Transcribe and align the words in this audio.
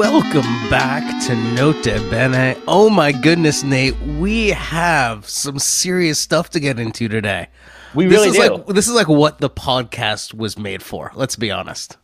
Welcome 0.00 0.70
back 0.70 1.22
to 1.26 1.36
Nota 1.54 2.02
Bene. 2.08 2.56
Oh 2.66 2.88
my 2.88 3.12
goodness, 3.12 3.62
Nate, 3.62 4.00
we 4.00 4.48
have 4.48 5.28
some 5.28 5.58
serious 5.58 6.18
stuff 6.18 6.48
to 6.50 6.58
get 6.58 6.78
into 6.80 7.06
today. 7.06 7.48
We 7.94 8.06
This 8.06 8.12
really 8.14 8.28
is 8.30 8.34
do. 8.36 8.40
like 8.40 8.66
this 8.68 8.88
is 8.88 8.94
like 8.94 9.08
what 9.08 9.40
the 9.40 9.50
podcast 9.50 10.32
was 10.32 10.56
made 10.56 10.82
for. 10.82 11.12
Let's 11.14 11.36
be 11.36 11.50
honest. 11.50 11.98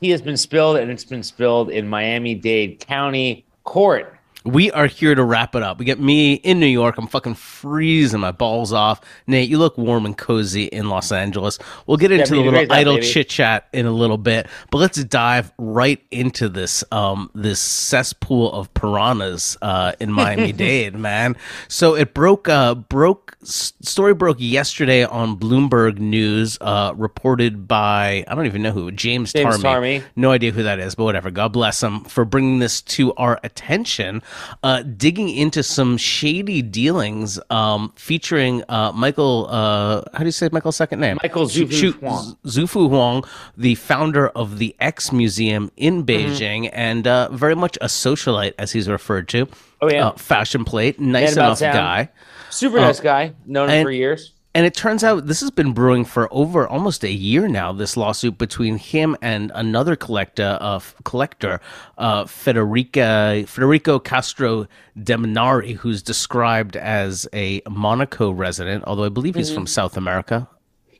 He 0.00 0.10
has 0.10 0.22
been 0.22 0.36
spilled, 0.36 0.76
and 0.76 0.92
it's 0.92 1.04
been 1.04 1.24
spilled 1.24 1.70
in 1.70 1.88
Miami 1.88 2.36
Dade 2.36 2.78
County 2.78 3.44
Court. 3.64 4.16
We 4.44 4.70
are 4.70 4.86
here 4.86 5.14
to 5.14 5.22
wrap 5.22 5.54
it 5.54 5.62
up. 5.62 5.78
We 5.78 5.84
get 5.84 6.00
me 6.00 6.34
in 6.34 6.60
New 6.60 6.66
York. 6.66 6.96
I'm 6.96 7.06
fucking 7.06 7.34
freezing 7.34 8.20
my 8.20 8.32
balls 8.32 8.72
off. 8.72 9.00
Nate, 9.26 9.50
you 9.50 9.58
look 9.58 9.76
warm 9.76 10.06
and 10.06 10.16
cozy 10.16 10.64
in 10.64 10.88
Los 10.88 11.12
Angeles. 11.12 11.58
We'll 11.86 11.98
get 11.98 12.10
into 12.10 12.34
the 12.34 12.40
little 12.40 12.72
idle 12.72 12.98
chit 12.98 13.28
chat 13.28 13.68
in 13.72 13.84
a 13.84 13.90
little 13.90 14.16
bit, 14.16 14.46
but 14.70 14.78
let's 14.78 15.02
dive 15.04 15.52
right 15.58 16.02
into 16.10 16.48
this 16.48 16.82
um 16.90 17.30
this 17.34 17.60
cesspool 17.60 18.50
of 18.52 18.72
piranhas 18.72 19.58
uh 19.60 19.92
in 20.00 20.10
Miami 20.10 20.52
Dade, 20.54 20.94
man. 20.94 21.36
So 21.68 21.94
it 21.94 22.14
broke 22.14 22.48
uh 22.48 22.74
broke 22.74 23.36
story 23.42 24.14
broke 24.14 24.38
yesterday 24.40 25.04
on 25.04 25.38
Bloomberg 25.38 25.98
News, 25.98 26.56
uh 26.62 26.94
reported 26.96 27.68
by 27.68 28.24
I 28.26 28.34
don't 28.34 28.46
even 28.46 28.62
know 28.62 28.72
who 28.72 28.90
James, 28.90 29.32
James 29.34 29.60
Tarmy. 29.60 29.62
Tarmy. 29.62 30.02
No 30.16 30.30
idea 30.30 30.52
who 30.52 30.62
that 30.62 30.78
is, 30.78 30.94
but 30.94 31.04
whatever. 31.04 31.30
God 31.30 31.52
bless 31.52 31.82
him 31.82 32.04
for 32.04 32.24
bringing 32.24 32.58
this 32.58 32.80
to 32.82 33.12
our 33.14 33.38
attention. 33.42 34.22
Uh, 34.62 34.82
digging 34.82 35.28
into 35.28 35.62
some 35.62 35.96
shady 35.96 36.60
dealings 36.62 37.38
um, 37.50 37.92
featuring 37.96 38.62
uh, 38.68 38.92
Michael. 38.92 39.46
Uh, 39.48 40.02
how 40.12 40.18
do 40.20 40.24
you 40.26 40.30
say 40.32 40.48
Michael's 40.52 40.76
second 40.76 41.00
name? 41.00 41.18
Michael 41.22 41.46
Xufu 41.46 41.92
Huang. 42.00 42.36
Xufu 42.44 42.88
Huang, 42.88 43.24
the 43.56 43.74
founder 43.76 44.28
of 44.30 44.58
the 44.58 44.74
X 44.80 45.12
Museum 45.12 45.70
in 45.76 45.90
Mm-hmm. 46.00 46.32
Beijing, 46.32 46.70
and 46.72 47.06
uh, 47.06 47.28
very 47.30 47.54
much 47.54 47.76
a 47.80 47.86
socialite, 47.86 48.54
as 48.58 48.72
he's 48.72 48.88
referred 48.88 49.28
to. 49.28 49.46
Oh, 49.82 49.90
yeah. 49.90 50.08
Uh, 50.08 50.12
fashion 50.12 50.64
plate, 50.64 50.98
nice 50.98 51.34
enough 51.34 51.58
town. 51.58 51.74
guy. 51.74 52.10
Super 52.50 52.80
nice 52.80 53.00
guy, 53.00 53.34
known 53.46 53.68
him 53.70 53.84
for 53.84 53.90
years. 53.90 54.32
And 54.52 54.66
it 54.66 54.74
turns 54.74 55.04
out 55.04 55.26
this 55.28 55.40
has 55.40 55.52
been 55.52 55.72
brewing 55.72 56.04
for 56.04 56.28
over 56.32 56.66
almost 56.66 57.04
a 57.04 57.10
year 57.12 57.46
now. 57.46 57.72
This 57.72 57.96
lawsuit 57.96 58.36
between 58.36 58.78
him 58.78 59.16
and 59.22 59.52
another 59.54 59.94
collector, 59.94 60.58
uh, 60.60 60.80
collector, 61.04 61.60
uh, 61.98 62.24
Federica 62.24 63.46
Federico 63.46 64.00
Castro 64.00 64.66
Debernardi, 64.98 65.76
who's 65.76 66.02
described 66.02 66.76
as 66.76 67.28
a 67.32 67.62
Monaco 67.70 68.32
resident, 68.32 68.82
although 68.88 69.04
I 69.04 69.08
believe 69.08 69.36
he's 69.36 69.50
Mm-hmm. 69.50 69.54
from 69.54 69.66
South 69.68 69.96
America. 69.96 70.48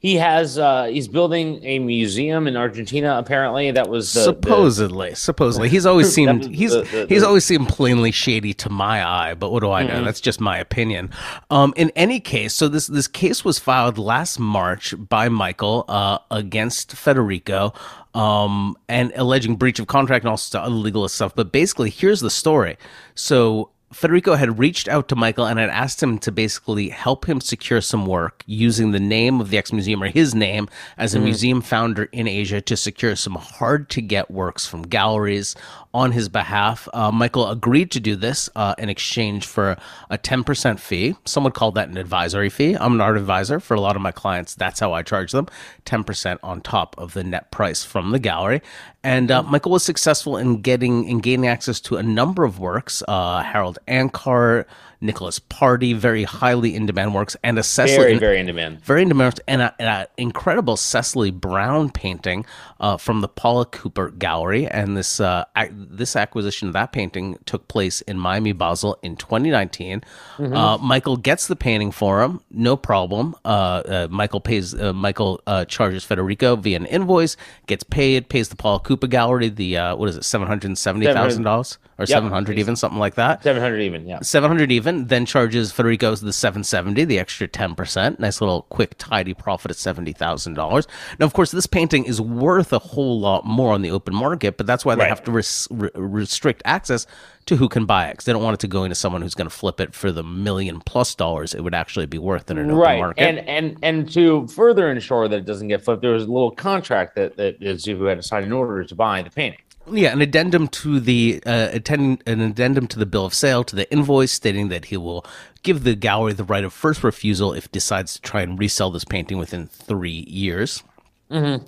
He 0.02 0.16
has 0.16 0.58
uh 0.58 0.84
he's 0.84 1.08
building 1.08 1.62
a 1.62 1.78
museum 1.78 2.46
in 2.48 2.56
Argentina. 2.56 3.18
Apparently, 3.18 3.70
that 3.70 3.90
was 3.90 4.10
the, 4.14 4.20
the 4.20 4.24
supposedly, 4.24 5.14
supposedly, 5.14 5.68
he's 5.68 5.84
always 5.84 6.10
seemed 6.14 6.46
he's 6.54 6.72
the- 6.72 7.04
he's 7.06 7.22
always 7.22 7.44
seemed 7.44 7.68
plainly 7.68 8.10
shady 8.10 8.54
to 8.54 8.70
my 8.70 9.06
eye. 9.06 9.34
But 9.34 9.52
what 9.52 9.60
do 9.60 9.70
I 9.70 9.82
know? 9.82 9.90
Mm-hmm. 9.96 10.06
That's 10.06 10.22
just 10.22 10.40
my 10.40 10.56
opinion. 10.56 11.10
Um, 11.50 11.74
in 11.76 11.92
any 11.94 12.18
case, 12.18 12.54
so 12.54 12.66
this 12.66 12.86
this 12.86 13.06
case 13.08 13.44
was 13.44 13.58
filed 13.58 13.98
last 13.98 14.38
March 14.40 14.94
by 14.96 15.28
Michael 15.28 15.84
uh, 15.86 16.18
against 16.30 16.92
Federico, 16.96 17.74
um, 18.14 18.78
and 18.88 19.12
alleging 19.16 19.56
breach 19.56 19.78
of 19.78 19.86
contract 19.86 20.24
and 20.24 20.30
all 20.30 20.38
st- 20.38 20.64
other 20.64 20.74
legal 20.74 21.06
stuff. 21.08 21.34
But 21.34 21.52
basically, 21.52 21.90
here's 21.90 22.20
the 22.20 22.30
story. 22.30 22.78
So. 23.14 23.70
Federico 23.92 24.36
had 24.36 24.60
reached 24.60 24.86
out 24.86 25.08
to 25.08 25.16
Michael 25.16 25.46
and 25.46 25.58
had 25.58 25.68
asked 25.68 26.00
him 26.00 26.16
to 26.18 26.30
basically 26.30 26.90
help 26.90 27.28
him 27.28 27.40
secure 27.40 27.80
some 27.80 28.06
work 28.06 28.44
using 28.46 28.92
the 28.92 29.00
name 29.00 29.40
of 29.40 29.50
the 29.50 29.58
ex 29.58 29.72
museum 29.72 30.00
or 30.00 30.06
his 30.06 30.32
name 30.32 30.68
as 30.96 31.16
a 31.16 31.18
museum 31.18 31.60
founder 31.60 32.04
in 32.12 32.28
Asia 32.28 32.60
to 32.60 32.76
secure 32.76 33.16
some 33.16 33.34
hard 33.34 33.90
to 33.90 34.00
get 34.00 34.30
works 34.30 34.64
from 34.64 34.82
galleries 34.82 35.56
on 35.92 36.12
his 36.12 36.28
behalf. 36.28 36.88
Uh, 36.94 37.10
Michael 37.10 37.50
agreed 37.50 37.90
to 37.90 37.98
do 37.98 38.14
this 38.14 38.48
uh, 38.54 38.76
in 38.78 38.88
exchange 38.88 39.44
for 39.44 39.76
a 40.08 40.16
10% 40.16 40.78
fee. 40.78 41.16
Some 41.24 41.42
would 41.42 41.54
call 41.54 41.72
that 41.72 41.88
an 41.88 41.96
advisory 41.96 42.48
fee. 42.48 42.74
I'm 42.74 42.94
an 42.94 43.00
art 43.00 43.16
advisor 43.16 43.58
for 43.58 43.74
a 43.74 43.80
lot 43.80 43.96
of 43.96 44.02
my 44.02 44.12
clients. 44.12 44.54
That's 44.54 44.78
how 44.78 44.92
I 44.92 45.02
charge 45.02 45.32
them 45.32 45.48
10% 45.86 46.38
on 46.44 46.60
top 46.60 46.94
of 46.96 47.14
the 47.14 47.24
net 47.24 47.50
price 47.50 47.82
from 47.82 48.12
the 48.12 48.20
gallery. 48.20 48.62
And 49.02 49.30
uh, 49.30 49.42
Michael 49.42 49.72
was 49.72 49.82
successful 49.82 50.36
in 50.36 50.60
getting 50.60 51.04
in 51.04 51.20
gaining 51.20 51.48
access 51.48 51.80
to 51.80 51.96
a 51.96 52.02
number 52.02 52.44
of 52.44 52.58
works. 52.58 53.02
Uh, 53.08 53.42
Harold 53.42 53.78
Ancart, 53.88 54.66
Nicholas 55.00 55.38
Party, 55.38 55.92
very 55.92 56.24
highly 56.24 56.74
in 56.74 56.86
demand 56.86 57.14
works, 57.14 57.36
and 57.42 57.58
a 57.58 57.62
Cecily, 57.62 57.96
very 57.96 58.18
very 58.18 58.38
in 58.38 58.46
demand. 58.46 58.80
very 58.82 59.02
in 59.02 59.08
demand, 59.08 59.40
and 59.48 59.72
an 59.78 60.06
incredible 60.16 60.76
Cecily 60.76 61.30
Brown 61.30 61.90
painting 61.90 62.44
uh, 62.80 62.96
from 62.96 63.20
the 63.20 63.28
Paula 63.28 63.64
Cooper 63.66 64.10
Gallery. 64.10 64.66
And 64.66 64.96
this 64.96 65.20
uh, 65.20 65.44
ac- 65.56 65.72
this 65.74 66.16
acquisition 66.16 66.68
of 66.68 66.74
that 66.74 66.92
painting 66.92 67.38
took 67.46 67.66
place 67.68 68.00
in 68.02 68.18
Miami 68.18 68.52
Basel 68.52 68.98
in 69.02 69.16
2019. 69.16 70.02
Uh, 70.38 70.78
Michael 70.80 71.16
gets 71.16 71.46
the 71.46 71.56
painting 71.56 71.90
for 71.92 72.22
him, 72.22 72.40
no 72.50 72.76
problem. 72.76 73.34
Uh, 73.44 73.48
uh, 73.48 74.08
Michael 74.10 74.40
pays. 74.40 74.74
Uh, 74.74 74.92
Michael 74.92 75.40
uh, 75.46 75.64
charges 75.64 76.04
Federico 76.04 76.56
via 76.56 76.76
an 76.76 76.86
invoice, 76.86 77.36
gets 77.66 77.82
paid, 77.84 78.28
pays 78.28 78.48
the 78.48 78.56
Paula 78.56 78.80
Cooper 78.80 79.06
Gallery 79.06 79.48
the 79.48 79.76
uh, 79.76 79.96
what 79.96 80.08
is 80.08 80.16
it, 80.16 80.24
seven 80.24 80.46
hundred 80.46 80.76
seventy 80.76 81.06
thousand 81.06 81.42
dollars 81.44 81.78
or 81.98 82.06
seven 82.06 82.30
hundred 82.30 82.58
even 82.58 82.76
something 82.76 82.98
like 82.98 83.14
that. 83.14 83.42
Seven 83.42 83.62
hundred 83.62 83.80
even. 83.80 84.06
Yeah. 84.06 84.20
700 84.22 84.72
even, 84.72 84.89
then 84.98 85.26
charges 85.26 85.72
Federico's 85.72 86.20
the 86.20 86.32
770, 86.32 87.04
the 87.04 87.18
extra 87.18 87.48
10%. 87.48 88.18
Nice 88.18 88.40
little 88.40 88.62
quick, 88.70 88.94
tidy 88.98 89.34
profit 89.34 89.70
at 89.70 89.76
$70,000. 89.76 90.86
Now, 91.18 91.26
of 91.26 91.32
course, 91.32 91.50
this 91.50 91.66
painting 91.66 92.04
is 92.04 92.20
worth 92.20 92.72
a 92.72 92.78
whole 92.78 93.18
lot 93.20 93.44
more 93.46 93.72
on 93.72 93.82
the 93.82 93.90
open 93.90 94.14
market, 94.14 94.56
but 94.56 94.66
that's 94.66 94.84
why 94.84 94.94
they 94.94 95.00
Right. 95.02 95.08
have 95.08 95.22
to 95.24 95.30
res- 95.32 95.68
re- 95.70 95.90
restrict 95.94 96.62
access 96.64 97.06
to 97.46 97.56
who 97.56 97.68
can 97.68 97.84
buy 97.86 98.06
it. 98.06 98.16
'cause 98.18 98.24
they 98.26 98.32
don't 98.32 98.42
want 98.42 98.54
it 98.54 98.60
to 98.60 98.68
go 98.68 98.84
into 98.84 98.94
someone 98.94 99.22
who's 99.22 99.34
going 99.34 99.48
to 99.48 99.54
flip 99.54 99.80
it 99.80 99.94
for 99.94 100.12
the 100.12 100.22
million 100.22 100.80
plus 100.84 101.14
dollars 101.14 101.54
it 101.54 101.62
would 101.64 101.74
actually 101.74 102.06
be 102.06 102.18
worth 102.18 102.50
in 102.50 102.58
an 102.58 102.66
open 102.66 102.76
Right, 102.76 102.98
market. 103.00 103.22
and 103.22 103.38
and 103.48 103.76
and 103.82 104.12
to 104.12 104.46
further 104.48 104.90
ensure 104.90 105.26
that 105.26 105.36
it 105.36 105.46
doesn't 105.46 105.68
get 105.68 105.82
flipped, 105.82 106.02
there 106.02 106.12
was 106.12 106.24
a 106.24 106.30
little 106.30 106.50
contract 106.50 107.16
that 107.16 107.36
that 107.38 107.60
Xufu 107.60 108.08
had 108.08 108.18
to 108.18 108.22
sign 108.22 108.42
in 108.44 108.52
order 108.52 108.84
to 108.84 108.94
buy 108.94 109.22
the 109.22 109.30
painting. 109.30 109.58
Yeah, 109.92 110.12
an 110.12 110.22
addendum 110.22 110.68
to 110.68 111.00
the 111.00 111.42
uh, 111.46 111.68
attend- 111.72 112.22
an 112.26 112.40
addendum 112.40 112.86
to 112.88 112.98
the 112.98 113.06
bill 113.06 113.24
of 113.24 113.34
sale 113.34 113.64
to 113.64 113.76
the 113.76 113.90
invoice 113.92 114.32
stating 114.32 114.68
that 114.68 114.86
he 114.86 114.96
will 114.96 115.24
give 115.62 115.84
the 115.84 115.94
gallery 115.94 116.32
the 116.32 116.44
right 116.44 116.64
of 116.64 116.72
first 116.72 117.02
refusal 117.04 117.52
if 117.52 117.70
decides 117.70 118.14
to 118.14 118.22
try 118.22 118.42
and 118.42 118.58
resell 118.58 118.90
this 118.90 119.04
painting 119.04 119.38
within 119.38 119.66
three 119.66 120.24
years. 120.28 120.82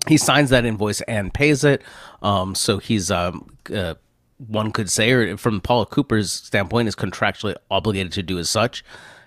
He 0.08 0.16
signs 0.16 0.50
that 0.50 0.64
invoice 0.64 1.00
and 1.02 1.32
pays 1.32 1.62
it. 1.64 1.82
Um, 2.22 2.54
so 2.54 2.78
he's 2.78 3.10
um, 3.10 3.56
uh, 3.72 3.94
one 4.38 4.72
could 4.72 4.90
say, 4.90 5.10
or 5.12 5.36
from 5.36 5.60
Paula 5.60 5.86
Cooper's 5.86 6.32
standpoint, 6.32 6.88
is 6.88 6.96
contractually 6.96 7.54
obligated 7.70 8.12
to 8.12 8.22
do 8.22 8.38
as 8.38 8.50
such. 8.50 8.84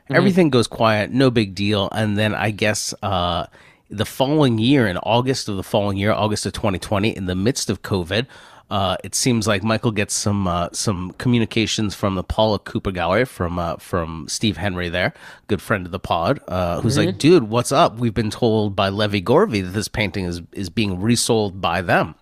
Everything 0.10 0.50
goes 0.50 0.68
quiet, 0.68 1.12
no 1.12 1.32
big 1.32 1.56
deal, 1.56 1.90
and 1.92 2.18
then 2.18 2.34
I 2.36 2.52
guess. 2.52 2.94
Uh, 3.02 3.48
the 3.90 4.06
following 4.06 4.58
year, 4.58 4.88
in 4.88 4.98
August 4.98 5.48
of 5.48 5.58
the 5.58 5.64
following 5.64 5.96
year, 5.96 6.12
August 6.12 6.46
of 6.48 6.54
2020, 6.54 7.16
in 7.16 7.28
the 7.28 7.36
midst 7.36 7.70
of 7.70 7.84
COVID, 7.84 8.26
uh, 8.76 8.98
it 9.06 9.16
seems 9.16 9.48
like 9.48 9.64
Michael 9.64 9.92
gets 9.92 10.14
some 10.14 10.48
uh, 10.48 10.68
some 10.74 11.12
communications 11.12 11.96
from 11.96 12.16
the 12.16 12.24
Paula 12.24 12.60
Cooper 12.60 12.92
Gallery 12.92 13.24
from 13.24 13.58
uh, 13.58 13.78
from 13.78 14.28
Steve 14.28 14.58
Henry 14.58 14.90
there, 14.90 15.14
good 15.48 15.62
friend 15.62 15.86
of 15.86 15.94
the 15.94 16.00
pod, 16.00 16.42
uh, 16.50 16.82
who's 16.82 16.98
like, 16.98 17.18
"Dude, 17.18 17.44
what's 17.44 17.72
up? 17.72 17.98
We've 18.00 18.14
been 18.14 18.32
told 18.32 18.76
by 18.76 18.90
Levy 18.90 19.22
Gorvey 19.22 19.62
that 19.62 19.70
this 19.70 19.88
painting 19.88 20.26
is 20.26 20.42
is 20.52 20.70
being 20.70 21.00
resold 21.00 21.62
by 21.62 21.82
them." 21.82 22.16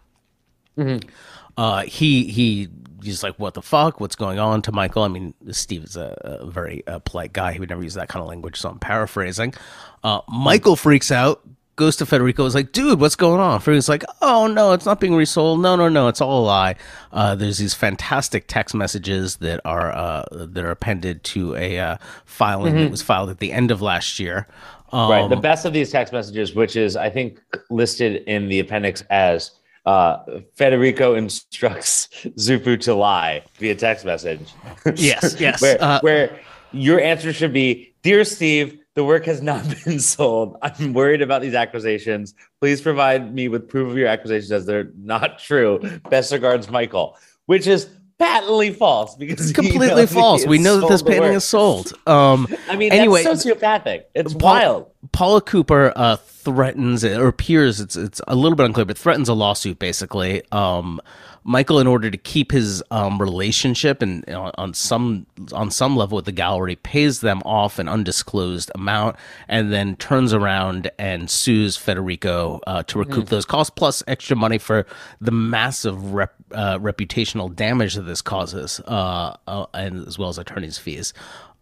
Uh, 1.58 1.82
he 1.86 2.26
he 2.26 2.70
he's 3.02 3.24
like, 3.24 3.40
"What 3.40 3.56
the 3.56 3.64
fuck? 3.64 4.00
What's 4.00 4.16
going 4.16 4.38
on?" 4.38 4.62
To 4.62 4.72
Michael, 4.72 5.02
I 5.02 5.08
mean, 5.08 5.34
Steve 5.50 5.84
is 5.84 5.98
a, 5.98 6.16
a 6.22 6.46
very 6.46 6.86
uh, 6.86 7.00
polite 7.00 7.34
guy. 7.34 7.54
He 7.54 7.60
would 7.62 7.70
never 7.70 7.82
use 7.82 7.96
that 7.96 8.10
kind 8.10 8.22
of 8.22 8.30
language, 8.30 8.60
so 8.60 8.70
I'm 8.70 8.78
paraphrasing. 8.78 9.56
Uh, 10.04 10.22
Michael 10.30 10.76
freaks 10.76 11.10
out, 11.10 11.42
goes 11.76 11.96
to 11.98 12.06
Federico, 12.06 12.46
is 12.46 12.56
like, 12.56 12.72
"Dude, 12.72 13.00
what's 13.00 13.16
going 13.16 13.40
on?" 13.40 13.60
Federico's 13.60 13.90
like, 13.90 14.04
"Oh 14.22 14.48
no, 14.48 14.72
it's 14.74 14.86
not 14.86 15.00
being 15.00 15.16
resold. 15.16 15.62
No, 15.62 15.76
no, 15.76 15.90
no, 15.90 16.08
it's 16.08 16.22
all 16.22 16.44
a 16.44 16.46
lie." 16.46 16.76
Uh, 17.12 17.36
there's 17.36 17.58
these 17.58 17.74
fantastic 17.74 18.46
text 18.48 18.76
messages 18.76 19.38
that 19.38 19.62
are 19.66 19.92
uh, 19.92 20.26
that 20.32 20.64
are 20.64 20.72
appended 20.72 21.24
to 21.26 21.56
a 21.56 21.80
uh, 21.80 21.98
filing 22.26 22.76
that 22.76 22.92
was 22.92 23.02
filed 23.02 23.30
at 23.30 23.40
the 23.40 23.52
end 23.52 23.72
of 23.72 23.82
last 23.82 24.20
year. 24.20 24.48
Um, 24.92 25.10
Right. 25.10 25.30
The 25.30 25.36
best 25.36 25.66
of 25.66 25.74
these 25.74 25.92
text 25.92 26.14
messages, 26.14 26.54
which 26.54 26.76
is 26.76 26.96
I 26.96 27.10
think 27.10 27.42
listed 27.70 28.24
in 28.28 28.48
the 28.48 28.60
appendix 28.60 29.02
as 29.10 29.52
uh, 29.86 30.18
Federico 30.56 31.16
instructs 31.16 32.08
Xufu 32.38 32.80
to 32.82 32.94
lie 32.94 33.44
via 33.56 33.76
text 33.76 34.06
message. 34.06 34.54
Yes, 34.96 35.36
yes, 35.40 35.62
where, 35.62 35.82
uh, 35.82 36.00
where 36.02 36.40
your 36.72 37.00
answer 37.00 37.34
should 37.34 37.54
be, 37.54 37.94
"Dear 38.04 38.24
Steve, 38.24 38.78
the 38.96 39.04
work 39.04 39.26
has 39.26 39.42
not 39.42 39.64
been 39.86 40.00
sold. 40.00 40.58
I'm 40.62 40.94
worried 40.94 41.22
about 41.22 41.42
these 41.42 41.54
accusations. 41.56 42.34
Please 42.62 42.82
provide 42.82 43.34
me 43.34 43.48
with 43.48 43.68
proof 43.68 43.90
of 43.90 43.98
your 43.98 44.08
accusations 44.08 44.52
as 44.52 44.66
they're 44.66 44.92
not 44.98 45.40
true. 45.40 45.80
Best 46.10 46.32
regards, 46.32 46.70
Michael." 46.70 47.18
Which 47.46 47.68
is 47.68 47.90
patently 48.20 48.72
false 48.72 49.16
because 49.16 49.50
it's 49.50 49.56
completely 49.60 50.06
false. 50.20 50.46
We 50.46 50.60
know 50.60 50.80
that 50.80 50.88
this 50.90 51.02
painting 51.02 51.22
work. 51.24 51.36
is 51.36 51.44
sold. 51.44 51.92
Um, 52.08 52.48
I 52.70 52.78
mean, 52.78 52.94
anyway, 52.94 53.24
that's 53.24 53.46
sociopathic. 53.46 54.04
It's 54.16 54.34
Paul- 54.34 54.54
wild. 54.54 54.92
Paula 55.12 55.42
Cooper 55.42 55.92
uh, 55.96 56.16
threatens, 56.16 57.04
or 57.04 57.28
appears, 57.28 57.80
it's 57.80 57.96
it's 57.96 58.22
a 58.28 58.36
little 58.36 58.56
bit 58.56 58.66
unclear, 58.66 58.86
but 58.86 58.98
threatens 58.98 59.30
a 59.30 59.34
lawsuit 59.34 59.80
basically. 59.80 60.42
Um, 60.52 61.02
Michael, 61.46 61.80
in 61.80 61.88
order 61.88 62.10
to 62.10 62.18
keep 62.18 62.52
his 62.52 62.82
um, 62.90 63.20
relationship 63.20 64.02
and 64.02 64.24
you 64.28 64.34
know, 64.34 64.52
on 64.58 64.74
some 64.74 65.26
on 65.52 65.72
some 65.72 65.98
level 65.98 66.16
with 66.16 66.26
the 66.26 66.32
gallery, 66.32 66.78
pays 66.78 67.20
them 67.20 67.42
off 67.44 67.80
an 67.80 67.90
undisclosed 67.90 68.72
amount, 68.76 69.18
and 69.50 69.74
then 69.74 69.98
turns 69.98 70.34
around 70.34 70.90
and 70.98 71.30
sues 71.30 71.76
Federico 71.76 72.62
uh, 72.66 72.84
to 72.84 73.00
recoup 73.00 73.26
mm. 73.26 73.30
those 73.30 73.46
costs 73.46 73.74
plus 73.76 74.02
extra 74.08 74.38
money 74.38 74.58
for 74.58 74.86
the 75.20 75.32
massive 75.32 76.14
rep, 76.14 76.34
uh, 76.54 76.80
reputational 76.80 77.54
damage 77.54 77.96
that 77.96 78.04
this 78.04 78.22
causes, 78.22 78.80
uh, 78.88 79.36
uh 79.48 79.66
and 79.74 80.08
as 80.08 80.18
well 80.18 80.30
as 80.30 80.38
attorneys' 80.38 80.78
fees. 80.78 81.14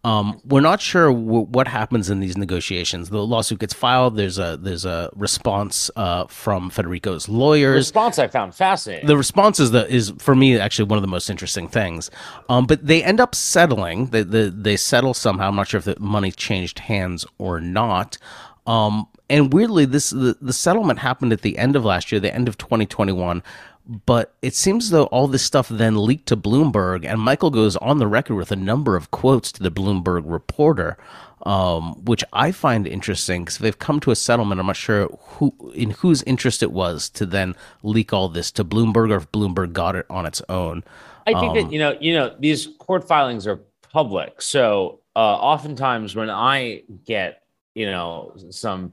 Um, 0.04 0.40
we're 0.44 0.60
not 0.60 0.80
sure 0.80 1.12
w- 1.12 1.46
what 1.46 1.68
happens 1.68 2.10
in 2.10 2.18
these 2.18 2.36
negotiations. 2.36 3.10
The 3.10 3.24
lawsuit 3.24 3.60
gets 3.60 3.72
filed. 3.72 4.16
There's 4.16 4.36
a 4.36 4.58
there's 4.60 4.84
a 4.84 5.10
response 5.14 5.90
uh, 5.94 6.26
from 6.26 6.70
Federico's 6.70 7.28
lawyers. 7.28 7.76
response 7.76 8.18
I 8.18 8.26
found 8.26 8.52
fascinating. 8.52 9.06
The 9.06 9.16
response 9.16 9.60
is 9.60 9.70
the 9.70 9.88
is 9.88 10.12
for 10.18 10.34
me 10.34 10.58
actually 10.58 10.86
one 10.86 10.98
of 10.98 11.02
the 11.02 11.08
most 11.08 11.30
interesting 11.30 11.68
things. 11.68 12.10
Um, 12.48 12.66
but 12.66 12.84
they 12.84 13.04
end 13.04 13.20
up 13.20 13.34
settling. 13.36 14.06
They, 14.06 14.24
they 14.24 14.48
they 14.48 14.76
settle 14.76 15.14
somehow. 15.14 15.48
I'm 15.48 15.56
not 15.56 15.68
sure 15.68 15.78
if 15.78 15.84
the 15.84 15.96
money 16.00 16.32
changed 16.32 16.80
hands 16.80 17.24
or 17.38 17.60
not. 17.60 18.18
Um, 18.66 19.06
and 19.30 19.52
weirdly, 19.52 19.84
this 19.84 20.10
the, 20.10 20.36
the 20.40 20.52
settlement 20.52 20.98
happened 20.98 21.32
at 21.32 21.42
the 21.42 21.58
end 21.58 21.76
of 21.76 21.84
last 21.84 22.10
year, 22.10 22.20
the 22.20 22.34
end 22.34 22.48
of 22.48 22.58
2021 22.58 23.42
but 23.86 24.34
it 24.42 24.54
seems 24.54 24.90
though 24.90 25.04
all 25.04 25.26
this 25.28 25.42
stuff 25.42 25.68
then 25.68 26.04
leaked 26.04 26.26
to 26.26 26.36
Bloomberg, 26.36 27.04
and 27.04 27.20
Michael 27.20 27.50
goes 27.50 27.76
on 27.76 27.98
the 27.98 28.06
record 28.06 28.36
with 28.36 28.52
a 28.52 28.56
number 28.56 28.96
of 28.96 29.10
quotes 29.10 29.50
to 29.52 29.62
the 29.62 29.70
Bloomberg 29.70 30.22
reporter, 30.24 30.96
um, 31.44 32.04
which 32.04 32.22
I 32.32 32.52
find 32.52 32.86
interesting 32.86 33.44
because 33.44 33.58
they've 33.58 33.78
come 33.78 33.98
to 34.00 34.10
a 34.10 34.16
settlement. 34.16 34.60
I'm 34.60 34.66
not 34.66 34.76
sure 34.76 35.08
who 35.08 35.54
in 35.74 35.90
whose 35.90 36.22
interest 36.22 36.62
it 36.62 36.72
was 36.72 37.08
to 37.10 37.26
then 37.26 37.56
leak 37.82 38.12
all 38.12 38.28
this 38.28 38.50
to 38.52 38.64
Bloomberg, 38.64 39.10
or 39.10 39.16
if 39.16 39.32
Bloomberg 39.32 39.72
got 39.72 39.96
it 39.96 40.06
on 40.08 40.26
its 40.26 40.42
own. 40.48 40.84
I 41.26 41.32
think 41.32 41.50
um, 41.50 41.54
that 41.54 41.72
you 41.72 41.78
know, 41.78 41.96
you 42.00 42.14
know, 42.14 42.34
these 42.38 42.68
court 42.78 43.06
filings 43.06 43.46
are 43.46 43.60
public, 43.92 44.40
so 44.40 45.00
uh, 45.16 45.18
oftentimes 45.18 46.14
when 46.14 46.30
I 46.30 46.82
get 47.04 47.42
you 47.74 47.86
know 47.86 48.34
some 48.50 48.92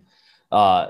uh, 0.51 0.87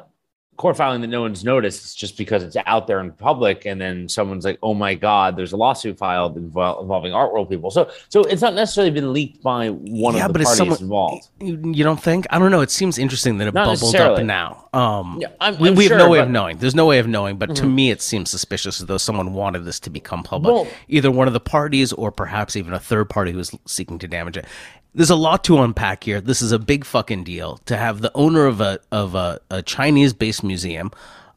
court 0.60 0.76
filing 0.76 1.00
that 1.00 1.08
no 1.08 1.22
one's 1.22 1.46
noticed 1.46 1.86
it's 1.86 1.96
just 1.96 2.18
because 2.18 2.44
it's 2.44 2.58
out 2.66 2.86
there 2.86 3.00
in 3.00 3.14
public 3.14 3.66
and 3.66 3.80
then 3.80 4.10
someone's 4.10 4.44
like 4.44 4.60
oh 4.62 4.74
my 4.74 4.94
god 4.94 5.38
there's 5.38 5.54
a 5.54 5.58
lawsuit 5.58 5.98
filed 5.98 6.36
involving 6.36 7.14
art 7.14 7.32
world 7.32 7.50
people. 7.50 7.72
So 7.72 7.90
so 8.10 8.24
it's 8.24 8.42
not 8.42 8.54
necessarily 8.54 8.92
been 8.92 9.14
leaked 9.14 9.42
by 9.42 9.70
one 9.70 10.16
yeah, 10.16 10.26
of 10.26 10.34
the 10.34 10.40
parties 10.40 10.58
someone, 10.58 10.82
involved. 10.82 11.30
you 11.40 11.84
don't 11.86 12.02
think? 12.02 12.28
I 12.30 12.40
don't 12.40 12.52
know. 12.52 12.60
It 12.60 12.72
seems 12.72 12.98
interesting 12.98 13.38
that 13.38 13.48
it 13.48 13.54
not 13.54 13.68
bubbled 13.68 13.96
up 13.96 14.22
now. 14.22 14.68
Um 14.74 15.20
yeah, 15.22 15.30
I'm, 15.40 15.58
we, 15.60 15.70
I'm 15.70 15.76
we, 15.76 15.88
have 15.88 15.98
no 15.98 16.10
way 16.10 16.20
of 16.20 16.30
knowing. 16.30 16.58
There's 16.58 16.76
no 16.76 16.86
way 16.86 17.00
of 17.00 17.08
knowing 17.08 17.38
but 17.38 17.52
mm-hmm. 17.52 17.64
to 17.64 17.66
me 17.66 17.90
it 17.90 18.02
seems 18.02 18.30
suspicious 18.30 18.82
as 18.82 18.88
though 18.88 18.98
someone 18.98 19.34
wanted 19.34 19.64
this 19.64 19.80
to 19.80 19.90
become 19.90 20.24
public. 20.24 20.54
Well, 20.54 20.68
either 20.90 21.10
one 21.10 21.28
of 21.28 21.34
the 21.34 21.40
parties 21.40 21.94
or 21.94 22.12
perhaps 22.12 22.58
even 22.58 22.74
a 22.74 22.80
third 22.80 23.10
party 23.10 23.32
who's 23.32 23.52
seeking 23.66 23.98
to 24.00 24.10
damage 24.10 24.36
it 24.36 24.46
there's 24.94 25.10
a 25.10 25.16
lot 25.16 25.44
to 25.46 25.60
unpack 25.62 26.04
here. 26.04 26.20
This 26.22 26.42
is 26.42 26.52
a 26.52 26.60
big 26.60 26.84
fucking 26.86 27.24
deal 27.24 27.58
to 27.66 27.78
have 27.78 28.02
the 28.02 28.12
owner 28.16 28.46
of 28.46 28.62
a 28.62 28.80
of 28.92 29.16
a, 29.16 29.40
a 29.50 29.62
Chinese 29.62 30.14
based 30.14 30.44
museum, 30.44 30.92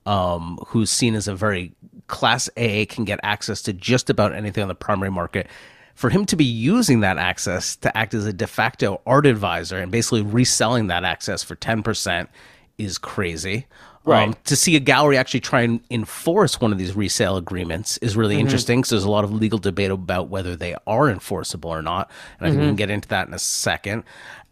um, 0.07 0.59
who's 0.69 0.91
seen 0.91 1.15
as 1.15 1.29
a 1.29 1.35
very 1.35 1.73
class 2.07 2.49
A, 2.57 2.87
can 2.87 3.05
get 3.05 3.21
access 3.23 3.63
to 3.63 3.73
just 3.73 4.11
about 4.11 4.35
anything 4.35 4.63
on 4.63 4.69
the 4.69 4.75
primary 4.75 5.11
market. 5.11 5.47
For 5.95 6.09
him 6.09 6.25
to 6.27 6.37
be 6.37 6.45
using 6.45 7.01
that 7.01 7.19
access 7.19 7.77
to 7.77 7.97
act 7.97 8.15
as 8.15 8.27
a 8.27 8.33
de 8.33 8.47
facto 8.47 9.01
art 9.07 9.27
advisor 9.27 9.79
and 9.79 9.93
basically 9.93 10.23
reselling 10.23 10.87
that 10.87 11.05
access 11.05 11.43
for 11.43 11.55
ten 11.55 11.83
percent 11.83 12.31
is 12.79 12.97
crazy. 12.99 13.67
Right. 14.05 14.29
Um, 14.29 14.35
to 14.45 14.57
see 14.57 14.75
a 14.75 14.81
gallery 14.81 15.17
actually 15.17 15.41
try 15.41 15.61
and 15.63 15.81
enforce 15.89 16.61
one 16.61 16.73
of 16.73 16.79
these 16.79 16.97
resale 16.97 17.37
agreements 17.37 17.99
is 17.99 18.17
really 18.17 18.35
mm-hmm. 18.35 18.41
interesting 18.41 18.81
because 18.81 18.91
there's 18.91 19.05
a 19.05 19.11
lot 19.11 19.23
of 19.23 19.33
legal 19.33 19.61
debate 19.61 19.93
about 19.93 20.29
whether 20.29 20.57
they 20.57 20.75
are 20.89 21.09
enforceable 21.09 21.71
or 21.71 21.83
not. 21.83 22.11
And 22.41 22.47
I 22.47 22.51
think 22.51 22.57
mm-hmm. 22.57 22.63
we 22.63 22.69
can 22.71 22.77
get 22.77 22.91
into 22.91 23.09
that 23.09 23.29
in 23.29 23.35
a 23.35 23.39
second 23.39 24.03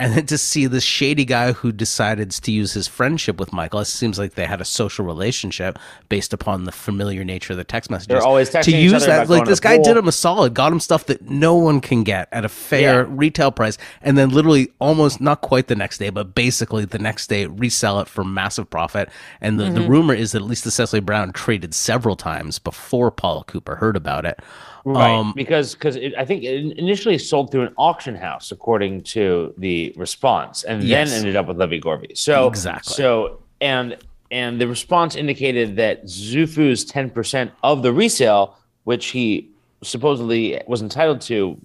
and 0.01 0.15
then 0.15 0.27
to 0.27 0.39
see 0.39 0.67
this 0.67 0.83
shady 0.83 1.25
guy 1.25 1.53
who 1.53 1.73
decided 1.73 2.31
to 2.31 2.51
use 2.51 2.73
his 2.73 2.89
friendship 2.89 3.39
with 3.39 3.53
Michael, 3.53 3.81
it 3.81 3.85
seems 3.85 4.19
like 4.19 4.35
they 4.35 4.47
had 4.47 4.61
a 4.61 4.65
social 4.65 5.05
relationship 5.05 5.79
based 6.09 6.33
upon 6.33 6.65
the 6.65 6.73
familiar 6.73 7.23
nature 7.23 7.53
of 7.53 7.59
the 7.59 7.65
text 7.65 7.91
messages. 7.91 8.09
They're 8.09 8.23
always 8.23 8.51
texting 8.51 8.65
to 8.65 8.77
use 8.79 9.07
that. 9.07 9.29
Like 9.29 9.45
this 9.45 9.61
guy 9.61 9.77
pool. 9.77 9.85
did 9.85 9.97
him 9.97 10.09
a 10.09 10.13
solid, 10.13 10.55
got 10.55 10.73
him 10.73 10.81
stuff 10.81 11.07
that 11.07 11.29
no 11.29 11.55
one 11.55 11.81
can 11.81 12.03
get 12.03 12.29
at 12.33 12.45
a 12.45 12.49
fair 12.49 13.03
yeah. 13.03 13.07
retail 13.09 13.53
price, 13.53 13.77
and 14.01 14.17
then 14.17 14.31
literally 14.31 14.73
almost 14.79 15.21
not 15.21 15.43
quite 15.43 15.67
the 15.67 15.77
next 15.77 15.99
day, 15.99 16.11
but 16.11 16.35
basically 16.35 16.85
the 16.85 16.99
next 16.99 17.29
day 17.29 17.47
resell 17.47 18.01
it 18.01 18.09
for 18.09 18.25
massive 18.25 18.71
profit. 18.71 19.11
And 19.41 19.61
the, 19.61 19.65
mm-hmm. 19.65 19.75
the 19.75 19.89
rumor 19.89 20.15
is 20.15 20.33
that 20.33 20.43
at 20.43 20.49
least 20.49 20.65
the 20.65 20.71
Cecily 20.71 21.01
Brown 21.01 21.33
traded 21.33 21.75
several 21.75 22.17
times 22.17 22.59
before 22.59 23.11
Paula 23.11 23.45
Cooper 23.45 23.77
heard 23.77 23.97
about 23.97 24.25
it. 24.25 24.41
Right, 24.85 25.15
um, 25.15 25.33
because 25.37 25.75
because 25.75 25.99
I 26.17 26.25
think 26.25 26.43
it 26.43 26.79
initially 26.79 27.19
sold 27.19 27.51
through 27.51 27.63
an 27.63 27.75
auction 27.77 28.15
house, 28.15 28.51
according 28.51 29.03
to 29.03 29.55
the 29.59 29.93
response, 29.97 30.65
and 30.65 30.83
yes. 30.83 31.11
then 31.11 31.21
ended 31.21 31.37
up 31.37 31.49
with 31.49 31.59
Levy 31.59 31.79
Gorvey. 31.79 32.15
So 32.15 32.47
exactly. 32.49 32.95
So 32.95 33.43
and 33.61 33.97
and 34.31 34.61
the 34.61 34.67
response 34.67 35.17
indicated 35.17 35.77
that 35.77 36.05
Xufu's 36.05 36.85
ten 36.85 37.11
percent 37.11 37.53
of 37.63 37.83
the 37.83 37.93
resale, 37.93 38.57
which 38.85 39.07
he 39.07 39.51
supposedly 39.83 40.61
was 40.67 40.83
entitled 40.83 41.21
to, 41.23 41.59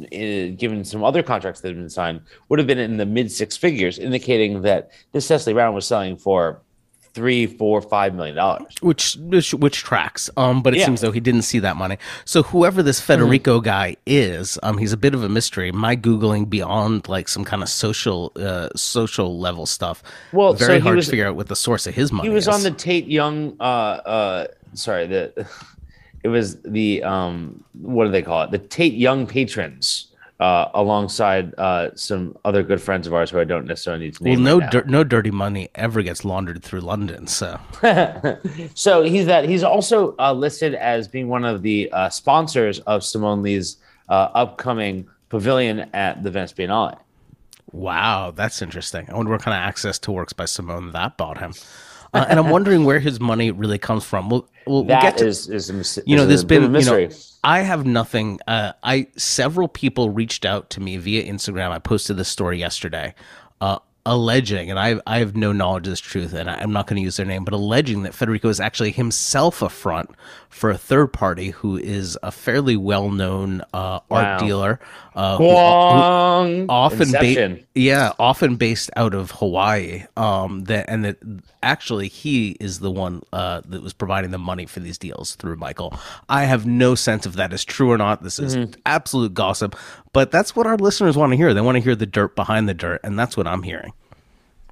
uh, 0.00 0.54
given 0.56 0.84
some 0.84 1.04
other 1.04 1.22
contracts 1.22 1.60
that 1.60 1.68
had 1.68 1.76
been 1.76 1.90
signed, 1.90 2.20
would 2.48 2.58
have 2.58 2.66
been 2.66 2.78
in 2.78 2.96
the 2.96 3.06
mid 3.06 3.30
six 3.30 3.56
figures, 3.56 3.98
indicating 3.98 4.62
that 4.62 4.90
this 5.12 5.26
Cecily 5.26 5.52
Brown 5.52 5.74
was 5.74 5.86
selling 5.86 6.16
for 6.16 6.60
three, 7.16 7.46
four, 7.46 7.80
five 7.80 8.14
million 8.14 8.36
dollars, 8.36 8.74
which, 8.82 9.16
which 9.16 9.54
which 9.54 9.78
tracks. 9.78 10.28
Um, 10.36 10.62
but 10.62 10.74
it 10.74 10.80
yeah. 10.80 10.84
seems 10.84 11.00
though 11.00 11.10
he 11.10 11.18
didn't 11.18 11.42
see 11.42 11.58
that 11.60 11.76
money. 11.76 11.96
So 12.26 12.42
whoever 12.42 12.82
this 12.82 13.00
Federico 13.00 13.56
mm-hmm. 13.56 13.64
guy 13.64 13.96
is, 14.04 14.58
um, 14.62 14.76
he's 14.76 14.92
a 14.92 14.98
bit 14.98 15.14
of 15.14 15.24
a 15.24 15.28
mystery. 15.28 15.72
My 15.72 15.96
googling 15.96 16.48
beyond 16.48 17.08
like 17.08 17.26
some 17.26 17.44
kind 17.44 17.62
of 17.62 17.70
social 17.70 18.32
uh 18.36 18.68
social 18.76 19.40
level 19.40 19.64
stuff. 19.64 20.02
Well, 20.32 20.52
very 20.52 20.78
so 20.78 20.82
hard 20.84 20.96
was, 20.96 21.06
to 21.06 21.10
figure 21.10 21.26
out 21.26 21.36
what 21.36 21.48
the 21.48 21.56
source 21.56 21.86
of 21.86 21.94
his 21.94 22.12
money. 22.12 22.28
He 22.28 22.34
was 22.34 22.44
is. 22.44 22.54
on 22.54 22.62
the 22.62 22.70
Tate 22.70 23.08
Young. 23.08 23.56
Uh, 23.58 23.62
uh, 23.62 24.46
sorry, 24.74 25.06
the 25.06 25.48
it 26.22 26.28
was 26.28 26.60
the 26.62 27.02
um, 27.02 27.64
what 27.80 28.04
do 28.04 28.10
they 28.10 28.22
call 28.22 28.42
it? 28.42 28.50
The 28.50 28.58
Tate 28.58 28.92
Young 28.94 29.26
patrons 29.26 30.08
uh, 30.38 30.68
alongside 30.74 31.54
uh, 31.58 31.90
some 31.94 32.36
other 32.44 32.62
good 32.62 32.80
friends 32.80 33.06
of 33.06 33.14
ours 33.14 33.30
who 33.30 33.40
I 33.40 33.44
don't 33.44 33.66
necessarily 33.66 34.06
need 34.06 34.14
to 34.16 34.24
name. 34.24 34.44
Well, 34.44 34.58
no, 34.58 34.66
right 34.66 34.86
no 34.86 35.04
dirty 35.04 35.30
money 35.30 35.68
ever 35.74 36.02
gets 36.02 36.24
laundered 36.24 36.62
through 36.62 36.80
London. 36.80 37.26
So, 37.26 37.58
so 38.74 39.02
he's 39.02 39.26
that. 39.26 39.48
He's 39.48 39.62
also 39.62 40.14
uh, 40.18 40.32
listed 40.32 40.74
as 40.74 41.08
being 41.08 41.28
one 41.28 41.44
of 41.44 41.62
the 41.62 41.90
uh, 41.92 42.10
sponsors 42.10 42.80
of 42.80 43.02
Simone 43.02 43.42
Leigh's 43.42 43.78
uh, 44.08 44.28
upcoming 44.34 45.08
pavilion 45.28 45.88
at 45.94 46.22
the 46.22 46.30
Venice 46.30 46.52
Biennale. 46.52 46.98
Wow, 47.72 48.30
that's 48.34 48.62
interesting. 48.62 49.08
I 49.10 49.16
wonder 49.16 49.32
what 49.32 49.42
kind 49.42 49.54
of 49.54 49.66
access 49.66 49.98
to 50.00 50.12
works 50.12 50.32
by 50.32 50.44
Simone 50.44 50.92
that 50.92 51.16
bought 51.16 51.38
him. 51.38 51.54
Uh, 52.16 52.26
and 52.28 52.38
I'm 52.38 52.50
wondering 52.50 52.84
where 52.84 52.98
his 52.98 53.20
money 53.20 53.50
really 53.50 53.78
comes 53.78 54.04
from. 54.04 54.28
We'll, 54.28 54.48
we'll, 54.66 54.84
we'll 54.84 55.00
get 55.00 55.18
to, 55.18 55.26
is, 55.26 55.48
is, 55.48 56.00
you 56.06 56.16
know, 56.16 56.26
there's 56.26 56.44
been, 56.44 56.74
you 56.74 56.84
know, 56.84 57.08
I 57.44 57.60
have 57.60 57.86
nothing. 57.86 58.40
Uh, 58.46 58.72
I 58.82 59.08
several 59.16 59.68
people 59.68 60.10
reached 60.10 60.44
out 60.44 60.70
to 60.70 60.80
me 60.80 60.96
via 60.96 61.24
Instagram. 61.24 61.70
I 61.70 61.78
posted 61.78 62.16
this 62.16 62.28
story 62.28 62.58
yesterday, 62.58 63.14
uh, 63.60 63.78
alleging, 64.04 64.70
and 64.70 64.78
I 64.78 65.00
I 65.06 65.18
have 65.18 65.36
no 65.36 65.52
knowledge 65.52 65.86
of 65.86 65.92
this 65.92 66.00
truth, 66.00 66.32
and 66.32 66.50
I, 66.50 66.60
am 66.62 66.72
not 66.72 66.86
going 66.86 66.96
to 66.96 67.02
use 67.02 67.16
their 67.16 67.26
name, 67.26 67.44
but 67.44 67.54
alleging 67.54 68.02
that 68.02 68.14
Federico 68.14 68.48
is 68.48 68.60
actually 68.60 68.90
himself 68.90 69.62
a 69.62 69.68
front 69.68 70.10
for 70.48 70.70
a 70.70 70.78
third 70.78 71.12
party 71.12 71.50
who 71.50 71.76
is 71.76 72.18
a 72.22 72.32
fairly 72.32 72.76
well 72.76 73.10
known 73.10 73.60
uh, 73.72 74.00
wow. 74.08 74.32
art 74.32 74.40
dealer, 74.40 74.80
uh, 75.16 75.38
who, 75.38 75.44
who 75.44 76.66
often 76.68 77.10
ba- 77.10 77.58
yeah, 77.74 78.12
often 78.18 78.56
based 78.56 78.90
out 78.96 79.14
of 79.14 79.30
Hawaii. 79.30 80.04
Um, 80.16 80.64
that 80.64 80.88
and 80.88 81.06
that 81.06 81.16
actually 81.62 82.08
he 82.08 82.50
is 82.60 82.80
the 82.80 82.90
one 82.90 83.22
uh, 83.32 83.62
that 83.66 83.82
was 83.82 83.94
providing 83.94 84.30
the 84.30 84.38
money 84.38 84.66
for 84.66 84.80
these 84.80 84.98
deals 84.98 85.34
through 85.36 85.56
Michael. 85.56 85.98
I 86.28 86.44
have 86.44 86.66
no 86.66 86.94
sense 86.94 87.24
if 87.24 87.32
that 87.32 87.54
is 87.54 87.64
true 87.64 87.90
or 87.90 87.96
not. 87.96 88.22
This 88.22 88.38
is 88.38 88.56
mm-hmm. 88.56 88.78
absolute 88.84 89.32
gossip, 89.32 89.74
but 90.12 90.30
that's 90.30 90.54
what 90.54 90.66
our 90.66 90.76
listeners 90.76 91.16
want 91.16 91.32
to 91.32 91.36
hear. 91.36 91.54
They 91.54 91.62
want 91.62 91.76
to 91.76 91.82
hear 91.82 91.96
the 91.96 92.06
dirt 92.06 92.36
behind 92.36 92.68
the 92.68 92.74
dirt, 92.74 93.00
and 93.02 93.18
that's 93.18 93.38
what 93.38 93.46
I'm 93.46 93.62
hearing. 93.62 93.94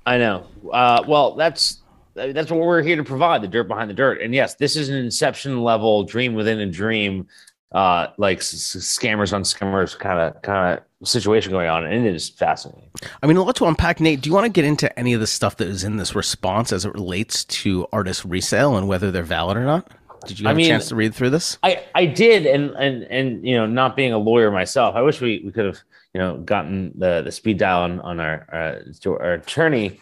I 0.05 0.19
know. 0.19 0.47
Uh, 0.71 1.03
well, 1.07 1.37
that's 1.37 1.79
that's 2.15 2.51
what 2.51 2.61
we're 2.61 2.83
here 2.83 2.97
to 2.97 3.05
provide 3.05 3.43
the 3.43 3.49
dirt 3.49 3.67
behind 3.67 3.89
the 3.89 3.95
dirt. 3.95 4.21
And 4.21 4.35
yes, 4.35 4.55
this 4.57 4.77
is 4.77 4.91
an 4.91 4.97
inception 4.97 5.63
level 5.63 6.05
dream 6.05 6.35
within 6.35 6.61
a 6.61 6.67
dream, 6.67 7.27
uh, 7.75 8.07
like 8.19 8.39
s- 8.39 8.77
scammers 8.77 9.33
on 9.33 9.43
scammers 9.43 9.99
kind 9.99 10.21
of 10.21 10.41
kind 10.43 10.79
of 10.79 11.09
situation 11.09 11.51
going 11.51 11.69
on, 11.69 11.85
and 11.85 12.07
it 12.07 12.15
is 12.15 12.29
fascinating. 12.29 12.89
I 13.23 13.27
mean, 13.27 13.37
a 13.37 13.43
lot 13.43 13.57
to 13.57 13.67
unpack. 13.67 14.01
Nate, 14.01 14.21
do 14.21 14.31
you 14.31 14.35
want 14.35 14.47
to 14.47 14.53
get 14.53 14.65
into 14.65 14.97
any 14.99 15.13
of 15.13 15.21
the 15.21 15.27
stuff 15.27 15.57
that 15.57 15.69
is 15.69 15.83
in 15.83 15.97
this 15.97 16.15
response 16.15 16.73
as 16.73 16.85
it 16.85 16.95
relates 16.95 17.45
to 17.45 17.87
artist 17.93 18.25
resale 18.25 18.77
and 18.77 18.87
whether 18.87 19.11
they're 19.11 19.25
valid 19.25 19.57
or 19.57 19.65
not? 19.65 19.91
Did 20.27 20.39
you 20.41 20.47
have 20.47 20.55
I 20.55 20.57
mean, 20.57 20.67
a 20.67 20.69
chance 20.71 20.89
to 20.89 20.95
read 20.95 21.15
through 21.15 21.31
this? 21.31 21.59
I, 21.63 21.85
I 21.95 22.07
did, 22.07 22.47
and 22.47 22.71
and 22.77 23.03
and 23.05 23.47
you 23.47 23.57
know, 23.57 23.67
not 23.67 23.97
being 23.97 24.13
a 24.13 24.19
lawyer 24.19 24.51
myself, 24.51 24.95
I 24.95 25.03
wish 25.03 25.21
we, 25.21 25.43
we 25.45 25.51
could 25.51 25.67
have 25.67 25.79
you 26.15 26.21
know 26.21 26.39
gotten 26.39 26.93
the 26.97 27.23
the 27.23 27.33
speed 27.33 27.59
dial 27.59 27.83
on 27.83 28.01
on 28.01 28.21
our 28.21 28.47
uh, 28.53 29.11
our 29.11 29.35
attorney 29.35 30.01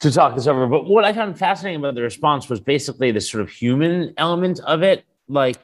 to 0.00 0.10
talk 0.12 0.34
this 0.34 0.46
over. 0.46 0.66
But 0.66 0.84
what 0.84 1.04
I 1.04 1.14
found 1.14 1.38
fascinating 1.38 1.80
about 1.80 1.94
the 1.94 2.02
response 2.02 2.50
was 2.50 2.60
basically 2.60 3.10
the 3.10 3.22
sort 3.22 3.42
of 3.42 3.48
human 3.48 4.12
element 4.18 4.60
of 4.60 4.82
it. 4.82 5.04
Like 5.28 5.56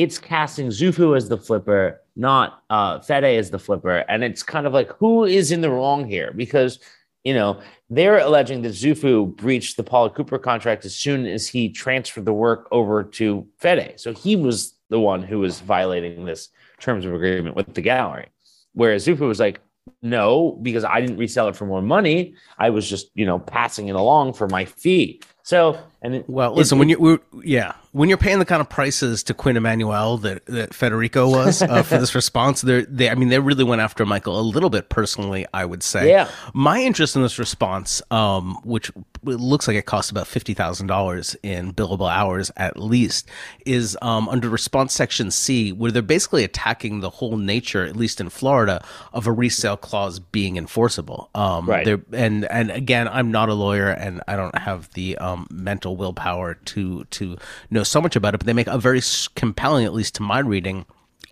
it's 0.00 0.18
casting 0.18 0.68
Xufu 0.68 1.14
as 1.14 1.28
the 1.28 1.36
flipper, 1.36 2.00
not 2.16 2.62
uh, 2.70 3.00
Fede 3.00 3.36
as 3.38 3.50
the 3.50 3.58
flipper. 3.58 3.98
And 4.08 4.24
it's 4.24 4.42
kind 4.42 4.66
of 4.66 4.72
like, 4.72 4.90
who 4.92 5.24
is 5.24 5.52
in 5.52 5.60
the 5.60 5.68
wrong 5.68 6.08
here? 6.08 6.32
Because, 6.34 6.78
you 7.22 7.34
know, 7.34 7.60
they're 7.90 8.20
alleging 8.20 8.62
that 8.62 8.72
Xufu 8.72 9.36
breached 9.36 9.76
the 9.76 9.82
Paula 9.82 10.08
Cooper 10.08 10.38
contract 10.38 10.86
as 10.86 10.96
soon 10.96 11.26
as 11.26 11.46
he 11.46 11.68
transferred 11.68 12.24
the 12.24 12.32
work 12.32 12.66
over 12.72 13.04
to 13.04 13.46
Fede. 13.58 14.00
So 14.00 14.14
he 14.14 14.36
was 14.36 14.74
the 14.88 14.98
one 14.98 15.22
who 15.22 15.38
was 15.38 15.60
violating 15.60 16.24
this 16.24 16.48
terms 16.80 17.04
of 17.04 17.12
agreement 17.12 17.54
with 17.54 17.74
the 17.74 17.82
gallery. 17.82 18.28
Whereas 18.72 19.06
Xufu 19.06 19.28
was 19.28 19.38
like, 19.38 19.60
no, 20.00 20.58
because 20.62 20.84
I 20.84 21.02
didn't 21.02 21.18
resell 21.18 21.48
it 21.48 21.56
for 21.56 21.66
more 21.66 21.82
money. 21.82 22.34
I 22.58 22.70
was 22.70 22.88
just, 22.88 23.10
you 23.14 23.26
know, 23.26 23.38
passing 23.38 23.88
it 23.88 23.96
along 23.96 24.32
for 24.32 24.48
my 24.48 24.64
fee. 24.64 25.20
So, 25.42 25.78
and 26.02 26.14
it, 26.14 26.28
well, 26.28 26.54
listen, 26.54 26.76
it, 26.76 26.80
when 26.80 26.88
you, 26.88 27.20
yeah, 27.44 27.74
when 27.92 28.08
you're 28.08 28.18
paying 28.18 28.38
the 28.38 28.44
kind 28.44 28.60
of 28.60 28.68
prices 28.68 29.22
to 29.24 29.34
Quinn 29.34 29.56
Emanuel 29.56 30.16
that, 30.18 30.46
that 30.46 30.72
Federico 30.72 31.28
was 31.28 31.60
uh, 31.60 31.82
for 31.82 31.98
this 31.98 32.14
response, 32.14 32.60
they 32.60 32.82
they 32.84 33.10
I 33.10 33.14
mean, 33.14 33.28
they 33.28 33.38
really 33.38 33.64
went 33.64 33.82
after 33.82 34.06
Michael 34.06 34.38
a 34.38 34.42
little 34.42 34.70
bit 34.70 34.88
personally, 34.88 35.46
I 35.52 35.64
would 35.64 35.82
say. 35.82 36.08
Yeah. 36.08 36.30
My 36.54 36.80
interest 36.80 37.16
in 37.16 37.22
this 37.22 37.38
response, 37.38 38.00
um, 38.10 38.60
which 38.64 38.92
looks 39.24 39.66
like 39.66 39.76
it 39.76 39.86
costs 39.86 40.10
about 40.10 40.26
fifty 40.28 40.54
thousand 40.54 40.86
dollars 40.86 41.36
in 41.42 41.74
billable 41.74 42.10
hours 42.10 42.52
at 42.56 42.78
least, 42.78 43.28
is 43.66 43.98
um, 44.02 44.28
under 44.28 44.48
response 44.48 44.94
section 44.94 45.30
C, 45.30 45.72
where 45.72 45.90
they're 45.90 46.00
basically 46.00 46.44
attacking 46.44 47.00
the 47.00 47.10
whole 47.10 47.36
nature, 47.36 47.84
at 47.84 47.96
least 47.96 48.20
in 48.20 48.30
Florida, 48.30 48.84
of 49.12 49.26
a 49.26 49.32
resale 49.32 49.76
clause 49.76 50.20
being 50.20 50.56
enforceable. 50.56 51.28
Um, 51.34 51.68
right. 51.68 51.86
And 52.12 52.44
and 52.44 52.70
again, 52.70 53.08
I'm 53.08 53.32
not 53.32 53.48
a 53.48 53.54
lawyer, 53.54 53.88
and 53.88 54.22
I 54.28 54.36
don't 54.36 54.56
have 54.56 54.92
the 54.92 55.18
um, 55.18 55.48
willpower 55.96 56.54
to 56.54 57.04
to 57.04 57.36
know 57.70 57.82
so 57.82 58.00
much 58.00 58.16
about 58.16 58.34
it, 58.34 58.38
but 58.38 58.46
they 58.46 58.52
make 58.52 58.66
a 58.66 58.78
very 58.78 59.00
compelling, 59.34 59.84
at 59.84 59.94
least 59.94 60.14
to 60.16 60.22
my 60.22 60.38
reading, 60.38 60.86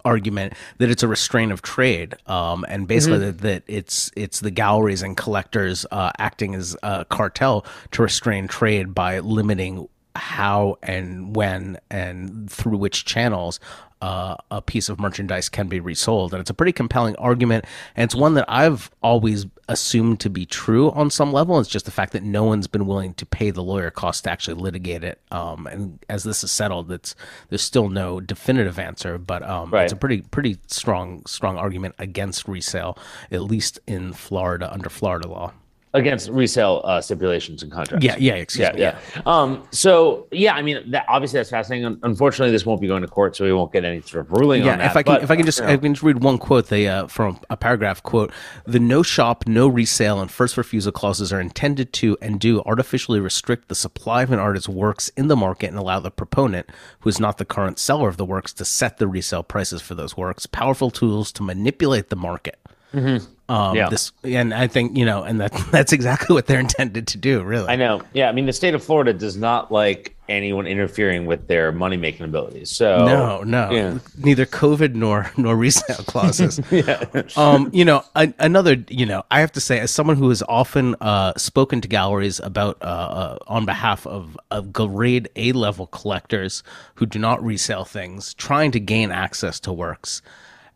argument 0.04 0.54
that 0.78 0.90
it's 0.90 1.02
a 1.02 1.08
restraint 1.08 1.52
of 1.52 1.62
trade, 1.62 2.14
um, 2.26 2.64
and 2.68 2.88
basically 2.88 3.18
mm-hmm. 3.18 3.38
that, 3.38 3.40
that, 3.40 3.62
it's 3.66 4.10
it's 4.16 4.40
the 4.40 4.50
galleries 4.50 5.02
and 5.02 5.16
collectors 5.16 5.86
uh, 5.90 6.10
acting 6.18 6.54
as 6.54 6.76
a 6.82 7.04
cartel 7.04 7.64
to 7.92 8.02
restrain 8.02 8.48
trade 8.48 8.94
by 8.94 9.18
limiting 9.20 9.88
how 10.16 10.76
and 10.82 11.36
when 11.36 11.78
and 11.90 12.50
through 12.50 12.76
which 12.76 13.04
channels 13.04 13.60
uh, 14.00 14.36
a 14.50 14.62
piece 14.62 14.88
of 14.88 15.00
merchandise 15.00 15.48
can 15.48 15.68
be 15.68 15.80
resold. 15.80 16.32
And 16.32 16.40
it's 16.40 16.50
a 16.50 16.54
pretty 16.54 16.72
compelling 16.72 17.16
argument. 17.16 17.64
And 17.96 18.04
it's 18.04 18.14
one 18.14 18.34
that 18.34 18.44
I've 18.48 18.90
always 19.02 19.46
assumed 19.68 20.20
to 20.20 20.30
be 20.30 20.46
true 20.46 20.90
on 20.92 21.10
some 21.10 21.32
level. 21.32 21.58
It's 21.60 21.68
just 21.68 21.84
the 21.84 21.90
fact 21.90 22.12
that 22.12 22.22
no 22.22 22.44
one's 22.44 22.66
been 22.66 22.86
willing 22.86 23.14
to 23.14 23.26
pay 23.26 23.50
the 23.50 23.62
lawyer 23.62 23.90
cost 23.90 24.24
to 24.24 24.30
actually 24.30 24.54
litigate 24.54 25.04
it. 25.04 25.20
Um, 25.30 25.66
and 25.66 25.98
as 26.08 26.24
this 26.24 26.42
is 26.42 26.50
settled, 26.50 26.90
it's 26.90 27.14
there's 27.48 27.62
still 27.62 27.88
no 27.88 28.20
definitive 28.20 28.78
answer, 28.78 29.18
but 29.18 29.42
um, 29.42 29.70
right. 29.70 29.84
it's 29.84 29.92
a 29.92 29.96
pretty 29.96 30.22
pretty 30.22 30.58
strong 30.66 31.24
strong 31.26 31.58
argument 31.58 31.94
against 31.98 32.48
resale, 32.48 32.98
at 33.30 33.42
least 33.42 33.78
in 33.86 34.12
Florida 34.12 34.72
under 34.72 34.88
Florida 34.88 35.28
law 35.28 35.52
against 35.94 36.28
resale 36.30 36.82
uh, 36.84 37.00
stipulations 37.00 37.62
and 37.62 37.72
contracts. 37.72 38.04
Yeah, 38.04 38.16
yeah, 38.18 38.34
excuse 38.34 38.68
yeah, 38.68 38.72
me. 38.72 38.80
Yeah. 38.80 38.98
yeah. 39.16 39.22
Um, 39.26 39.66
so 39.70 40.26
yeah, 40.30 40.54
I 40.54 40.62
mean, 40.62 40.90
that, 40.90 41.06
obviously 41.08 41.38
that's 41.38 41.50
fascinating. 41.50 41.98
Unfortunately, 42.02 42.50
this 42.50 42.66
won't 42.66 42.80
be 42.80 42.86
going 42.86 43.02
to 43.02 43.08
court, 43.08 43.36
so 43.36 43.44
we 43.44 43.52
won't 43.52 43.72
get 43.72 43.84
any 43.84 44.00
sort 44.02 44.26
of 44.26 44.32
ruling 44.32 44.64
yeah, 44.64 44.72
on 44.72 44.78
that. 44.78 44.90
If 44.90 44.96
I 44.96 45.02
can, 45.02 45.14
but, 45.14 45.22
if 45.22 45.30
I 45.30 45.36
can 45.36 45.46
just, 45.46 45.58
you 45.58 45.66
know. 45.66 45.72
I 45.72 45.76
can 45.76 45.94
just 45.94 46.02
read 46.02 46.22
one 46.22 46.38
quote. 46.38 46.68
They 46.68 46.88
uh, 46.88 47.06
from 47.06 47.40
a 47.50 47.56
paragraph 47.56 48.02
quote: 48.02 48.32
"The 48.66 48.78
no 48.80 49.02
shop, 49.02 49.44
no 49.46 49.68
resale, 49.68 50.20
and 50.20 50.30
first 50.30 50.56
refusal 50.56 50.92
clauses 50.92 51.32
are 51.32 51.40
intended 51.40 51.92
to 51.94 52.16
and 52.20 52.38
do 52.38 52.62
artificially 52.62 53.20
restrict 53.20 53.68
the 53.68 53.74
supply 53.74 54.22
of 54.22 54.32
an 54.32 54.38
artist's 54.38 54.68
works 54.68 55.10
in 55.16 55.28
the 55.28 55.36
market 55.36 55.68
and 55.68 55.78
allow 55.78 56.00
the 56.00 56.10
proponent, 56.10 56.68
who 57.00 57.08
is 57.08 57.18
not 57.18 57.38
the 57.38 57.44
current 57.44 57.78
seller 57.78 58.08
of 58.08 58.16
the 58.16 58.24
works, 58.24 58.52
to 58.54 58.64
set 58.64 58.98
the 58.98 59.08
resale 59.08 59.42
prices 59.42 59.80
for 59.80 59.94
those 59.94 60.16
works. 60.16 60.46
Powerful 60.46 60.90
tools 60.90 61.32
to 61.32 61.42
manipulate 61.42 62.08
the 62.10 62.16
market." 62.16 62.58
Mm-hmm. 62.94 63.24
Um, 63.50 63.76
yeah. 63.76 63.88
This, 63.88 64.12
and 64.24 64.52
I 64.52 64.66
think 64.66 64.96
you 64.96 65.06
know, 65.06 65.22
and 65.22 65.40
that 65.40 65.52
that's 65.70 65.92
exactly 65.92 66.34
what 66.34 66.46
they're 66.46 66.60
intended 66.60 67.06
to 67.08 67.18
do. 67.18 67.42
Really, 67.42 67.68
I 67.68 67.76
know. 67.76 68.02
Yeah, 68.12 68.28
I 68.28 68.32
mean, 68.32 68.46
the 68.46 68.52
state 68.52 68.74
of 68.74 68.84
Florida 68.84 69.14
does 69.14 69.36
not 69.36 69.72
like 69.72 70.14
anyone 70.28 70.66
interfering 70.66 71.24
with 71.24 71.48
their 71.48 71.72
money 71.72 71.96
making 71.96 72.26
abilities. 72.26 72.70
So 72.70 73.06
no, 73.06 73.42
no, 73.44 73.70
yeah. 73.70 73.98
neither 74.18 74.44
COVID 74.44 74.94
nor 74.94 75.30
nor 75.38 75.56
resale 75.56 76.04
clauses. 76.04 76.60
yeah. 76.70 77.04
Um, 77.36 77.70
you 77.72 77.86
know, 77.86 78.04
a, 78.14 78.32
another. 78.38 78.76
You 78.88 79.06
know, 79.06 79.24
I 79.30 79.40
have 79.40 79.52
to 79.52 79.60
say, 79.62 79.80
as 79.80 79.90
someone 79.90 80.16
who 80.16 80.28
has 80.28 80.42
often 80.46 80.94
uh, 81.00 81.32
spoken 81.38 81.80
to 81.80 81.88
galleries 81.88 82.40
about 82.40 82.76
uh, 82.82 82.84
uh, 82.84 83.38
on 83.46 83.64
behalf 83.64 84.06
of, 84.06 84.38
of 84.50 84.74
grade 84.74 85.30
A 85.36 85.52
level 85.52 85.86
collectors 85.86 86.62
who 86.96 87.06
do 87.06 87.18
not 87.18 87.42
resell 87.42 87.86
things, 87.86 88.34
trying 88.34 88.72
to 88.72 88.80
gain 88.80 89.10
access 89.10 89.58
to 89.60 89.72
works 89.72 90.20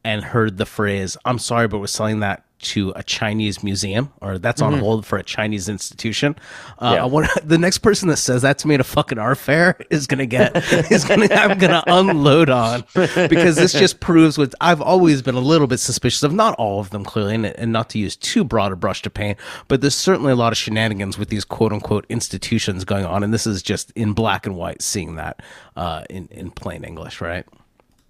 and 0.05 0.25
heard 0.25 0.59
the 0.59 0.67
phrase, 0.67 1.17
I'm 1.25 1.39
sorry, 1.39 1.69
but 1.69 1.79
we're 1.79 1.87
selling 1.87 2.21
that 2.21 2.45
to 2.63 2.93
a 2.95 3.03
Chinese 3.03 3.63
museum 3.63 4.13
or 4.21 4.39
that's 4.39 4.63
on 4.63 4.73
mm-hmm. 4.73 4.83
hold 4.83 5.07
for 5.07 5.19
a 5.19 5.23
Chinese 5.23 5.69
institution. 5.69 6.37
Uh, 6.79 6.93
yeah. 6.97 7.05
want, 7.05 7.29
the 7.45 7.59
next 7.59 7.79
person 7.79 8.09
that 8.09 8.17
says 8.17 8.43
that 8.43 8.59
to 8.59 8.69
me 8.69 8.75
at 8.75 8.81
a 8.81 8.85
fucking 8.85 9.19
art 9.19 9.39
fair 9.39 9.77
is 9.91 10.07
going 10.07 10.21
to 10.21 10.27
get, 10.27 10.57
is 10.91 11.05
going 11.05 11.29
to, 11.29 11.35
I'm 11.35 11.59
going 11.59 11.73
to 11.73 11.83
unload 11.87 12.49
on 12.49 12.85
because 12.95 13.57
this 13.57 13.73
just 13.73 14.01
proves 14.01 14.39
what 14.39 14.55
I've 14.61 14.81
always 14.81 15.23
been 15.23 15.35
a 15.35 15.41
little 15.41 15.67
bit 15.67 15.79
suspicious 15.79 16.23
of. 16.23 16.33
Not 16.33 16.55
all 16.55 16.81
of 16.81 16.91
them 16.91 17.05
clearly, 17.05 17.35
and, 17.35 17.47
and 17.47 17.73
not 17.73 17.91
to 17.91 17.99
use 17.99 18.17
too 18.17 18.45
broad 18.45 18.73
a 18.73 18.77
brush 18.77 19.03
to 19.03 19.11
paint, 19.11 19.39
but 19.69 19.81
there's 19.81 19.95
certainly 19.95 20.33
a 20.33 20.37
lot 20.37 20.53
of 20.53 20.59
shenanigans 20.59 21.19
with 21.19 21.29
these 21.29 21.45
quote 21.45 21.73
unquote 21.73 22.07
institutions 22.09 22.85
going 22.85 23.05
on. 23.05 23.23
And 23.23 23.35
this 23.35 23.47
is 23.47 23.63
just 23.63 23.91
in 23.93 24.13
black 24.13 24.47
and 24.47 24.57
white 24.57 24.83
seeing 24.83 25.17
that 25.17 25.43
uh, 25.77 26.05
in, 26.09 26.29
in 26.31 26.51
plain 26.51 26.85
English, 26.85 27.21
right? 27.21 27.45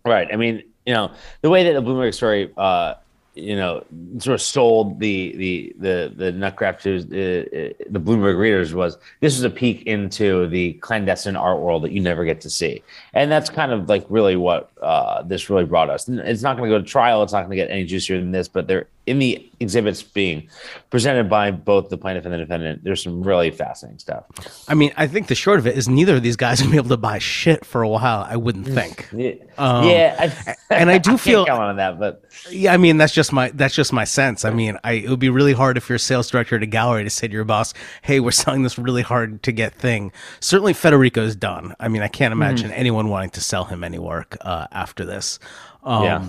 Right. 0.05 0.29
I 0.33 0.37
mean, 0.37 0.63
you 0.87 0.95
know, 0.95 1.13
the 1.41 1.51
way 1.51 1.65
that 1.65 1.73
the 1.73 1.83
Bloomberg 1.83 2.15
story, 2.15 2.51
uh, 2.57 2.95
you 3.35 3.57
know, 3.57 3.85
sort 4.19 4.35
of 4.35 4.43
sold 4.43 5.01
the 5.01 5.35
the 5.37 5.75
the 5.79 6.13
the 6.15 6.33
Nutcraft 6.33 6.83
to 6.83 6.99
uh, 6.99 7.73
the 7.89 8.01
Bloomberg 8.01 8.39
readers 8.39 8.75
was 8.75 8.99
this 9.21 9.35
was 9.35 9.45
a 9.45 9.51
peek 9.51 9.85
into 9.87 10.49
the 10.49 10.75
clandestine 10.75 11.37
art 11.37 11.61
world 11.61 11.83
that 11.85 11.93
you 11.93 12.01
never 12.01 12.25
get 12.25 12.41
to 12.43 12.51
see, 12.51 12.83
and 13.15 13.31
that's 13.33 13.49
kind 13.49 13.73
of 13.73 13.89
like 13.89 14.05
really 14.11 14.37
what 14.37 14.71
uh, 14.83 15.23
this 15.23 15.49
really 15.49 15.65
brought 15.65 15.89
us. 15.89 16.09
It's 16.09 16.43
not 16.43 16.57
going 16.57 16.71
to 16.71 16.77
go 16.77 16.83
to 16.83 16.89
trial. 16.89 17.23
It's 17.23 17.33
not 17.33 17.41
going 17.41 17.51
to 17.51 17.57
get 17.57 17.71
any 17.71 17.85
juicier 17.85 18.19
than 18.19 18.33
this, 18.33 18.49
but 18.49 18.67
there 18.67 18.89
in 19.07 19.19
the 19.19 19.51
exhibits 19.59 20.03
being 20.03 20.49
presented 20.91 21.29
by 21.29 21.51
both 21.51 21.89
the 21.89 21.99
plaintiff 21.99 22.25
and 22.25 22.33
the 22.33 22.39
defendant, 22.39 22.85
there's 22.85 23.03
some 23.03 23.23
really 23.23 23.51
fascinating 23.51 23.99
stuff. 23.99 24.25
I 24.69 24.75
mean, 24.75 24.93
I 24.97 25.09
think 25.09 25.27
the 25.27 25.35
short 25.35 25.59
of 25.59 25.67
it 25.67 25.77
is 25.77 25.89
neither 25.89 26.17
of 26.17 26.23
these 26.23 26.37
guys 26.37 26.63
will 26.63 26.71
be 26.71 26.77
able 26.77 26.89
to 26.91 26.97
buy 26.97 27.19
shit 27.19 27.65
for 27.65 27.83
a 27.83 27.89
while. 27.89 28.27
I 28.29 28.37
wouldn't 28.37 28.67
think. 28.67 29.09
Yeah, 29.13 29.35
um, 29.59 29.89
yeah 29.89 30.33
I, 30.49 30.57
and 30.71 30.89
I 30.89 30.99
do 30.99 31.13
I 31.15 31.17
feel 31.17 31.45
on 31.51 31.77
that, 31.77 31.99
but 31.99 32.25
yeah, 32.49 32.73
I 32.73 32.77
mean 32.77 32.97
that's 32.97 33.13
just 33.13 33.33
my 33.33 33.51
that's 33.51 33.75
just 33.75 33.93
my 33.93 34.05
sense. 34.05 34.45
I 34.45 34.51
mean, 34.51 34.79
I 34.85 34.93
it 34.93 35.11
would 35.11 35.19
be 35.19 35.31
really 35.31 35.53
hard 35.53 35.77
if 35.77 35.89
you're 35.89 35.97
a 35.97 36.01
sales 36.01 36.31
director 36.31 36.57
at 36.57 36.63
a 36.63 36.67
gallery 36.67 37.03
to 37.03 37.11
say 37.11 37.27
to 37.27 37.33
your 37.33 37.45
boss, 37.45 37.75
"Hey, 38.03 38.21
we're 38.21 38.31
selling 38.31 38.63
this 38.63 38.79
really 38.79 39.03
hard 39.03 39.43
to 39.43 39.53
get 39.53 39.75
thing." 39.75 40.13
Certainly, 40.39 40.75
Federico's 40.75 41.35
done. 41.35 41.75
I 41.81 41.89
mean, 41.89 42.03
I 42.03 42.09
can't 42.09 42.33
mm-hmm. 42.33 42.43
imagine 42.43 42.71
mm. 42.71 42.79
anyone 42.79 43.09
wanting 43.09 43.31
to 43.31 43.41
sell 43.41 43.65
him 43.65 43.83
any 43.83 43.99
work 43.99 44.37
uh, 44.43 44.69
after 44.71 45.05
this. 45.05 45.41
Um, 45.83 46.05
yeah 46.05 46.29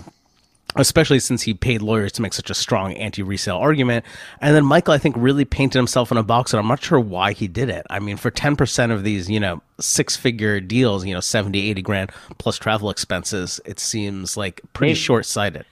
especially 0.75 1.20
since 1.20 1.42
he 1.42 1.53
paid 1.53 1.82
lawyers 1.82 2.12
to 2.13 2.22
make 2.22 2.34
such 2.34 2.50
a 2.50 2.53
strong 2.53 2.94
anti-resale 2.94 3.58
argument. 3.58 4.06
And 4.42 4.56
then 4.56 4.65
Michael, 4.65 4.94
I 4.94 4.98
think, 4.98 5.15
really 5.18 5.46
painted 5.46 5.77
himself 5.77 6.12
in 6.12 6.18
a 6.18 6.24
box, 6.24 6.53
and 6.53 6.60
I'm 6.60 6.68
not 6.68 6.84
sure 6.84 7.00
why 7.00 7.34
he 7.34 7.48
did 7.48 7.70
it. 7.70 7.86
I 7.89 8.00
mean, 8.00 8.18
for 8.18 8.32
10% 8.32 8.92
of 8.92 9.03
these, 9.03 9.30
you 9.30 9.39
know, 9.39 9.62
six-figure 9.80 10.60
deals, 10.62 11.06
you 11.06 11.13
know, 11.13 11.20
70, 11.20 11.70
80 11.70 11.82
grand 11.82 12.12
plus 12.38 12.58
travel 12.58 12.89
expenses, 12.89 13.60
it 13.65 13.80
seems 13.80 14.38
like 14.38 14.62
pretty 14.74 14.92
maybe, 14.92 15.00
short-sighted. 15.00 15.65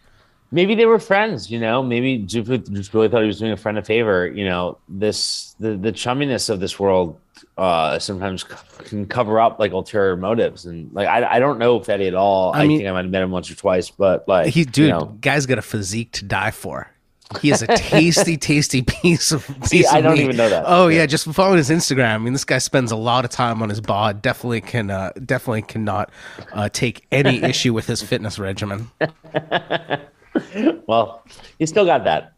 Maybe 0.51 0.75
they 0.75 0.85
were 0.85 0.99
friends, 0.99 1.49
you 1.49 1.59
know. 1.59 1.81
Maybe 1.81 2.17
just 2.17 2.49
really 2.93 3.07
thought 3.07 3.21
he 3.21 3.27
was 3.27 3.39
doing 3.39 3.53
a 3.53 3.57
friend 3.57 3.77
a 3.77 3.83
favor. 3.83 4.27
You 4.27 4.43
know, 4.43 4.77
this 4.89 5.55
the 5.61 5.77
the 5.77 5.93
chumminess 5.93 6.49
of 6.49 6.59
this 6.59 6.77
world 6.77 7.17
uh, 7.57 7.99
sometimes 7.99 8.43
can 8.85 9.05
cover 9.05 9.39
up 9.39 9.59
like 9.59 9.71
ulterior 9.71 10.15
motives. 10.15 10.65
And 10.65 10.91
like, 10.93 11.07
I, 11.07 11.35
I 11.35 11.39
don't 11.39 11.59
know 11.59 11.79
Fede 11.79 12.01
at 12.01 12.15
all. 12.15 12.53
I, 12.53 12.63
I 12.63 12.67
mean, 12.67 12.79
think 12.79 12.89
I 12.89 12.91
might 12.93 13.03
have 13.03 13.11
met 13.11 13.21
him 13.23 13.31
once 13.31 13.51
or 13.51 13.55
twice, 13.55 13.89
but 13.89 14.27
like, 14.27 14.47
he, 14.47 14.63
dude, 14.63 14.77
you 14.77 14.87
know, 14.89 15.17
guy's 15.21 15.45
got 15.45 15.57
a 15.57 15.61
physique 15.61 16.11
to 16.13 16.25
die 16.25 16.51
for. 16.51 16.89
He 17.39 17.49
is 17.49 17.61
a 17.61 17.67
tasty, 17.67 18.35
tasty 18.37 18.81
piece 18.81 19.31
of. 19.31 19.47
Piece 19.61 19.69
See, 19.69 19.85
of 19.85 19.93
I 19.93 20.01
don't 20.01 20.15
meat. 20.15 20.23
even 20.23 20.35
know 20.35 20.49
that. 20.49 20.65
Oh 20.67 20.87
yeah. 20.87 20.99
yeah, 21.01 21.05
just 21.05 21.31
following 21.31 21.57
his 21.57 21.69
Instagram. 21.69 22.15
I 22.15 22.17
mean, 22.17 22.33
this 22.33 22.43
guy 22.43 22.57
spends 22.57 22.91
a 22.91 22.95
lot 22.97 23.23
of 23.23 23.31
time 23.31 23.61
on 23.61 23.69
his 23.69 23.79
bod. 23.79 24.21
Definitely 24.21 24.61
can, 24.61 24.89
uh, 24.89 25.11
definitely 25.25 25.61
cannot 25.61 26.11
uh, 26.51 26.67
take 26.69 27.05
any 27.11 27.41
issue 27.43 27.73
with 27.73 27.87
his 27.87 28.01
fitness 28.01 28.37
regimen. 28.37 28.91
well, 30.87 31.23
he 31.57 31.65
still 31.65 31.85
got 31.85 32.03
that. 32.03 32.33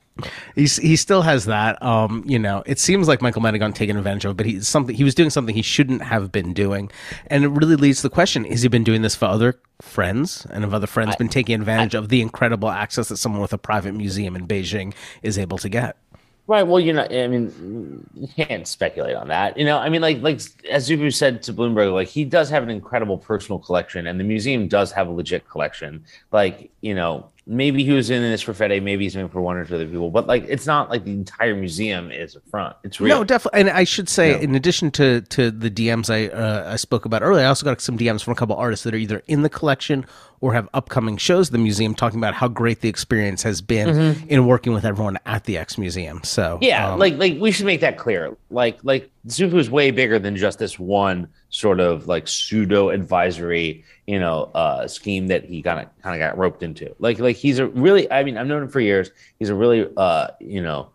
He's 0.55 0.77
he 0.77 0.96
still 0.96 1.24
has 1.24 1.46
that. 1.46 1.82
Um, 1.82 2.24
you 2.27 2.38
know, 2.38 2.62
it 2.65 2.79
seems 2.79 3.08
like 3.08 3.22
Michael 3.22 3.41
might 3.41 3.53
have 3.53 3.60
gone 3.60 3.74
taken 3.74 3.98
advantage 3.98 4.25
of, 4.25 4.38
but 4.38 4.46
he's 4.46 4.67
something 4.67 4.96
he 4.96 5.03
was 5.03 5.15
doing 5.15 5.29
something 5.29 5.55
he 5.55 5.63
shouldn't 5.63 6.03
have 6.03 6.32
been 6.32 6.53
doing, 6.53 6.91
and 7.27 7.43
it 7.43 7.50
really 7.50 7.75
leads 7.75 8.01
to 8.01 8.03
the 8.03 8.13
question: 8.13 8.46
Has 8.46 8.62
he 8.62 8.67
been 8.67 8.84
doing 8.84 9.01
this 9.01 9.15
for 9.15 9.25
other 9.25 9.60
friends, 9.82 10.46
and 10.51 10.63
have 10.63 10.74
other 10.74 10.88
friends 10.88 11.15
I, 11.15 11.17
been 11.17 11.29
taking 11.29 11.55
advantage 11.55 11.96
I, 11.96 12.00
of 12.00 12.10
the 12.10 12.22
incredible 12.22 12.70
access 12.70 13.10
that 13.10 13.17
someone 13.17 13.41
with 13.41 13.53
a 13.53 13.58
private 13.58 13.93
museum 13.93 14.36
in 14.36 14.48
Beijing 14.48 14.93
is 15.24 15.39
able 15.39 15.58
to 15.58 15.70
get? 15.70 15.98
Right. 16.46 16.63
Well, 16.63 16.79
you 16.79 16.91
know, 16.91 17.08
I 17.10 17.27
mean, 17.27 18.05
you 18.13 18.27
can't 18.27 18.67
speculate 18.67 19.15
on 19.15 19.29
that. 19.29 19.58
You 19.58 19.63
know, 19.63 19.77
I 19.77 19.88
mean, 19.88 20.01
like, 20.01 20.22
like 20.22 20.41
as 20.70 20.89
Xufu 20.89 21.13
said 21.13 21.41
to 21.43 21.53
Bloomberg, 21.53 21.93
like 21.93 22.10
he 22.10 22.25
does 22.25 22.50
have 22.50 22.63
an 22.63 22.70
incredible 22.70 23.17
personal 23.17 23.60
collection, 23.60 24.08
and 24.08 24.20
the 24.20 24.25
museum 24.25 24.67
does 24.67 24.91
have 24.91 25.08
a 25.08 25.12
legit 25.12 25.48
collection. 25.48 26.03
Like, 26.34 26.70
you 26.82 26.96
know, 26.96 27.29
maybe 27.45 27.83
he 27.83 27.91
was 27.91 28.09
in 28.09 28.21
this 28.21 28.41
for 28.41 28.53
Fede, 28.53 28.81
maybe 28.83 29.03
he's 29.03 29.15
in 29.15 29.27
for 29.29 29.41
one 29.41 29.57
or 29.57 29.65
two 29.65 29.75
other 29.75 29.85
people, 29.85 30.09
but 30.12 30.27
like, 30.27 30.45
it's 30.47 30.65
not 30.65 30.89
like 30.89 31.03
the 31.03 31.12
entire 31.12 31.55
museum 31.55 32.12
is 32.12 32.35
a 32.35 32.41
front. 32.50 32.75
It's 32.83 33.00
real. 33.01 33.17
No, 33.17 33.23
definitely. 33.23 33.59
And 33.62 33.69
I 33.69 33.83
should 33.83 34.07
say, 34.09 34.33
No. 34.33 34.39
in 34.39 34.55
addition 34.55 34.91
to 34.91 35.21
to 35.21 35.51
the 35.51 35.69
DMs 35.69 36.09
I 36.09 36.27
uh, 36.33 36.71
I 36.71 36.75
spoke 36.77 37.05
about 37.05 37.21
earlier, 37.21 37.45
I 37.45 37.50
also 37.50 37.65
got 37.65 37.81
some 37.81 37.97
DMs 37.97 38.23
from 38.23 38.31
a 38.31 38.35
couple 38.35 38.55
artists 38.55 38.83
that 38.85 38.93
are 38.93 38.97
either 38.97 39.21
in 39.27 39.41
the 39.41 39.50
collection 39.50 40.05
or 40.43 40.53
have 40.53 40.67
upcoming 40.73 41.15
shows 41.15 41.47
at 41.47 41.53
the 41.53 41.57
museum 41.57 41.95
talking 41.95 42.19
about 42.19 42.33
how 42.33 42.50
great 42.50 42.81
the 42.81 42.89
experience 42.89 43.41
has 43.41 43.62
been 43.62 44.17
in 44.27 44.45
working 44.45 44.73
with 44.73 44.83
everyone 44.83 45.17
at 45.25 45.45
the 45.45 45.57
X 45.57 45.77
Museum. 45.77 46.21
So 46.25 46.43
Mm-hmm. 46.43 46.63
Yeah, 46.63 46.91
um, 46.91 47.00
like 47.00 47.15
like 47.15 47.39
we 47.39 47.50
should 47.51 47.65
make 47.65 47.79
that 47.79 47.97
clear. 47.97 48.35
Like 48.51 48.77
like 48.83 49.09
Xufu 49.25 49.53
is 49.53 49.69
way 49.69 49.89
bigger 49.91 50.19
than 50.19 50.35
just 50.35 50.59
this 50.59 50.77
one 50.77 51.29
sort 51.47 51.79
of 51.79 52.07
like 52.07 52.27
pseudo 52.27 52.89
advisory, 52.89 53.85
you 54.05 54.19
know, 54.19 54.51
uh 54.53 54.85
scheme 54.85 55.27
that 55.27 55.45
he 55.45 55.62
kind 55.62 55.79
of 55.79 56.01
kind 56.01 56.21
of 56.21 56.27
got 56.27 56.38
roped 56.38 56.62
into. 56.62 56.93
Like 57.00 57.19
like 57.19 57.38
he's 57.38 57.59
a 57.59 57.67
really 57.67 58.12
I 58.12 58.25
mean, 58.25 58.38
I've 58.38 58.47
known 58.47 58.63
him 58.63 58.67
for 58.67 58.81
years. 58.81 59.12
He's 59.39 59.50
a 59.50 59.55
really 59.55 59.88
uh, 59.95 60.27
you 60.41 60.62
know, 60.62 60.89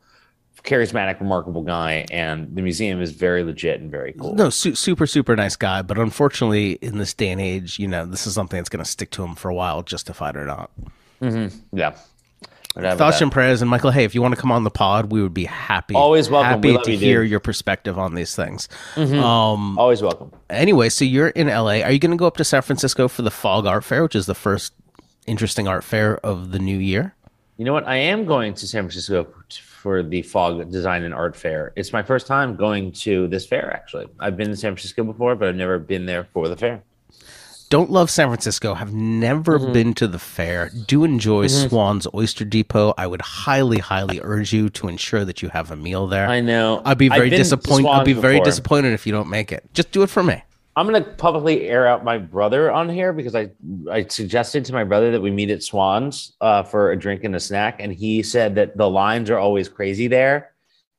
charismatic, 0.64 1.20
remarkable 1.20 1.62
guy 1.62 2.06
and 2.10 2.54
the 2.54 2.62
museum 2.62 3.00
is 3.00 3.12
very 3.12 3.42
legit 3.44 3.80
and 3.80 3.90
very 3.90 4.12
cool. 4.12 4.34
no, 4.34 4.50
su- 4.50 4.74
super 4.74 5.06
super 5.06 5.34
nice 5.36 5.56
guy, 5.56 5.82
but 5.82 5.98
unfortunately, 5.98 6.72
in 6.82 6.98
this 6.98 7.14
day 7.14 7.30
and 7.30 7.40
age, 7.40 7.78
you 7.78 7.88
know, 7.88 8.04
this 8.06 8.26
is 8.26 8.34
something 8.34 8.58
that's 8.58 8.68
going 8.68 8.84
to 8.84 8.90
stick 8.90 9.10
to 9.12 9.24
him 9.24 9.34
for 9.34 9.48
a 9.50 9.54
while, 9.54 9.82
justified 9.82 10.36
or 10.36 10.44
not. 10.46 10.70
Yeah. 11.72 11.96
Whatever 12.74 12.96
Thoughts 12.96 13.20
and 13.20 13.32
prayers, 13.32 13.60
and 13.60 13.68
Michael. 13.68 13.90
Hey, 13.90 14.04
if 14.04 14.14
you 14.14 14.22
want 14.22 14.34
to 14.36 14.40
come 14.40 14.52
on 14.52 14.62
the 14.62 14.70
pod, 14.70 15.10
we 15.10 15.20
would 15.20 15.34
be 15.34 15.46
happy. 15.46 15.94
Always 15.94 16.30
welcome. 16.30 16.50
Happy 16.62 16.76
We 16.76 16.82
to 16.84 16.92
you, 16.92 16.98
hear 16.98 17.22
dude. 17.22 17.30
your 17.32 17.40
perspective 17.40 17.98
on 17.98 18.14
these 18.14 18.36
things. 18.36 18.68
Um, 18.94 19.76
Always 19.78 20.00
welcome. 20.00 20.30
anyway, 20.48 20.88
so 20.90 21.04
you're 21.04 21.28
in 21.28 21.48
LA. 21.48 21.80
Are 21.80 21.90
you 21.90 21.98
going 21.98 22.12
to 22.12 22.16
go 22.16 22.26
up 22.26 22.36
to 22.36 22.44
San 22.44 22.62
Francisco 22.62 23.08
for 23.08 23.22
the 23.22 23.30
Fog 23.32 23.66
Art 23.66 23.82
Fair, 23.84 24.02
which 24.04 24.14
is 24.14 24.26
the 24.26 24.34
first 24.34 24.74
interesting 25.26 25.66
art 25.66 25.82
fair 25.82 26.18
of 26.18 26.52
the 26.52 26.58
new 26.60 26.78
year? 26.78 27.14
You 27.58 27.64
know 27.64 27.72
what? 27.72 27.86
I 27.88 27.96
am 27.96 28.24
going 28.24 28.54
to 28.54 28.66
San 28.68 28.84
Francisco 28.84 29.26
for 29.80 30.02
the 30.02 30.22
Fog 30.22 30.70
Design 30.70 31.02
and 31.02 31.12
Art 31.12 31.34
Fair. 31.36 31.72
It's 31.76 31.92
my 31.92 32.02
first 32.04 32.26
time 32.28 32.54
going 32.56 32.92
to 32.92 33.26
this 33.28 33.46
fair, 33.46 33.72
actually. 33.74 34.06
I've 34.20 34.36
been 34.36 34.48
to 34.48 34.56
San 34.56 34.72
Francisco 34.74 35.02
before, 35.04 35.34
but 35.34 35.48
I've 35.48 35.56
never 35.56 35.78
been 35.80 36.06
there 36.06 36.24
for 36.32 36.48
the 36.48 36.56
fair. 36.56 36.82
Don't 37.68 37.90
love 37.90 38.10
San 38.10 38.28
Francisco. 38.28 38.74
Have 38.74 38.94
never 38.94 39.58
Mm-hmm. 39.58 39.72
been 39.72 39.94
to 39.94 40.06
the 40.06 40.18
fair. 40.20 40.70
Do 40.86 41.02
enjoy 41.04 41.48
Swan's 41.48 42.06
Oyster 42.14 42.44
Depot. 42.44 42.94
I 42.96 43.06
would 43.06 43.20
highly, 43.20 43.78
highly 43.78 44.20
urge 44.22 44.52
you 44.54 44.70
to 44.70 44.88
ensure 44.88 45.24
that 45.24 45.42
you 45.42 45.48
have 45.50 45.70
a 45.70 45.76
meal 45.76 46.06
there. 46.06 46.28
I 46.28 46.40
know. 46.40 46.80
I'd 46.84 46.96
be 46.96 47.08
very 47.10 47.28
disappointed. 47.28 47.88
I'd 47.88 48.04
be 48.06 48.12
very 48.14 48.34
before. 48.36 48.44
disappointed 48.46 48.92
if 48.94 49.04
you 49.06 49.12
don't 49.12 49.28
make 49.28 49.52
it. 49.52 49.68
Just 49.74 49.90
do 49.92 50.02
it 50.02 50.08
for 50.10 50.22
me. 50.22 50.42
I'm 50.78 50.86
gonna 50.86 51.00
publicly 51.00 51.68
air 51.68 51.88
out 51.88 52.04
my 52.04 52.18
brother 52.18 52.70
on 52.70 52.88
here 52.88 53.12
because 53.12 53.34
I 53.34 53.50
I 53.90 54.06
suggested 54.06 54.64
to 54.66 54.72
my 54.72 54.84
brother 54.84 55.10
that 55.10 55.20
we 55.20 55.32
meet 55.32 55.50
at 55.50 55.64
Swans 55.64 56.36
uh, 56.40 56.62
for 56.62 56.92
a 56.92 56.96
drink 56.96 57.24
and 57.24 57.34
a 57.34 57.40
snack, 57.40 57.80
and 57.80 57.92
he 57.92 58.22
said 58.22 58.54
that 58.54 58.76
the 58.76 58.88
lines 58.88 59.28
are 59.28 59.38
always 59.38 59.68
crazy 59.68 60.06
there, 60.06 60.52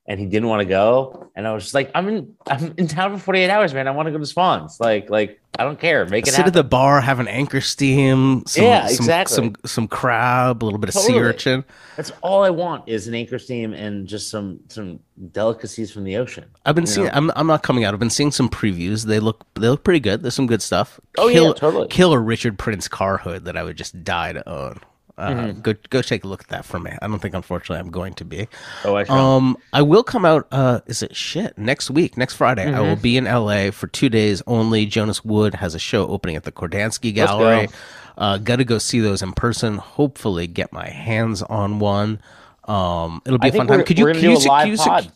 and 0.05 0.19
he 0.19 0.25
didn't 0.25 0.49
want 0.49 0.59
to 0.59 0.65
go. 0.65 1.31
And 1.33 1.47
I 1.47 1.53
was 1.53 1.63
just 1.63 1.73
like, 1.73 1.91
I'm 1.95 2.09
in 2.09 2.35
I'm 2.47 2.73
in 2.77 2.89
town 2.89 3.13
for 3.13 3.23
48 3.23 3.49
hours, 3.49 3.73
man. 3.73 3.87
I 3.87 3.91
want 3.91 4.07
to 4.07 4.11
go 4.11 4.17
to 4.17 4.25
Swans. 4.25 4.81
Like 4.81 5.09
like 5.09 5.39
I 5.59 5.63
don't 5.63 5.77
care. 5.79 6.05
Make 6.05 6.25
it 6.25 6.29
Sit 6.29 6.37
happen. 6.37 6.47
at 6.51 6.53
the 6.53 6.63
bar, 6.63 7.01
have 7.01 7.19
an 7.19 7.27
anchor 7.27 7.59
steam. 7.59 8.43
Some, 8.47 8.63
Yeah, 8.63 8.87
some- 8.87 8.95
exactly. 8.95 9.35
Some 9.35 9.55
some 9.65 9.87
crab, 9.89 10.63
a 10.63 10.65
little 10.65 10.79
bit 10.79 10.87
of 10.87 10.95
sea 10.95 11.19
urchin. 11.19 11.65
That's 11.97 12.13
all 12.21 12.45
I 12.45 12.49
want 12.49 12.87
is 12.87 13.09
an 13.09 13.13
anchor 13.13 13.37
steam 13.37 13.73
and 13.73 14.07
just 14.07 14.29
some 14.29 14.61
some 14.69 15.01
delicacies 15.33 15.91
from 15.91 16.05
the 16.05 16.15
ocean. 16.15 16.45
I've 16.65 16.75
been 16.75 16.85
seeing. 16.87 17.07
know? 17.07 17.13
I'm, 17.13 17.31
I'm 17.35 17.45
not 17.47 17.61
coming 17.61 17.83
out. 17.83 17.93
I've 17.93 17.99
been 17.99 18.09
seeing 18.09 18.31
some 18.31 18.47
previews. 18.47 19.05
They 19.05 19.19
look 19.19 19.45
they 19.55 19.67
look 19.67 19.83
pretty 19.83 19.99
good. 19.99 20.23
There's 20.23 20.33
some 20.33 20.47
good 20.47 20.61
stuff. 20.61 20.99
Oh, 21.17 21.27
yeah, 21.27 21.51
totally. 21.53 21.89
Killer 21.89 22.21
Richard 22.21 22.57
Prince 22.57 22.87
car 22.87 23.17
hood 23.17 23.43
that 23.43 23.57
I 23.57 23.63
would 23.63 23.75
just 23.75 24.03
die 24.05 24.31
to 24.31 24.47
own. 24.49 24.79
Uh, 25.19 25.29
Mm-hmm. 25.29 25.61
Go 25.61 25.73
go 25.89 26.01
take 26.01 26.23
a 26.23 26.27
look 26.27 26.41
at 26.41 26.47
that 26.47 26.65
for 26.65 26.79
me. 26.79 26.91
I 27.01 27.07
don't 27.07 27.19
think 27.19 27.35
unfortunately 27.35 27.79
I'm 27.79 27.91
going 27.91 28.13
to 28.15 28.25
be. 28.25 28.47
Oh, 28.85 28.95
I 28.95 29.03
shall. 29.03 29.17
Um, 29.17 29.57
I 29.73 29.81
will 29.81 30.03
come 30.03 30.25
out. 30.25 30.47
Uh, 30.51 30.79
is 30.87 31.03
it 31.03 31.15
shit 31.15 31.57
next 31.57 31.91
week? 31.91 32.17
Next 32.17 32.33
Friday, 32.35 32.63
I 32.63 32.71
Mm-hmm. 32.71 32.81
will 32.81 32.95
be 32.95 33.17
in 33.17 33.25
LA 33.25 33.71
for 33.71 33.87
two 33.87 34.09
days 34.09 34.41
only. 34.47 34.85
Jonas 34.85 35.23
Wood 35.25 35.55
has 35.55 35.75
a 35.75 35.79
show 35.79 36.07
opening 36.07 36.35
at 36.35 36.43
the 36.43 36.51
Kordansky 36.51 37.13
Gallery. 37.13 37.67
go. 37.67 37.73
Uh, 38.17 38.37
got 38.37 38.57
to 38.57 38.65
go 38.65 38.77
see 38.79 38.99
those 38.99 39.21
in 39.21 39.31
person. 39.33 39.77
Hopefully, 39.77 40.47
get 40.47 40.73
my 40.73 40.87
hands 40.89 41.41
on 41.43 41.79
one. 41.79 42.19
Um, 42.65 43.21
it'll 43.25 43.39
be 43.39 43.45
I 43.47 43.49
a 43.49 43.53
fun 43.53 43.67
time. 43.67 43.83
Could 43.83 43.97
you? 43.99 44.05
Could 44.05 44.21
you? 44.21 44.37
live 44.37 44.67
you 44.67 44.77
pod. 44.77 45.11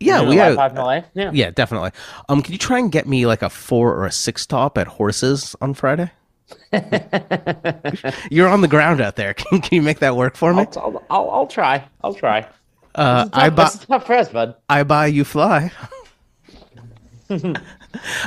yeah, 0.00 0.22
we 0.22 0.36
gonna 0.36 0.36
do 0.36 0.40
a 0.40 0.44
have. 0.44 0.54
live 0.56 0.56
pod 0.56 0.70
in 0.72 0.76
LA. 0.84 1.00
Yeah. 1.14 1.30
Yeah, 1.32 1.50
definitely. 1.50 1.90
Um, 2.28 2.42
can 2.42 2.52
you 2.52 2.58
try 2.58 2.78
and 2.78 2.90
get 2.90 3.06
me 3.06 3.26
like 3.26 3.42
a 3.42 3.50
four 3.50 3.94
or 3.94 4.06
a 4.06 4.12
six 4.12 4.46
top 4.46 4.76
at 4.78 4.86
Horses 4.86 5.54
on 5.60 5.74
Friday? 5.74 6.10
You're 8.30 8.48
on 8.48 8.60
the 8.60 8.68
ground 8.68 9.00
out 9.00 9.16
there. 9.16 9.34
Can, 9.34 9.60
can 9.62 9.74
you 9.74 9.82
make 9.82 9.98
that 10.00 10.16
work 10.16 10.36
for 10.36 10.54
me? 10.54 10.66
I'll, 10.76 11.04
I'll, 11.10 11.30
I'll, 11.30 11.46
try. 11.46 11.84
I'll 12.02 12.14
try. 12.14 12.48
Uh, 12.94 13.28
I 13.32 13.46
I 13.46 13.50
buy 13.50 13.68
tough 13.68 14.10
us, 14.10 14.28
bud. 14.28 14.54
I 14.68 14.82
buy 14.82 15.06
you 15.06 15.24
fly. 15.24 15.70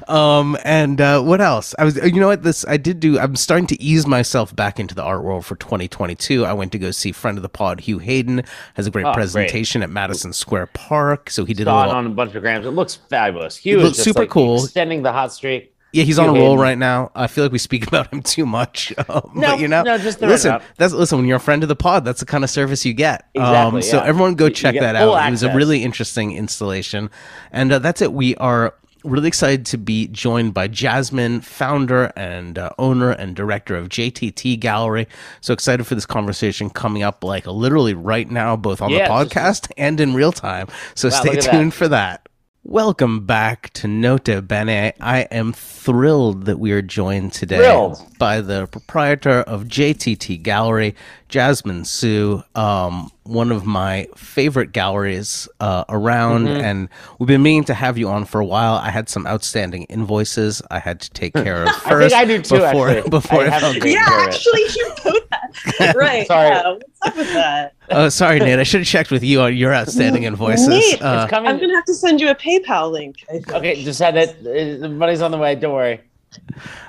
um 0.10 0.58
and 0.66 1.00
uh 1.00 1.22
what 1.22 1.40
else 1.40 1.74
i 1.80 1.86
was 1.86 1.96
you 1.96 2.20
know 2.20 2.28
what 2.28 2.44
this 2.44 2.66
i 2.68 2.76
did 2.76 3.00
do 3.00 3.18
i'm 3.18 3.34
starting 3.36 3.66
to 3.66 3.82
ease 3.82 4.06
myself 4.06 4.54
back 4.54 4.78
into 4.78 4.94
the 4.94 5.02
art 5.02 5.24
world 5.24 5.46
for 5.46 5.56
2022 5.56 6.44
i 6.44 6.52
went 6.52 6.74
to 6.74 6.78
go 6.78 6.92
see 6.92 7.14
friend 7.14 7.38
of 7.38 7.42
the 7.42 7.48
pod 7.48 7.80
hugh 7.80 8.00
hayden 8.00 8.44
has 8.74 8.88
a 8.88 8.92
great 8.92 9.06
Oh, 9.06 9.14
great. 9.14 9.22
presentation 9.22 9.82
at 9.84 9.90
madison 9.90 10.34
square 10.34 10.66
park 10.66 11.30
so 11.30 11.46
he 11.46 11.54
did 11.54 11.68
a 11.68 11.70
Saw 11.70 11.80
little 11.80 11.96
on 11.96 12.06
a 12.08 12.10
bunch 12.10 12.36
of 12.36 12.42
grams. 12.42 12.66
It 12.66 12.72
looks 12.72 12.96
fabulous. 12.96 13.56
Hugh 13.56 13.78
looks 13.78 13.98
just, 13.98 14.04
super 14.04 14.22
like, 14.22 14.30
cool. 14.30 14.64
Extending 14.64 15.04
the 15.04 15.12
hot 15.12 15.32
streak. 15.32 15.74
Yeah, 15.92 16.04
he's 16.04 16.20
on 16.20 16.30
a 16.30 16.34
roll 16.34 16.58
right 16.58 16.78
now. 16.78 17.12
I 17.16 17.28
feel 17.28 17.44
like 17.44 17.52
we 17.52 17.58
speak 17.58 17.88
about 17.88 18.14
him 18.14 18.22
too 18.22 18.46
much. 18.46 18.94
Um, 19.10 19.32
No, 19.34 19.48
but 19.52 19.60
you 19.60 19.68
know, 19.68 19.82
no, 19.84 19.98
just 19.98 20.22
listen. 20.22 20.60
That's 20.78 20.94
listen. 20.94 21.18
When 21.18 21.28
you're 21.28 21.38
a 21.38 21.40
friend 21.40 21.64
of 21.64 21.70
the 21.70 21.76
pod, 21.76 22.06
that's 22.06 22.20
the 22.20 22.26
kind 22.28 22.44
of 22.44 22.50
service 22.50 22.86
you 22.86 22.94
get. 22.94 23.28
Um, 23.36 23.42
Exactly, 23.44 23.82
so 23.84 23.98
yeah. 23.98 24.04
everyone, 24.06 24.36
go 24.36 24.50
check 24.50 24.76
that 24.76 24.96
out. 24.96 25.28
It 25.28 25.32
was 25.32 25.44
a 25.44 25.54
really 25.54 25.84
interesting 25.84 26.36
installation, 26.36 27.10
and 27.52 27.72
uh, 27.72 27.80
that's 27.80 28.02
it. 28.02 28.14
We 28.14 28.36
are 28.36 28.76
really 29.06 29.30
excited 29.30 29.66
to 29.66 29.78
be 29.78 30.08
joined 30.10 30.54
by 30.54 30.68
Jasmine, 30.68 31.40
founder 31.42 32.12
and 32.18 32.60
uh, 32.60 32.70
owner 32.78 33.12
and 33.12 33.34
director 33.36 33.76
of 33.78 33.88
JTT 33.90 34.60
Gallery. 34.60 35.08
So 35.42 35.54
excited 35.54 35.86
for 35.88 35.96
this 35.96 36.06
conversation 36.06 36.70
coming 36.70 37.02
up, 37.02 37.24
like 37.24 37.48
literally 37.48 37.94
right 37.94 38.30
now, 38.30 38.56
both 38.58 38.82
on 38.82 38.90
Yeah, 38.90 39.08
the 39.08 39.24
just- 39.26 39.36
podcast 39.36 39.72
and 39.78 40.00
in 40.02 40.14
real 40.14 40.34
time. 40.34 40.68
So 40.96 41.08
Wow, 41.10 41.20
stay 41.22 41.30
at 41.38 41.44
that. 41.46 41.52
tuned 41.52 41.74
for 41.74 41.88
that. 41.88 42.28
Welcome 42.72 43.26
back 43.26 43.74
to 43.74 43.88
Nota 43.88 44.44
Bene. 44.44 44.94
I 45.02 45.22
am 45.32 45.54
thrilled 45.54 46.46
that 46.46 46.60
we 46.60 46.72
are 46.72 46.84
joined 46.84 47.34
today 47.34 47.58
Thrilled. 47.58 48.00
by 48.20 48.42
the 48.42 48.68
proprietor 48.68 49.42
of 49.42 49.64
JTT 49.64 50.44
Gallery, 50.44 50.94
Jasmine 51.30 51.82
Tsou, 51.82 52.44
um, 52.54 53.12
one 53.30 53.52
of 53.52 53.66
my 53.66 54.08
favorite 54.16 54.72
galleries 54.72 55.48
uh, 55.60 55.86
around. 55.90 56.48
Mm-hmm. 56.48 56.62
And 56.66 56.90
we've 57.20 57.28
been 57.28 57.44
meaning 57.44 57.64
to 57.66 57.74
have 57.74 57.98
you 57.98 58.10
on 58.10 58.26
for 58.26 58.42
a 58.42 58.46
while. 58.46 58.76
I 58.76 58.90
had 58.90 59.08
some 59.08 59.26
outstanding 59.28 59.84
invoices 59.84 60.62
I 60.72 60.80
had 60.80 61.00
to 61.02 61.10
take 61.12 61.34
care 61.46 61.64
of 61.64 61.68
I 61.70 61.72
think 61.74 61.84
first. 61.84 62.16
I 62.16 62.26
do 62.26 62.42
too, 62.42 62.56
Before, 62.60 62.90
actually. 62.90 63.10
before 63.10 63.42
I 63.42 63.50
haven't 63.50 63.60
felt 63.60 63.74
taken 63.76 63.92
Yeah, 63.92 64.06
care 64.06 64.20
of 64.20 64.28
it. 64.28 64.34
actually, 64.36 64.62
you 64.76 64.90
know 65.06 65.20
that. 65.30 65.96
Right. 65.96 66.28
Sorry. 66.28 66.50
Yeah. 66.50 66.70
What's 66.72 66.84
up 67.04 67.16
with 67.18 67.34
that? 67.34 67.74
Oh, 67.92 68.10
sorry, 68.10 68.40
Nate. 68.40 68.60
I 68.60 68.64
should 68.64 68.82
have 68.82 68.88
checked 68.88 69.10
with 69.12 69.24
you 69.24 69.42
on 69.42 69.56
your 69.56 69.74
outstanding 69.74 70.24
invoices. 70.24 70.68
Neat. 70.68 71.02
Uh, 71.02 71.22
It's 71.24 71.30
coming. 71.32 71.50
I'm 71.50 71.60
gonna 71.60 71.74
have 71.76 71.86
to 71.86 71.94
send 71.94 72.20
you 72.22 72.30
a 72.30 72.36
PayPal 72.36 72.92
link. 72.92 73.24
Okay, 73.52 73.84
just 73.84 74.00
had 74.00 74.16
it. 74.18 74.30
Uh, 74.42 74.82
The 74.82 74.90
money's 74.90 75.22
on 75.22 75.32
the 75.32 75.38
way. 75.38 75.56
Don't 75.56 75.74
worry. 75.74 76.02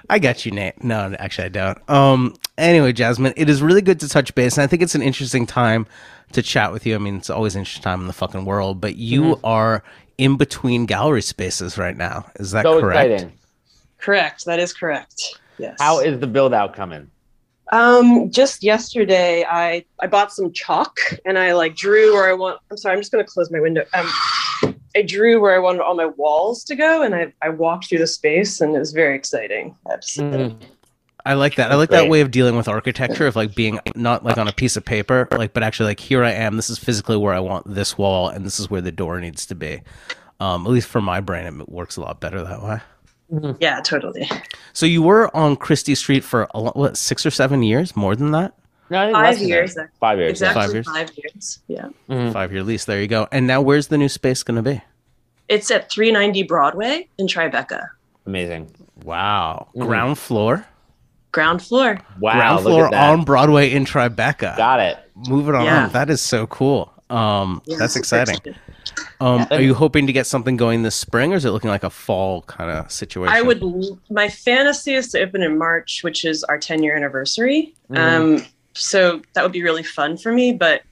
I 0.09 0.19
got 0.19 0.45
you, 0.45 0.53
Nate. 0.53 0.83
No, 0.83 1.15
actually, 1.19 1.47
I 1.47 1.49
don't. 1.51 1.91
Um. 1.91 2.37
Anyway, 2.59 2.93
Jasmine, 2.93 3.33
it 3.37 3.49
is 3.49 3.63
really 3.63 3.83
good 3.83 4.01
to 4.01 4.09
touch 4.09 4.35
base, 4.35 4.57
and 4.59 4.65
I 4.65 4.67
think 4.67 4.83
it's 4.83 4.95
an 4.95 5.03
interesting 5.03 5.47
time 5.47 5.87
to 6.33 6.43
chat 6.43 6.73
with 6.73 6.85
you. 6.87 6.95
I 6.95 6.99
mean, 6.99 7.17
it's 7.17 7.31
always 7.31 7.55
an 7.55 7.61
interesting 7.61 7.83
time 7.83 8.01
in 8.03 8.07
the 8.07 8.13
fucking 8.13 8.45
world, 8.45 8.81
but 8.81 8.97
you 8.97 9.23
Mm-hmm. 9.23 9.47
are 9.47 9.83
in 10.19 10.37
between 10.37 10.85
gallery 10.87 11.23
spaces 11.23 11.79
right 11.79 11.97
now. 11.97 12.27
Is 12.37 12.51
that 12.51 12.65
So 12.65 12.81
correct? 12.81 13.11
exciting. 13.11 13.33
Correct. 13.99 14.45
That 14.45 14.59
is 14.61 14.73
correct. 14.75 15.39
Yes. 15.59 15.77
How 15.79 16.01
is 16.01 16.21
the 16.21 16.27
build 16.27 16.53
out 16.55 16.75
coming? 16.75 17.11
Um, 17.71 18.31
just 18.31 18.63
yesterday, 18.63 19.45
I 19.49 19.85
I 20.01 20.07
bought 20.07 20.33
some 20.33 20.53
chalk 20.53 20.99
and 21.25 21.39
I 21.39 21.53
like 21.53 21.77
drew 21.77 22.13
where 22.13 22.29
I 22.29 22.33
want. 22.33 22.61
I'm 22.71 22.77
sorry, 22.77 22.95
I'm 22.95 23.01
just 23.01 23.13
gonna 23.13 23.25
close 23.25 23.51
my 23.51 23.61
window. 23.61 23.85
Um, 23.95 24.09
I 24.97 25.03
drew 25.03 25.41
where 25.41 25.55
I 25.55 25.59
wanted 25.59 25.83
all 25.83 25.95
my 25.95 26.07
walls 26.07 26.65
to 26.65 26.75
go, 26.75 27.03
and 27.03 27.15
I 27.15 27.33
I 27.43 27.49
walked 27.51 27.89
through 27.89 27.99
the 27.99 28.07
space, 28.07 28.61
and 28.61 28.75
it 28.75 28.79
was 28.79 28.93
very 28.93 29.15
exciting. 29.15 29.77
I 29.87 29.93
have 29.93 30.01
to 30.01 30.09
say. 30.09 30.23
Mm. 30.23 30.57
I 31.25 31.35
like 31.35 31.57
that. 31.57 31.71
I 31.71 31.75
like 31.75 31.91
that 31.91 32.09
way 32.09 32.23
of 32.23 32.31
dealing 32.31 32.57
with 32.57 32.67
architecture 32.67 33.27
of 33.27 33.37
like 33.37 33.55
being 33.55 33.79
not 33.95 34.25
like 34.25 34.39
on 34.39 34.49
a 34.49 34.53
piece 34.53 34.77
of 34.77 34.85
paper, 34.85 35.29
like 35.33 35.53
but 35.53 35.63
actually 35.63 35.91
like 35.91 36.01
here 36.01 36.25
I 36.25 36.33
am. 36.33 36.57
This 36.57 36.71
is 36.71 36.79
physically 36.79 37.17
where 37.17 37.35
I 37.35 37.41
want 37.41 37.73
this 37.73 37.99
wall, 37.99 38.29
and 38.29 38.45
this 38.45 38.59
is 38.59 38.71
where 38.71 38.81
the 38.81 38.91
door 38.91 39.21
needs 39.21 39.47
to 39.47 39.55
be. 39.55 39.83
Um, 40.41 40.67
at 40.67 40.73
least 40.73 40.89
for 40.89 41.03
my 41.03 41.21
brain, 41.21 41.61
it 41.61 41.69
works 41.69 41.99
a 41.99 42.01
lot 42.01 42.21
better 42.21 42.43
that 42.43 42.63
way. 42.63 42.81
Yeah, 43.61 43.81
totally. 43.81 44.29
So 44.73 44.87
you 44.87 45.03
were 45.03 45.35
on 45.37 45.57
Chrystie 45.57 45.97
Street 45.97 46.25
for 46.25 46.49
a, 46.55 46.61
lo- 46.61 46.73
what 46.75 46.97
six 46.97 47.25
or 47.27 47.31
seven 47.31 47.63
years, 47.63 47.95
more 47.97 48.17
than 48.17 48.31
that. 48.33 48.55
No, 48.91 48.99
I 48.99 49.05
think 49.05 49.17
less 49.17 49.25
Five 49.25 49.39
than 49.39 49.43
that. 49.43 49.49
years. 49.49 49.77
Five 50.01 50.19
years. 50.19 50.31
Exactly 50.31 50.63
Five 50.63 50.73
years. 50.75 50.87
five 50.87 51.11
years. 51.17 51.59
Yeah. 51.69 51.89
Yeah. 52.09 52.17
Mhm. 52.17 52.33
Five 52.33 52.53
year 52.53 52.63
lease. 52.65 52.85
There 52.87 53.01
you 53.01 53.07
go. 53.09 53.29
And 53.31 53.47
now, 53.47 53.61
where's 53.61 53.87
the 53.87 53.99
new 53.99 54.09
space 54.09 54.43
going 54.43 54.57
to 54.63 54.69
be? 54.69 54.81
It's 55.49 55.71
at 55.71 55.91
390 55.91 56.43
Broadway 56.45 57.09
in 57.19 57.27
Tribeca. 57.27 57.89
Amazing. 58.27 58.71
Wow. 59.05 59.69
Mhm. 59.77 59.87
Ground 59.87 60.19
floor. 60.19 60.67
Ground 61.33 61.63
floor. 61.63 61.99
Wow. 62.19 62.33
Ground 62.35 62.65
look 62.65 62.73
floor 62.73 62.85
at 62.87 62.91
that. 62.93 63.11
on 63.11 63.25
Broadway 63.25 63.71
in 63.73 63.85
Tribeca. 63.85 64.57
Got 64.57 64.81
it. 64.81 64.99
Moving 65.29 65.55
on. 65.55 65.65
Yeah. 65.65 65.87
That 65.89 66.11
is 66.11 66.21
so 66.21 66.47
cool. 66.49 66.93
Um, 67.11 67.63
Yeah, 67.67 67.77
that's 67.79 67.95
exciting. 67.97 68.35
excited. 68.37 68.57
Um, 69.21 69.47
Yeah. 69.51 69.59
are 69.59 69.61
you 69.61 69.75
hoping 69.75 70.07
to 70.07 70.13
get 70.13 70.27
something 70.27 70.57
going 70.57 70.83
this 70.83 70.95
spring, 70.95 71.33
or 71.33 71.37
is 71.37 71.45
it 71.45 71.51
looking 71.51 71.71
like 71.71 71.85
a 71.85 71.91
fall 71.91 72.43
kind 72.43 72.71
of 72.71 72.91
situation? 72.91 73.35
I 73.35 73.43
would. 73.43 73.63
My 74.11 74.29
fantasy 74.29 74.95
is 74.95 75.09
to 75.13 75.21
open 75.21 75.43
in 75.43 75.59
March, 75.59 76.01
which 76.03 76.25
is 76.25 76.43
our 76.45 76.59
10 76.59 76.83
year 76.83 76.97
anniversary. 76.97 77.75
Mhm. 77.91 77.99
Um, 77.99 78.47
so 78.75 79.21
that 79.35 79.43
would 79.43 79.53
be 79.53 79.63
really 79.63 79.83
fun 79.83 80.17
for 80.17 80.33
me. 80.33 80.53
But 80.53 80.83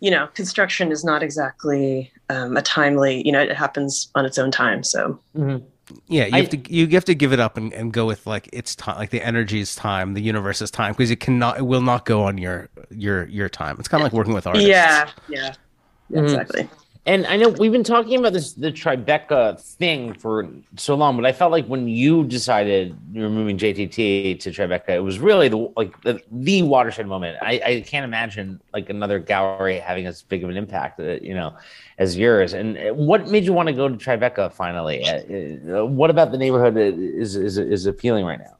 you 0.00 0.10
know, 0.10 0.26
construction 0.34 0.92
is 0.92 1.02
not 1.04 1.22
exactly 1.22 2.10
um, 2.30 2.56
a 2.56 2.62
timely. 2.62 3.22
You 3.26 3.32
know, 3.32 3.40
it 3.40 3.52
happens 3.54 4.08
on 4.14 4.24
its 4.24 4.38
own 4.38 4.50
time. 4.50 4.82
So 4.82 5.18
Mhm. 5.36 5.62
Yeah, 6.08 6.24
you 6.24 6.34
I- 6.34 6.40
have 6.40 6.48
to 6.50 6.72
you 6.74 6.88
have 6.88 7.04
to 7.04 7.14
give 7.14 7.32
it 7.34 7.40
up 7.40 7.58
and, 7.58 7.70
and 7.74 7.92
go 7.92 8.06
with 8.06 8.26
like 8.26 8.48
its 8.52 8.74
time, 8.74 8.96
like 8.96 9.10
the 9.10 9.20
energy's 9.22 9.74
time, 9.76 10.14
the 10.14 10.22
universe's 10.22 10.70
time, 10.70 10.92
because 10.94 11.10
it 11.10 11.20
cannot, 11.20 11.58
it 11.58 11.62
will 11.66 11.82
not 11.82 12.06
go 12.06 12.22
on 12.22 12.38
your 12.38 12.68
your 12.90 13.26
your 13.26 13.48
time. 13.50 13.76
It's 13.78 13.88
kind 13.88 14.00
of 14.02 14.06
like 14.06 14.14
working 14.14 14.32
with 14.32 14.46
artists. 14.46 14.66
yeah, 14.68 15.08
yeah, 15.28 15.52
Yeah, 16.08 16.20
Mhm. 16.22 16.68
And 17.06 17.26
I 17.26 17.36
know 17.36 17.50
we've 17.50 17.72
been 17.72 17.84
talking 17.84 18.18
about 18.18 18.32
this 18.32 18.54
the 18.54 18.72
Tribeca 18.72 19.60
thing 19.60 20.14
for 20.14 20.48
so 20.76 20.94
long, 20.94 21.16
but 21.16 21.26
I 21.26 21.32
felt 21.32 21.52
like 21.52 21.66
when 21.66 21.86
you 21.86 22.24
decided 22.24 22.96
you 23.12 23.22
were 23.22 23.28
moving 23.28 23.58
JTT 23.58 24.40
to 24.40 24.50
Tribeca, 24.50 24.88
it 24.88 25.02
was 25.02 25.18
really 25.18 25.48
the 25.50 25.70
like 25.76 26.00
the, 26.00 26.18
the 26.32 26.62
watershed 26.62 27.06
moment. 27.06 27.36
I, 27.42 27.60
I 27.64 27.80
can't 27.86 28.04
imagine 28.04 28.58
like 28.72 28.88
another 28.88 29.18
gallery 29.18 29.78
having 29.78 30.06
as 30.06 30.22
big 30.22 30.44
of 30.44 30.50
an 30.50 30.56
impact, 30.56 30.98
uh, 30.98 31.18
you 31.20 31.34
know, 31.34 31.54
as 31.98 32.16
yours. 32.16 32.54
And 32.54 32.78
uh, 32.78 32.94
what 32.94 33.28
made 33.28 33.44
you 33.44 33.52
want 33.52 33.66
to 33.68 33.74
go 33.74 33.86
to 33.86 33.96
Tribeca 33.96 34.50
finally? 34.50 35.04
Uh, 35.06 35.84
what 35.84 36.08
about 36.08 36.32
the 36.32 36.38
neighborhood 36.38 36.78
is 36.78 37.36
is 37.36 37.58
is 37.58 37.84
appealing 37.84 38.24
right 38.24 38.40
now? 38.40 38.56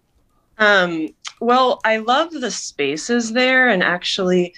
Um, 0.59 1.09
well, 1.41 1.81
I 1.85 1.97
love 1.97 2.31
the 2.31 2.51
spaces 2.51 3.33
there, 3.33 3.69
and 3.69 3.83
actually, 3.83 4.55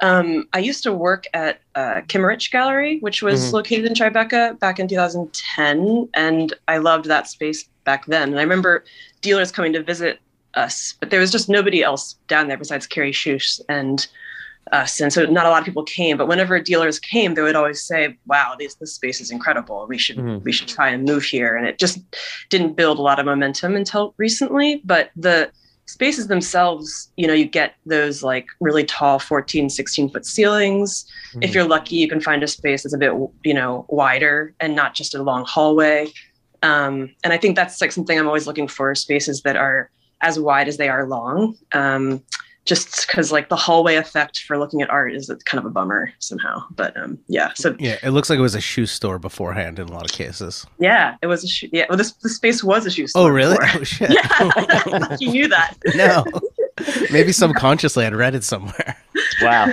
um, 0.00 0.48
I 0.52 0.58
used 0.58 0.82
to 0.84 0.92
work 0.92 1.24
at 1.34 1.60
uh, 1.74 2.00
Kimmerich 2.08 2.50
Gallery, 2.50 2.98
which 3.00 3.22
was 3.22 3.40
Mhm. 3.40 3.52
located 3.52 3.84
in 3.86 3.94
Tribeca 3.94 4.58
back 4.58 4.78
in 4.78 4.88
2010, 4.88 6.08
and 6.14 6.54
I 6.68 6.78
loved 6.78 7.06
that 7.06 7.28
space 7.28 7.64
back 7.84 8.06
then. 8.06 8.30
And 8.30 8.38
I 8.38 8.42
remember 8.42 8.84
dealers 9.20 9.52
coming 9.52 9.72
to 9.74 9.82
visit 9.82 10.18
us, 10.54 10.94
but 11.00 11.10
there 11.10 11.20
was 11.20 11.30
just 11.30 11.48
nobody 11.48 11.82
else 11.82 12.16
down 12.28 12.48
there 12.48 12.56
besides 12.56 12.86
Kerry 12.86 13.12
Schuss 13.12 13.60
and 13.68 14.06
us, 14.72 15.00
and 15.00 15.12
so 15.12 15.24
not 15.26 15.46
a 15.46 15.50
lot 15.50 15.60
of 15.60 15.64
people 15.64 15.82
came. 15.82 16.16
But 16.16 16.28
whenever 16.28 16.60
dealers 16.60 16.98
came, 16.98 17.34
they 17.34 17.42
would 17.42 17.56
always 17.56 17.82
say, 17.82 18.16
"Wow, 18.26 18.54
this 18.58 18.74
this 18.76 18.94
space 18.94 19.20
is 19.20 19.30
incredible. 19.30 19.86
We 19.88 19.98
should 19.98 20.16
Mhm. 20.16 20.44
we 20.44 20.52
should 20.52 20.68
try 20.68 20.90
and 20.90 21.04
move 21.04 21.24
here." 21.24 21.56
And 21.56 21.66
it 21.66 21.78
just 21.78 21.98
didn't 22.50 22.74
build 22.76 22.98
a 22.98 23.02
lot 23.02 23.18
of 23.18 23.26
momentum 23.26 23.74
until 23.74 24.14
recently. 24.16 24.80
But 24.84 25.10
the 25.16 25.50
spaces 25.90 26.28
themselves, 26.28 27.10
you 27.16 27.26
know, 27.26 27.32
you 27.34 27.44
get 27.44 27.74
those 27.84 28.22
like 28.22 28.46
really 28.60 28.84
tall 28.84 29.18
14, 29.18 29.68
16 29.68 30.10
foot 30.10 30.24
ceilings. 30.24 31.04
If 31.40 31.50
Mhm. 31.50 31.54
you're 31.54 31.64
lucky, 31.64 31.96
you 31.96 32.08
can 32.08 32.20
find 32.20 32.42
a 32.42 32.46
space 32.46 32.84
that's 32.84 32.94
a 32.94 32.98
bit, 32.98 33.12
you 33.44 33.52
know, 33.54 33.86
wider 33.88 34.54
and 34.60 34.76
not 34.76 34.94
just 34.94 35.14
a 35.14 35.22
long 35.22 35.44
hallway. 35.44 36.06
Um, 36.62 37.10
and 37.24 37.32
I 37.32 37.38
think 37.38 37.56
that's 37.56 37.80
like 37.80 37.90
something 37.90 38.18
I'm 38.18 38.26
always 38.28 38.46
looking 38.46 38.68
for 38.68 38.94
spaces 38.94 39.42
that 39.42 39.56
are 39.56 39.90
as 40.20 40.38
wide 40.38 40.68
as 40.68 40.76
they 40.76 40.88
are 40.88 41.06
long. 41.08 41.56
Um, 41.72 42.22
just 42.66 43.06
because 43.06 43.32
like 43.32 43.48
the 43.48 43.56
hallway 43.56 43.96
effect 43.96 44.40
for 44.44 44.58
looking 44.58 44.82
at 44.82 44.90
art 44.90 45.14
is 45.14 45.30
kind 45.46 45.58
of 45.58 45.64
a 45.64 45.70
bummer 45.70 46.12
somehow. 46.18 46.62
But 46.70 46.96
um, 46.96 47.18
yeah, 47.26 47.52
so 47.54 47.74
yeah. 47.78 47.96
It 48.02 48.10
looks 48.10 48.28
like 48.30 48.38
it 48.38 48.42
was 48.42 48.54
a 48.54 48.60
shoe 48.60 48.86
store 48.86 49.18
beforehand 49.18 49.78
in 49.78 49.88
a 49.88 49.92
lot 49.92 50.04
of 50.04 50.12
cases. 50.16 50.66
yeah, 50.78 51.16
it 51.22 51.26
was 51.26 51.42
a 51.44 51.48
shoe. 51.48 51.68
Yeah, 51.72 51.86
well, 51.88 51.98
this 51.98 52.12
the 52.12 52.28
space 52.28 52.62
was 52.62 52.86
a 52.86 52.90
shoe 52.90 53.06
store. 53.06 53.22
Oh, 53.24 53.28
really? 53.28 53.56
before. 53.58 53.80
Oh, 53.80 53.84
shit. 53.84 54.10
Yeah, 54.90 55.16
you 55.20 55.30
knew 55.32 55.48
that. 55.48 55.74
no, 55.94 56.24
maybe 57.10 57.32
subconsciously 57.32 58.04
I'd 58.06 58.14
read 58.14 58.34
it 58.34 58.44
somewhere. 58.44 58.96
wow. 59.42 59.66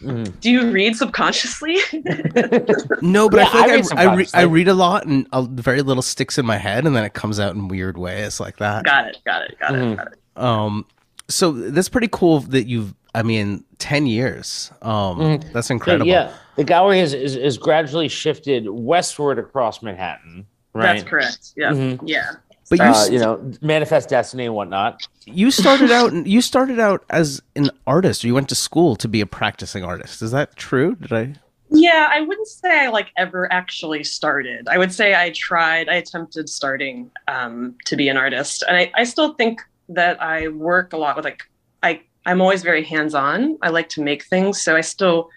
Mhm. 0.00 0.40
Do 0.40 0.50
you 0.50 0.70
read 0.72 0.96
subconsciously? 0.96 1.76
No, 3.02 3.28
but 3.28 3.38
Yeah, 3.40 3.48
I 3.52 3.82
feel 3.82 3.82
like 3.90 3.98
I 3.98 4.02
I, 4.02 4.04
read 4.04 4.12
I, 4.12 4.14
re- 4.14 4.28
I 4.34 4.42
read 4.42 4.68
a 4.68 4.74
lot 4.74 5.06
and 5.06 5.26
a, 5.32 5.42
very 5.42 5.82
little 5.82 6.02
sticks 6.02 6.38
in 6.38 6.46
my 6.46 6.56
head, 6.56 6.86
and 6.86 6.94
then 6.96 7.04
it 7.04 7.14
comes 7.14 7.38
out 7.40 7.54
in 7.54 7.68
weird 7.68 7.98
ways 7.98 8.40
like 8.40 8.56
that. 8.58 8.84
got 8.84 9.06
it. 9.08 9.18
Got 9.24 9.42
it. 9.42 9.58
Got 9.58 9.72
Mhm. 9.72 9.92
it. 9.92 9.96
Got 9.96 10.06
it. 10.12 10.18
Um, 10.36 10.86
so 11.28 11.52
that's 11.52 11.88
pretty 11.88 12.08
cool 12.10 12.40
that 12.40 12.66
you've. 12.66 12.94
I 13.14 13.22
mean, 13.22 13.64
ten 13.78 14.06
years. 14.06 14.70
Um, 14.80 15.18
Mhm. 15.18 15.52
that's 15.52 15.68
incredible. 15.70 16.06
yeah, 16.06 16.32
the 16.56 16.64
gallery 16.64 16.98
has 17.00 17.12
is, 17.12 17.36
is 17.36 17.58
gradually 17.58 18.08
shifted 18.08 18.66
westward 18.68 19.38
across 19.38 19.82
Manhattan. 19.82 20.46
Right. 20.72 20.94
That's 20.96 21.02
correct. 21.02 21.52
Yeah. 21.56 21.72
Mhm. 21.72 22.00
Yeah. 22.06 22.30
But 22.70 22.78
you, 22.78 22.84
uh, 22.86 22.90
s- 22.90 23.10
you 23.10 23.18
know, 23.18 23.52
manifest 23.60 24.08
destiny 24.08 24.46
and 24.46 24.54
whatnot. 24.54 25.06
you 25.26 25.50
started 25.50 25.90
out. 25.98 26.14
You 26.26 26.40
started 26.40 26.80
out 26.80 27.04
as 27.10 27.42
an 27.54 27.70
artist. 27.86 28.24
Or 28.24 28.28
you 28.28 28.34
went 28.34 28.48
to 28.48 28.54
school 28.54 28.96
to 28.96 29.08
be 29.08 29.20
a 29.20 29.26
practicing 29.26 29.84
artist. 29.84 30.22
Is 30.22 30.30
that 30.30 30.56
true? 30.56 30.94
Did 30.96 31.12
I? 31.12 31.34
Yeah, 31.68 32.08
I 32.10 32.22
wouldn't 32.22 32.48
say 32.48 32.84
I 32.86 32.88
like 32.88 33.08
ever 33.18 33.50
actually 33.52 34.04
started. 34.04 34.68
I 34.68 34.78
would 34.78 34.92
say 34.92 35.14
I 35.14 35.30
tried, 35.30 35.88
I 35.90 35.94
attempted 35.96 36.48
starting 36.48 37.10
um, 37.28 37.74
to 37.86 37.96
be 37.96 38.08
an 38.08 38.16
artist. 38.16 38.62
And 38.66 38.76
I, 38.76 38.90
I 38.94 39.04
still 39.04 39.34
think 39.34 39.60
that 39.88 40.22
I 40.22 40.48
work 40.48 40.92
a 40.92 40.96
lot 40.96 41.16
with 41.16 41.24
like 41.24 41.42
I 41.82 42.02
I'm 42.24 42.40
always 42.40 42.62
very 42.62 42.84
hands-on. 42.84 43.58
I 43.62 43.70
like 43.70 43.88
to 43.90 44.02
make 44.02 44.24
things. 44.24 44.60
So 44.62 44.76
I 44.76 44.80
still 44.80 45.28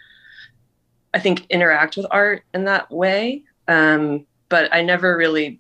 I 1.14 1.20
think 1.20 1.46
interact 1.50 1.98
with 1.98 2.06
art 2.12 2.44
in 2.54 2.66
that 2.66 2.92
way. 2.92 3.44
Um, 3.68 4.26
but 4.50 4.74
I 4.74 4.82
never 4.82 5.18
really 5.18 5.60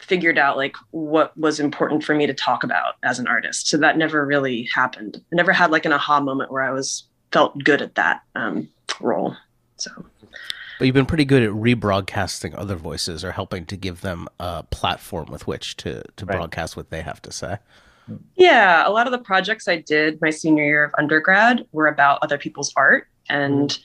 figured 0.00 0.38
out 0.38 0.56
like 0.56 0.76
what 0.92 1.36
was 1.36 1.60
important 1.60 2.04
for 2.04 2.14
me 2.14 2.26
to 2.26 2.34
talk 2.34 2.64
about 2.64 2.94
as 3.02 3.18
an 3.18 3.26
artist. 3.26 3.68
So 3.68 3.76
that 3.78 3.98
never 3.98 4.24
really 4.24 4.68
happened. 4.74 5.22
I 5.32 5.36
never 5.36 5.52
had 5.52 5.70
like 5.70 5.84
an 5.84 5.92
aha 5.92 6.20
moment 6.20 6.50
where 6.50 6.62
I 6.62 6.70
was 6.70 7.04
felt 7.32 7.62
good 7.62 7.82
at 7.82 7.96
that 7.96 8.22
um, 8.34 8.68
role. 9.00 9.36
So 9.76 9.90
But 10.78 10.86
you've 10.86 10.94
been 10.94 11.06
pretty 11.06 11.24
good 11.24 11.42
at 11.42 11.50
rebroadcasting 11.50 12.54
other 12.56 12.76
voices 12.76 13.24
or 13.24 13.32
helping 13.32 13.66
to 13.66 13.76
give 13.76 14.00
them 14.00 14.28
a 14.40 14.62
platform 14.64 15.26
with 15.30 15.46
which 15.46 15.76
to 15.78 16.02
to 16.16 16.24
Right. 16.24 16.36
broadcast 16.36 16.76
what 16.76 16.90
they 16.90 17.02
have 17.02 17.20
to 17.22 17.32
say. 17.32 17.58
Yeah, 18.36 18.86
a 18.86 18.90
lot 18.90 19.06
of 19.06 19.12
the 19.12 19.18
projects 19.18 19.68
I 19.68 19.76
did 19.76 20.20
my 20.20 20.30
senior 20.30 20.64
year 20.64 20.84
of 20.84 20.94
undergrad 20.98 21.66
were 21.72 21.86
about 21.86 22.18
other 22.22 22.38
people's 22.38 22.72
art, 22.76 23.08
and 23.28 23.78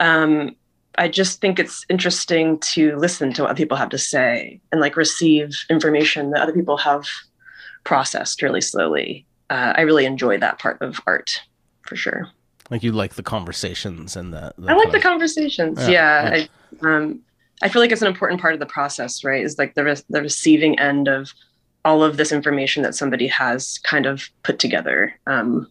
um, 0.00 0.56
I 0.96 1.08
just 1.08 1.40
think 1.40 1.58
it's 1.58 1.84
interesting 1.88 2.58
to 2.60 2.96
listen 2.96 3.32
to 3.34 3.44
what 3.44 3.56
people 3.56 3.76
have 3.76 3.90
to 3.90 3.98
say 3.98 4.60
and 4.72 4.80
like 4.80 4.96
receive 4.96 5.50
information 5.70 6.30
that 6.30 6.42
other 6.42 6.52
people 6.52 6.76
have 6.78 7.04
processed 7.84 8.42
really 8.42 8.60
slowly. 8.60 9.26
Uh, 9.48 9.72
I 9.76 9.82
really 9.82 10.04
enjoy 10.04 10.38
that 10.38 10.58
part 10.58 10.80
of 10.80 11.00
art 11.06 11.42
for 11.82 11.96
sure. 11.96 12.28
Like 12.70 12.82
you 12.82 12.92
like 12.92 13.14
the 13.14 13.22
conversations 13.22 14.16
and 14.16 14.32
the. 14.32 14.52
the 14.58 14.70
I 14.70 14.74
like 14.74 14.92
the 14.92 15.00
con- 15.00 15.12
conversations. 15.12 15.78
Yeah, 15.80 15.88
Yeah, 16.34 16.46
I, 16.82 16.86
um, 16.86 17.20
I 17.62 17.68
feel 17.68 17.82
like 17.82 17.90
it's 17.92 18.02
an 18.02 18.08
important 18.08 18.40
part 18.40 18.54
of 18.54 18.60
the 18.60 18.66
process, 18.66 19.24
right? 19.24 19.44
Is 19.44 19.58
like 19.58 19.74
the 19.74 19.84
re- 19.84 19.96
the 20.08 20.22
receiving 20.22 20.78
end 20.78 21.08
of 21.08 21.32
all 21.84 22.02
of 22.02 22.16
this 22.16 22.32
information 22.32 22.82
that 22.82 22.94
somebody 22.94 23.26
has 23.26 23.78
kind 23.78 24.06
of 24.06 24.28
put 24.42 24.58
together, 24.58 25.14
um, 25.26 25.70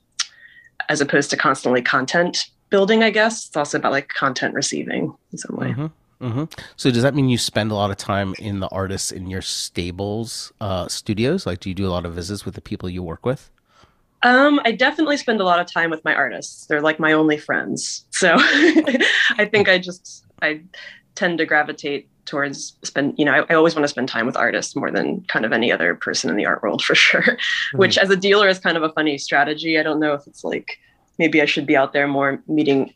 as 0.90 1.02
opposed 1.02 1.30
to 1.30 1.38
constantly 1.38 1.82
content 1.82 2.50
building. 2.70 3.04
I 3.04 3.10
guess 3.10 3.48
it's 3.48 3.58
also 3.58 3.78
about 3.78 3.92
like 3.92 4.10
content 4.10 4.54
receiving 4.54 5.14
in 5.32 5.38
some 5.38 5.56
way. 5.56 5.68
Mhm, 5.74 5.92
mhm. 6.22 6.60
So 6.76 6.92
does 6.92 7.04
that 7.04 7.16
mean 7.16 7.30
you 7.30 7.38
spend 7.38 7.72
a 7.72 7.76
lot 7.76 7.92
of 7.92 7.98
time 7.98 8.34
in 8.40 8.60
the 8.60 8.68
artists 8.70 9.12
in 9.12 9.30
your 9.30 9.42
stables 9.42 10.52
uh, 10.62 10.88
studios? 10.88 11.46
Like, 11.46 11.60
do 11.60 11.70
you 11.70 11.76
do 11.76 11.88
a 11.88 11.92
lot 11.92 12.06
of 12.06 12.14
visits 12.14 12.46
with 12.46 12.56
the 12.56 12.62
people 12.62 12.90
you 12.90 13.04
work 13.04 13.26
with? 13.26 13.50
Um, 14.22 14.60
I 14.66 14.74
definitely 14.74 15.18
spend 15.18 15.40
a 15.40 15.46
lot 15.46 15.60
of 15.60 15.72
time 15.72 15.90
with 15.90 16.04
my 16.04 16.14
artists. 16.14 16.66
They're 16.66 16.82
like 16.82 17.00
my 17.00 17.14
only 17.14 17.38
friends. 17.38 18.06
So 18.10 18.36
I 18.38 19.48
think 19.50 19.70
I 19.70 19.78
just 19.78 20.26
I 20.42 20.62
tend 21.20 21.38
to 21.40 21.46
gravitate 21.46 22.04
towards 22.26 22.58
spend 22.92 23.08
you 23.20 23.26
know 23.26 23.34
I, 23.38 23.40
I 23.52 23.56
always 23.60 23.74
want 23.76 23.84
to 23.86 23.94
spend 23.96 24.08
time 24.08 24.26
with 24.30 24.38
artists 24.38 24.76
more 24.76 24.92
than 24.98 25.08
kind 25.34 25.46
of 25.48 25.52
any 25.60 25.70
other 25.76 25.90
person 25.96 26.30
in 26.32 26.36
the 26.38 26.46
art 26.52 26.62
world 26.64 26.82
for 26.88 26.96
sure. 26.96 27.26
Which 27.82 27.96
as 28.04 28.10
a 28.10 28.16
dealer 28.28 28.48
is 28.54 28.60
kind 28.68 28.78
of 28.78 28.84
a 28.84 28.92
funny 28.98 29.18
strategy. 29.18 29.72
I 29.80 29.84
don't 29.88 30.00
know 30.04 30.14
if 30.20 30.24
it's 30.30 30.44
like 30.44 30.68
maybe 31.18 31.42
I 31.42 31.46
should 31.52 31.66
be 31.72 31.78
out 31.82 31.92
there 31.94 32.08
more 32.08 32.30
meeting 32.48 32.94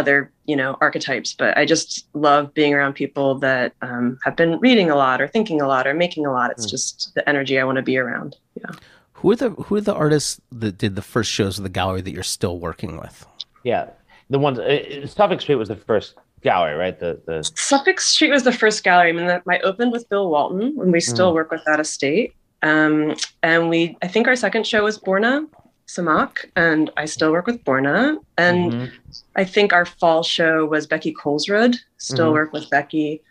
other 0.00 0.30
you 0.50 0.56
know 0.60 0.76
archetypes 0.86 1.30
but 1.40 1.56
i 1.56 1.64
just 1.74 1.90
love 2.26 2.52
being 2.58 2.74
around 2.74 2.92
people 3.02 3.28
that 3.46 3.72
um, 3.88 4.18
have 4.26 4.36
been 4.36 4.58
reading 4.66 4.90
a 4.90 4.96
lot 5.04 5.22
or 5.22 5.28
thinking 5.28 5.58
a 5.62 5.66
lot 5.74 5.86
or 5.86 5.94
making 5.94 6.26
a 6.26 6.32
lot 6.38 6.50
it's 6.50 6.66
Mm. 6.66 6.70
just 6.76 7.14
the 7.16 7.22
energy 7.32 7.54
i 7.58 7.64
want 7.68 7.76
to 7.82 7.86
be 7.92 7.96
around 7.96 8.30
yeah 8.60 8.72
Who 9.18 9.30
are 9.32 9.36
the 9.42 9.50
Who 9.64 9.72
are 9.78 9.80
the 9.90 9.94
artists 10.04 10.32
that 10.62 10.76
did 10.82 10.92
the 11.00 11.06
first 11.14 11.30
shows 11.38 11.54
of 11.58 11.62
the 11.68 11.74
gallery 11.80 12.02
that 12.02 12.12
you're 12.16 12.32
still 12.38 12.56
working 12.68 12.92
with? 13.02 13.16
Yeah, 13.64 13.84
the 14.28 14.38
ones. 14.46 14.58
Uh, 14.58 15.06
Suffolk 15.06 15.40
Street 15.40 15.58
was 15.62 15.68
the 15.74 15.80
first 15.90 16.10
gallery, 16.46 16.74
right? 16.84 16.98
The 16.98 17.20
the 17.26 17.38
Suffolk 17.54 17.98
Street 18.00 18.30
was 18.30 18.44
the 18.44 18.52
first 18.62 18.84
gallery. 18.84 19.10
I 19.10 19.12
mean, 19.12 19.26
that 19.26 19.42
I 19.48 19.58
opened 19.70 19.92
with 19.92 20.08
Bill 20.08 20.30
Walton, 20.30 20.62
and 20.80 20.90
we 20.92 21.00
still 21.00 21.30
Mm. 21.32 21.34
work 21.38 21.50
with 21.50 21.64
that 21.66 21.80
estate. 21.80 22.32
Um, 22.62 23.14
and 23.42 23.68
we, 23.68 23.80
I 24.02 24.08
think 24.08 24.26
our 24.28 24.36
second 24.36 24.66
show 24.66 24.82
was 24.84 24.98
Borna. 24.98 25.46
Sammak, 25.94 26.46
and 26.56 26.90
I 26.96 27.04
still 27.04 27.30
work 27.30 27.46
with 27.46 27.62
Borna. 27.64 28.18
And 28.38 28.72
Mhm. 28.72 28.90
I 29.36 29.44
think 29.44 29.72
our 29.72 29.84
fall 30.00 30.22
show 30.24 30.64
was 30.66 30.84
Becky 30.86 31.12
Kolsrud. 31.14 31.76
Still 31.98 32.30
Mhm. 32.30 32.38
work 32.38 32.52
with 32.52 32.68
Becky. 32.70 33.22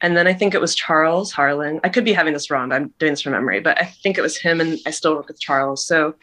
And 0.00 0.16
then 0.16 0.26
I 0.26 0.32
think 0.32 0.54
it 0.54 0.60
was 0.60 0.74
Charles 0.74 1.30
Harlan. 1.30 1.78
I 1.84 1.88
could 1.88 2.04
be 2.04 2.12
having 2.20 2.32
this 2.32 2.50
wrong. 2.50 2.68
But 2.70 2.76
I'm 2.76 2.88
doing 2.98 3.12
this 3.12 3.20
from 3.22 3.32
memory, 3.32 3.60
but 3.60 3.80
I 3.80 3.84
think 4.02 4.18
it 4.18 4.22
was 4.22 4.36
him, 4.36 4.60
and 4.60 4.78
I 4.86 4.90
still 4.90 5.14
work 5.14 5.28
with 5.28 5.38
Charles. 5.40 5.84
So 5.86 6.14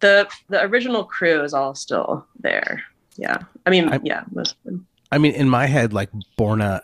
the 0.00 0.14
the 0.50 0.60
original 0.68 1.04
crew 1.04 1.42
is 1.42 1.54
all 1.54 1.74
still 1.74 2.26
there. 2.40 2.82
Yeah, 3.16 3.38
I 3.64 3.70
mean, 3.70 3.88
I- 3.94 4.00
yeah, 4.02 4.24
most 4.32 4.56
of 4.58 4.62
them. 4.64 4.86
I 5.14 5.18
mean, 5.18 5.32
in 5.32 5.48
my 5.48 5.66
head, 5.66 5.92
like 5.92 6.10
Borna, 6.36 6.82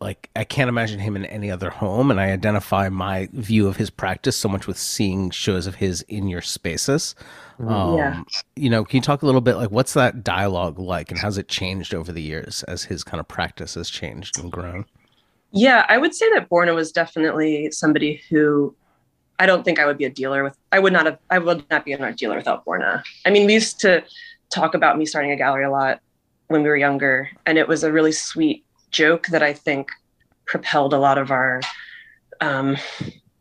like 0.00 0.30
I 0.36 0.44
can't 0.44 0.68
imagine 0.68 1.00
him 1.00 1.16
in 1.16 1.24
any 1.24 1.50
other 1.50 1.68
home, 1.68 2.12
and 2.12 2.20
I 2.20 2.30
identify 2.30 2.88
my 2.88 3.28
view 3.32 3.66
of 3.66 3.76
his 3.76 3.90
practice 3.90 4.36
so 4.36 4.48
much 4.48 4.68
with 4.68 4.78
seeing 4.78 5.30
shows 5.30 5.66
of 5.66 5.74
his 5.74 6.02
in 6.02 6.28
your 6.28 6.42
spaces. 6.42 7.16
Um, 7.58 7.96
Yeah. 7.96 8.22
You 8.54 8.70
know, 8.70 8.84
can 8.84 8.98
you 8.98 9.02
talk 9.02 9.22
a 9.22 9.26
little 9.26 9.40
bit 9.40 9.56
like 9.56 9.72
what's 9.72 9.94
that 9.94 10.22
dialogue 10.22 10.78
like, 10.78 11.10
and 11.10 11.18
how's 11.18 11.38
it 11.38 11.48
changed 11.48 11.92
over 11.92 12.12
the 12.12 12.22
years 12.22 12.62
as 12.68 12.84
his 12.84 13.02
kind 13.02 13.18
of 13.18 13.26
practice 13.26 13.74
has 13.74 13.90
changed 13.90 14.38
and 14.38 14.52
grown? 14.52 14.84
Yeah, 15.50 15.84
I 15.88 15.98
would 15.98 16.14
say 16.14 16.32
that 16.34 16.48
Borna 16.48 16.76
was 16.76 16.92
definitely 16.92 17.72
somebody 17.72 18.22
who 18.30 18.76
I 19.40 19.46
don't 19.46 19.64
think 19.64 19.80
I 19.80 19.86
would 19.86 19.98
be 19.98 20.04
a 20.04 20.10
dealer 20.10 20.44
with. 20.44 20.56
I 20.70 20.78
would 20.78 20.92
not 20.92 21.06
have. 21.06 21.18
I 21.30 21.40
would 21.40 21.68
not 21.68 21.84
be 21.84 21.94
an 21.94 22.02
art 22.02 22.16
dealer 22.16 22.36
without 22.36 22.64
Borna. 22.64 23.02
I 23.26 23.30
mean, 23.30 23.46
we 23.46 23.54
used 23.54 23.80
to 23.80 24.04
talk 24.50 24.74
about 24.74 24.98
me 24.98 25.04
starting 25.04 25.32
a 25.32 25.36
gallery 25.36 25.64
a 25.64 25.70
lot 25.70 26.00
when 26.52 26.62
we 26.62 26.68
were 26.68 26.76
younger, 26.76 27.30
and 27.46 27.58
it 27.58 27.66
was 27.66 27.82
a 27.82 27.92
really 27.92 28.12
sweet 28.12 28.64
joke 28.90 29.26
that 29.28 29.42
I 29.42 29.52
think 29.52 29.90
propelled 30.44 30.92
a 30.92 30.98
lot 30.98 31.18
of 31.18 31.30
our 31.30 31.60
um, 32.40 32.76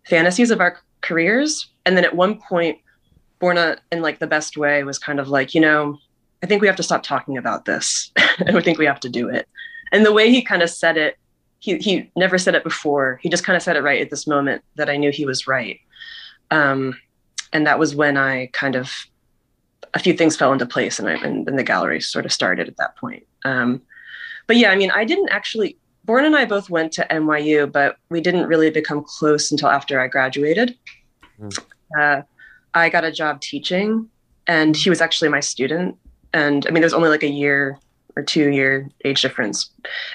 fantasies 0.06 0.52
of 0.52 0.62
our 0.62 0.80
careers. 1.02 1.70
And 1.86 1.98
then 1.98 2.06
at 2.06 2.16
one 2.16 2.40
point, 2.40 2.80
Borna, 3.40 3.78
in 3.92 4.02
like 4.02 4.20
the 4.20 4.28
best 4.28 4.58
way, 4.58 4.84
was 4.84 4.98
kind 4.98 5.20
of 5.20 5.28
like, 5.28 5.54
you 5.54 5.62
know, 5.62 5.98
I 6.44 6.48
think 6.48 6.62
we 6.62 6.68
have 6.68 6.78
to 6.78 6.84
stop 6.84 7.04
talking 7.04 7.38
about 7.38 7.66
this, 7.66 8.12
and 8.40 8.58
I 8.58 8.62
think 8.62 8.78
we 8.78 8.86
have 8.86 9.00
to 9.02 9.10
do 9.10 9.30
it. 9.30 9.48
And 9.92 10.06
the 10.06 10.14
way 10.14 10.32
he 10.32 10.42
kind 10.42 10.62
of 10.62 10.70
said 10.70 10.98
it 10.98 11.18
he 11.62 11.78
he 11.78 12.12
never 12.16 12.38
said 12.38 12.56
it 12.56 12.64
before. 12.64 13.20
He 13.22 13.30
just 13.30 13.46
kind 13.46 13.56
of 13.56 13.62
said 13.62 13.78
it 13.78 13.84
right 13.84 14.02
at 14.02 14.10
this 14.10 14.28
moment 14.28 14.64
that 14.76 14.90
I 14.90 14.98
knew 14.98 15.12
he 15.12 15.26
was 15.26 15.48
right. 15.48 15.80
Um, 16.50 17.00
and 17.54 17.66
that 17.68 17.80
was 17.80 17.96
when 17.96 18.18
I 18.18 18.48
kind 18.48 18.76
of 18.76 18.92
a 19.94 20.00
few 20.00 20.14
things 20.14 20.36
fell 20.36 20.54
into 20.54 20.66
place, 20.66 21.00
and 21.00 21.08
I 21.08 21.14
and, 21.14 21.48
and 21.48 21.58
the 21.58 21.64
gallery 21.64 22.02
sort 22.02 22.26
of 22.26 22.32
started 22.32 22.68
at 22.68 22.78
that 22.78 22.96
point. 22.98 23.26
Um, 23.46 23.82
but 24.48 24.58
yeah, 24.58 24.72
I 24.72 24.76
mean, 24.76 24.92
I 24.92 25.06
didn't 25.06 25.30
actually. 25.30 25.78
Born 26.04 26.26
and 26.26 26.36
I 26.36 26.46
both 26.46 26.72
went 26.72 26.92
to 26.94 27.06
NYU, 27.12 27.72
but 27.72 27.98
we 28.10 28.22
didn't 28.22 28.48
really 28.48 28.72
become 28.72 29.04
close 29.04 29.52
until 29.52 29.70
after 29.70 30.02
I 30.02 30.08
graduated. 30.08 30.76
Mm. 31.40 31.60
Uh, 31.98 32.22
I 32.74 32.90
got 32.90 33.04
a 33.04 33.12
job 33.12 33.40
teaching, 33.40 34.10
and 34.48 34.76
he 34.76 34.90
was 34.90 35.00
actually 35.00 35.30
my 35.30 35.42
student. 35.42 35.96
And 36.34 36.66
I 36.66 36.72
mean, 36.72 36.82
there's 36.82 36.94
only 36.94 37.10
like 37.10 37.22
a 37.22 37.30
year 37.30 37.78
or 38.16 38.24
two 38.24 38.50
year 38.50 38.90
age 39.06 39.22
difference, 39.22 39.70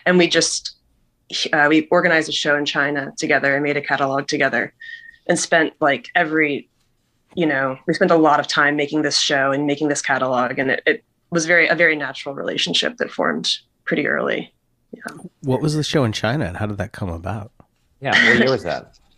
and 0.06 0.18
we 0.18 0.26
just 0.26 0.76
uh, 1.52 1.66
we 1.68 1.86
organized 1.86 2.28
a 2.28 2.32
show 2.32 2.56
in 2.56 2.64
China 2.64 3.12
together 3.16 3.54
and 3.54 3.62
made 3.62 3.76
a 3.76 3.82
catalog 3.82 4.26
together 4.26 4.72
and 5.26 5.38
spent 5.38 5.74
like 5.80 6.08
every, 6.14 6.68
you 7.37 7.46
know, 7.46 7.79
we 7.87 7.94
spent 7.94 8.11
a 8.11 8.16
lot 8.16 8.40
of 8.40 8.49
time 8.49 8.75
making 8.77 9.03
this 9.03 9.18
show 9.18 9.53
and 9.53 9.66
making 9.66 9.88
this 9.88 10.01
catalog. 10.03 10.59
And 10.59 10.70
it, 10.70 10.83
it 10.87 11.05
was 11.31 11.46
very, 11.46 11.68
a 11.68 11.75
very 11.75 11.94
natural 11.94 12.35
relationship 12.35 12.96
that 12.96 13.11
formed 13.11 13.59
pretty 13.85 14.07
early. 14.07 14.53
Yeah. 14.92 15.03
What 15.42 15.61
was 15.61 15.75
the 15.75 15.85
show 15.85 16.05
in 16.05 16.12
China, 16.12 16.46
and 16.46 16.57
how 16.57 16.64
did 16.66 16.79
that 16.79 16.92
come 16.92 17.11
about? 17.11 17.53
Yeah. 18.01 18.11
What 18.11 18.38
year 18.38 18.51
was 18.51 18.62
that? 18.64 18.99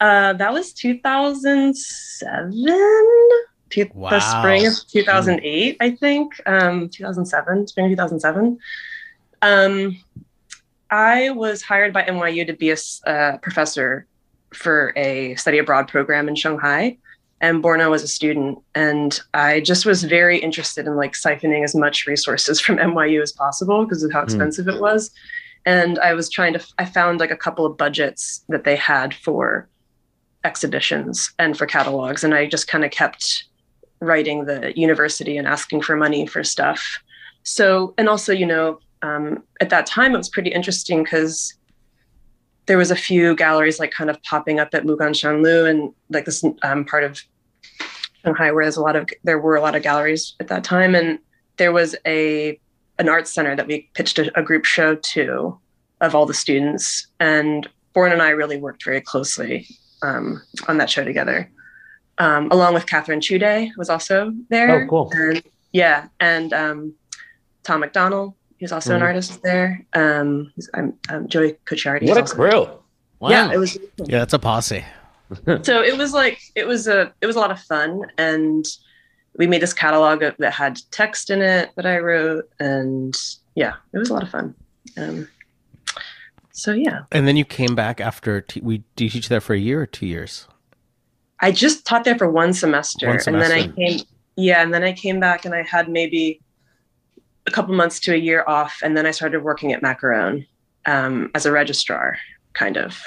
Uh, 0.00 0.32
that 0.34 0.52
was 0.52 0.72
2007, 0.74 2.52
Two- 3.68 3.90
the 3.92 4.20
spring 4.20 4.64
of 4.64 4.74
2008, 4.86 5.76
I 5.80 5.90
think. 5.90 6.40
Um, 6.46 6.88
2007, 6.88 7.66
spring 7.66 7.86
of 7.86 7.90
2007. 7.90 8.60
Um, 9.42 9.98
I 10.88 11.30
was 11.30 11.62
hired 11.62 11.92
by 11.92 12.04
NYU 12.04 12.46
to 12.46 12.52
be 12.52 12.70
a 12.70 12.76
uh, 13.10 13.38
professor 13.38 14.06
for 14.54 14.92
a 14.94 15.34
study 15.34 15.58
abroad 15.58 15.88
program 15.88 16.28
in 16.28 16.36
Shanghai, 16.36 16.96
and 17.40 17.62
Borna 17.62 17.90
was 17.90 18.02
a 18.02 18.08
student. 18.08 18.58
And 18.74 19.18
I 19.34 19.60
just 19.60 19.86
was 19.86 20.04
very 20.04 20.38
interested 20.38 20.86
in 20.86 20.96
like 20.96 21.12
siphoning 21.12 21.64
as 21.64 21.74
much 21.74 22.06
resources 22.06 22.60
from 22.64 22.76
NYU 22.76 23.22
as 23.22 23.32
possible 23.32 23.84
because 23.84 24.02
of 24.02 24.12
how 24.12 24.22
expensive 24.22 24.68
it 24.68 24.80
was. 24.80 25.10
And 25.66 25.98
I 25.98 26.14
was 26.14 26.30
trying 26.30 26.54
to, 26.54 26.66
I 26.78 26.84
found 26.84 27.20
like 27.20 27.30
a 27.30 27.36
couple 27.36 27.66
of 27.66 27.76
budgets 27.76 28.44
that 28.48 28.64
they 28.64 28.76
had 28.76 29.14
for 29.14 29.68
exhibitions 30.44 31.32
and 31.38 31.58
for 31.58 31.66
catalogs. 31.66 32.24
And 32.24 32.34
I 32.34 32.46
just 32.46 32.68
kind 32.68 32.84
of 32.84 32.90
kept 32.90 33.44
writing 34.00 34.44
the 34.44 34.72
university 34.78 35.36
and 35.36 35.46
asking 35.46 35.82
for 35.82 35.96
money 35.96 36.26
for 36.26 36.42
stuff. 36.44 37.00
So, 37.42 37.94
and 37.98 38.08
also, 38.08 38.32
you 38.32 38.46
know, 38.46 38.78
um, 39.02 39.42
at 39.60 39.70
that 39.70 39.86
time, 39.86 40.14
it 40.14 40.18
was 40.18 40.28
pretty 40.28 40.50
interesting 40.50 41.02
because 41.02 41.54
there 42.68 42.78
was 42.78 42.90
a 42.90 42.96
few 42.96 43.34
galleries 43.34 43.80
like 43.80 43.90
kind 43.90 44.10
of 44.10 44.22
popping 44.22 44.60
up 44.60 44.68
at 44.74 44.84
Moganshan 44.84 45.42
Lu 45.42 45.64
and 45.64 45.92
like 46.10 46.26
this 46.26 46.44
um, 46.62 46.84
part 46.84 47.02
of 47.02 47.20
Shanghai 48.22 48.52
where 48.52 48.64
there's 48.64 48.76
a 48.76 48.82
lot 48.82 48.94
of 48.94 49.08
there 49.24 49.38
were 49.38 49.56
a 49.56 49.60
lot 49.60 49.74
of 49.74 49.82
galleries 49.82 50.36
at 50.38 50.48
that 50.48 50.62
time, 50.62 50.94
and 50.94 51.18
there 51.56 51.72
was 51.72 51.96
a 52.06 52.60
an 52.98 53.08
art 53.08 53.26
center 53.26 53.56
that 53.56 53.66
we 53.66 53.88
pitched 53.94 54.18
a, 54.18 54.38
a 54.38 54.42
group 54.42 54.64
show 54.64 54.94
to 54.94 55.58
of 56.00 56.14
all 56.14 56.26
the 56.26 56.34
students, 56.34 57.08
and 57.18 57.68
Born 57.94 58.12
and 58.12 58.22
I 58.22 58.30
really 58.30 58.58
worked 58.58 58.84
very 58.84 59.00
closely 59.00 59.66
um, 60.02 60.42
on 60.68 60.76
that 60.78 60.90
show 60.90 61.04
together, 61.04 61.50
um, 62.18 62.48
along 62.50 62.74
with 62.74 62.86
Catherine 62.86 63.20
Chude 63.20 63.70
was 63.76 63.88
also 63.88 64.32
there. 64.50 64.84
Oh, 64.84 64.88
cool. 64.88 65.10
And, 65.12 65.42
yeah, 65.72 66.08
and 66.20 66.52
um, 66.52 66.94
Tom 67.64 67.80
McDonald, 67.80 68.34
who's 68.60 68.72
also 68.72 68.94
an 68.94 69.00
Mhm. 69.00 69.04
artist 69.04 69.42
there. 69.42 69.84
Um, 69.94 70.52
who's- 70.54 70.68
I'm, 70.74 70.94
um, 71.10 71.28
Joey 71.28 71.56
Cucciardi. 71.64 72.08
What 72.08 72.16
a 72.16 72.20
also- 72.22 72.34
crew. 72.34 72.68
Wow. 73.20 73.30
Yeah, 73.30 73.52
it 73.52 73.58
was. 73.58 73.76
Yeah, 74.04 74.22
it's 74.22 74.32
a 74.34 74.38
posse. 74.38 74.84
So 75.62 75.82
it 75.82 75.98
was 75.98 76.14
like 76.14 76.40
it 76.54 76.66
was 76.66 76.88
a 76.88 77.12
it 77.20 77.26
was 77.26 77.36
a 77.36 77.38
lot 77.40 77.50
of 77.50 77.60
fun, 77.60 78.02
and 78.16 78.64
we 79.36 79.46
made 79.46 79.60
this 79.60 79.74
catalog 79.74 80.20
that 80.38 80.52
had 80.52 80.80
text 80.90 81.28
in 81.30 81.42
it 81.42 81.70
that 81.76 81.84
I 81.84 81.98
wrote, 81.98 82.48
and 82.60 83.14
yeah, 83.54 83.74
it 83.92 83.98
was 83.98 84.08
a 84.08 84.14
lot 84.14 84.22
of 84.22 84.30
fun. 84.30 84.54
Um, 84.96 85.28
so 86.52 86.72
yeah, 86.72 87.00
And 87.12 87.28
then 87.28 87.36
you 87.36 87.44
came 87.44 87.74
back 87.74 88.00
after 88.00 88.40
t- 88.40 88.60
we. 88.62 88.78
Did 88.96 89.04
you 89.04 89.10
teach 89.10 89.28
there 89.28 89.40
for 89.42 89.52
a 89.54 89.58
year 89.58 89.82
or 89.82 89.86
two 89.86 90.06
years? 90.06 90.48
I 91.40 91.52
just 91.52 91.84
taught 91.86 92.04
there 92.04 92.16
for 92.16 92.30
one 92.30 92.52
semester, 92.54 93.06
One 93.08 93.18
and 93.26 93.40
then 93.40 93.52
I 93.52 93.68
came. 93.68 94.00
Yeah, 94.36 94.62
and 94.62 94.72
then 94.72 94.82
I 94.82 94.92
came 94.92 95.20
back, 95.20 95.44
and 95.44 95.54
I 95.54 95.62
had 95.62 95.88
maybe 95.90 96.40
a 97.48 97.50
couple 97.50 97.74
months 97.74 97.98
to 98.00 98.14
a 98.14 98.16
year 98.16 98.44
off, 98.46 98.78
and 98.82 98.96
then 98.96 99.06
I 99.06 99.10
started 99.10 99.42
working 99.42 99.72
at 99.72 99.82
Maccarone 99.82 100.46
um, 100.86 101.30
as 101.34 101.44
a 101.46 101.50
registrar, 101.52 102.16
kind 102.52 102.76
of, 102.76 103.00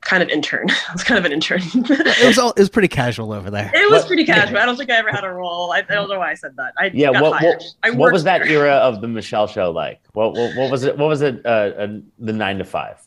kind 0.00 0.22
of 0.22 0.28
intern. 0.28 0.68
I 0.88 0.92
was 0.92 1.04
kind 1.04 1.18
of 1.18 1.24
an 1.24 1.32
intern. 1.32 1.60
It 1.62 2.26
was 2.26 2.38
all. 2.38 2.50
It 2.50 2.58
was 2.58 2.68
pretty 2.70 2.88
casual 2.88 3.32
over 3.32 3.50
there. 3.50 3.70
It 3.74 3.90
was 3.90 4.00
What- 4.02 4.06
pretty 4.08 4.24
casual. 4.24 4.58
I 4.58 4.66
don't 4.66 4.76
think 4.76 4.90
I 4.90 4.96
ever 4.96 5.10
had 5.10 5.24
a 5.24 5.30
role. 5.30 5.72
I, 5.72 5.78
I 5.78 5.82
don't 5.82 6.08
know 6.08 6.18
why 6.18 6.30
I 6.32 6.34
said 6.34 6.56
that. 6.56 6.72
I 6.78 6.90
Yeah, 6.92 7.12
got 7.12 7.22
what- 7.22 7.40
hired. 7.40 7.56
what- 7.58 7.64
I 7.84 7.90
What 7.90 7.98
worked 7.98 8.12
was 8.14 8.24
that 8.24 8.38
there. 8.42 8.48
era 8.64 8.72
of 8.74 9.00
the 9.00 9.08
Michele 9.08 9.46
show 9.46 9.70
like? 9.70 10.00
What 10.14 10.32
what, 10.34 10.56
what 10.56 10.70
was 10.70 10.82
it? 10.84 10.98
What 10.98 11.08
was 11.08 11.22
it? 11.22 11.44
Uh, 11.46 11.48
uh, 11.48 11.86
the 12.18 12.32
nine 12.32 12.58
to 12.58 12.64
five. 12.64 12.98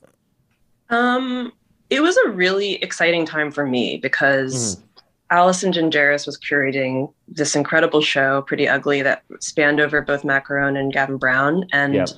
Um, 0.90 1.52
it 1.90 2.02
was 2.02 2.18
a 2.18 2.30
really 2.30 2.76
exciting 2.84 3.26
time 3.26 3.52
for 3.52 3.66
me 3.66 3.98
because 3.98 4.82
Alison 5.30 5.72
Gingeras 5.72 6.26
was 6.26 6.38
curating 6.38 7.12
this 7.28 7.56
incredible 7.56 8.02
show, 8.02 8.42
Pretty 8.44 8.68
Ugly, 8.68 9.02
that 9.02 9.24
spanned 9.40 9.80
over 9.80 10.02
both 10.02 10.24
Maccarone 10.24 10.80
and 10.80 10.94
Gavin 10.94 11.18
Brown. 11.18 11.66
And 11.74 11.96
Yep. 11.96 12.10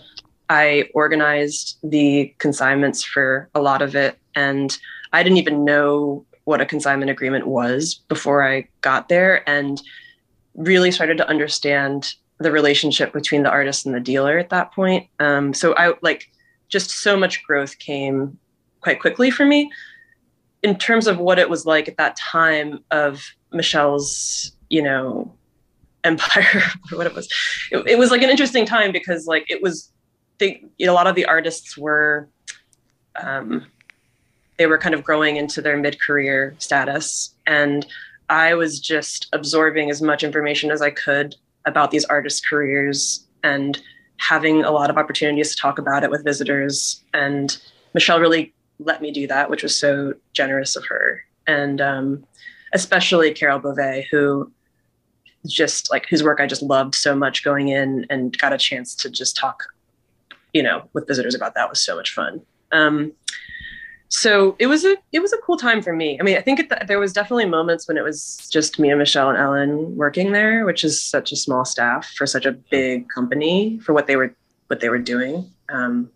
I 0.49 0.89
organized 0.93 1.77
the 1.83 2.33
consignments 2.39 3.03
for 3.03 3.49
a 3.55 3.61
lot 3.61 3.81
of 3.81 3.95
it. 3.95 4.17
And 4.35 4.77
I 5.13 5.23
didn't 5.23 5.37
even 5.37 5.65
know 5.65 6.25
what 6.45 6.61
a 6.61 6.65
consignment 6.65 7.11
agreement 7.11 7.47
was 7.47 7.95
before 8.07 8.47
I 8.47 8.67
got 8.81 9.09
there 9.09 9.47
and 9.47 9.81
really 10.55 10.91
started 10.91 11.17
to 11.17 11.27
understand 11.27 12.13
the 12.39 12.51
relationship 12.51 13.13
between 13.13 13.43
the 13.43 13.49
artist 13.49 13.85
and 13.85 13.93
the 13.93 13.99
dealer 13.99 14.37
at 14.37 14.49
that 14.49 14.73
point. 14.73 15.07
Um, 15.19 15.53
so 15.53 15.75
I 15.75 15.93
like 16.01 16.31
just 16.67 16.89
so 16.89 17.17
much 17.17 17.43
growth 17.43 17.77
came 17.79 18.37
quite 18.81 18.99
quickly 18.99 19.29
for 19.29 19.45
me 19.45 19.71
in 20.63 20.77
terms 20.77 21.07
of 21.07 21.17
what 21.17 21.39
it 21.39 21.49
was 21.49 21.65
like 21.65 21.87
at 21.87 21.97
that 21.97 22.15
time 22.15 22.83
of 22.91 23.23
Michele's, 23.51 24.51
you 24.69 24.81
know, 24.81 25.33
empire, 26.03 26.63
or 26.91 26.97
what 26.97 27.07
it 27.07 27.13
was. 27.13 27.27
It, 27.71 27.85
it 27.85 27.97
was 27.97 28.09
like 28.09 28.21
an 28.21 28.29
interesting 28.29 28.65
time 28.65 28.91
because 28.91 29.27
like 29.27 29.45
it 29.49 29.61
was, 29.61 29.91
they, 30.37 30.63
you 30.77 30.85
know, 30.85 30.93
a 30.93 30.95
lot 30.95 31.07
of 31.07 31.15
the 31.15 31.25
artists 31.25 31.77
were, 31.77 32.29
um, 33.21 33.65
they 34.57 34.65
were 34.65 34.77
kind 34.77 34.95
of 34.95 35.03
growing 35.03 35.35
into 35.35 35.61
their 35.61 35.77
mid-career 35.77 36.55
status, 36.57 37.33
and 37.45 37.85
I 38.29 38.53
was 38.53 38.79
just 38.79 39.27
absorbing 39.33 39.89
as 39.89 40.01
much 40.01 40.23
information 40.23 40.71
as 40.71 40.81
I 40.81 40.91
could 40.91 41.35
about 41.65 41.91
these 41.91 42.05
artists' 42.05 42.47
careers 42.47 43.25
and 43.43 43.81
having 44.17 44.63
a 44.63 44.71
lot 44.71 44.89
of 44.89 44.97
opportunities 44.97 45.51
to 45.55 45.61
talk 45.61 45.79
about 45.79 46.03
it 46.03 46.11
with 46.11 46.23
visitors. 46.23 47.03
And 47.13 47.57
Michelle 47.93 48.19
really 48.19 48.53
let 48.79 49.01
me 49.01 49.11
do 49.11 49.27
that, 49.27 49.49
which 49.49 49.63
was 49.63 49.77
so 49.77 50.13
generous 50.33 50.75
of 50.75 50.85
her. 50.85 51.23
And 51.47 51.81
um, 51.81 52.25
especially 52.73 53.33
Carol 53.33 53.59
Bove, 53.59 54.05
who 54.09 54.51
just 55.47 55.89
like 55.91 56.05
whose 56.07 56.23
work 56.23 56.39
I 56.39 56.47
just 56.47 56.61
loved 56.61 56.95
so 56.95 57.15
much 57.15 57.43
going 57.43 57.69
in 57.69 58.05
and 58.09 58.37
got 58.37 58.53
a 58.53 58.57
chance 58.57 58.95
to 58.95 59.09
just 59.09 59.37
talk, 59.37 59.63
you 60.53 60.63
know, 60.63 60.89
with 60.93 61.07
visitors 61.07 61.35
about 61.35 61.55
that 61.55 61.69
was 61.69 61.81
so 61.81 61.95
much 61.95 62.13
fun. 62.13 62.41
Um, 62.71 63.13
so 64.09 64.55
it 64.57 64.65
was 64.67 64.85
a 64.85 64.97
it 65.11 65.19
was 65.19 65.33
a 65.33 65.37
cool 65.37 65.57
time 65.57 65.81
for 65.81 65.93
me. 65.93 66.19
I 66.19 66.23
mean, 66.23 66.35
I 66.35 66.41
think 66.41 66.59
it, 66.59 66.87
there 66.87 66.99
was 66.99 67.13
definitely 67.13 67.45
moments 67.45 67.87
when 67.87 67.95
it 67.95 68.03
was 68.03 68.49
just 68.51 68.79
me 68.79 68.89
and 68.89 68.97
Michelle 68.97 69.29
and 69.29 69.37
Ellen 69.37 69.95
working 69.95 70.31
there, 70.31 70.65
which 70.65 70.83
is 70.83 71.01
such 71.01 71.31
a 71.31 71.35
small 71.35 71.63
staff 71.63 72.11
for 72.17 72.25
such 72.25 72.45
a 72.45 72.51
big 72.51 73.07
company 73.09 73.79
for 73.79 73.93
what 73.93 74.07
they 74.07 74.15
were 74.15 74.33
what 74.67 74.79
they 74.79 74.89
were 74.89 74.99
doing. 74.99 75.51
Um, 75.69 76.09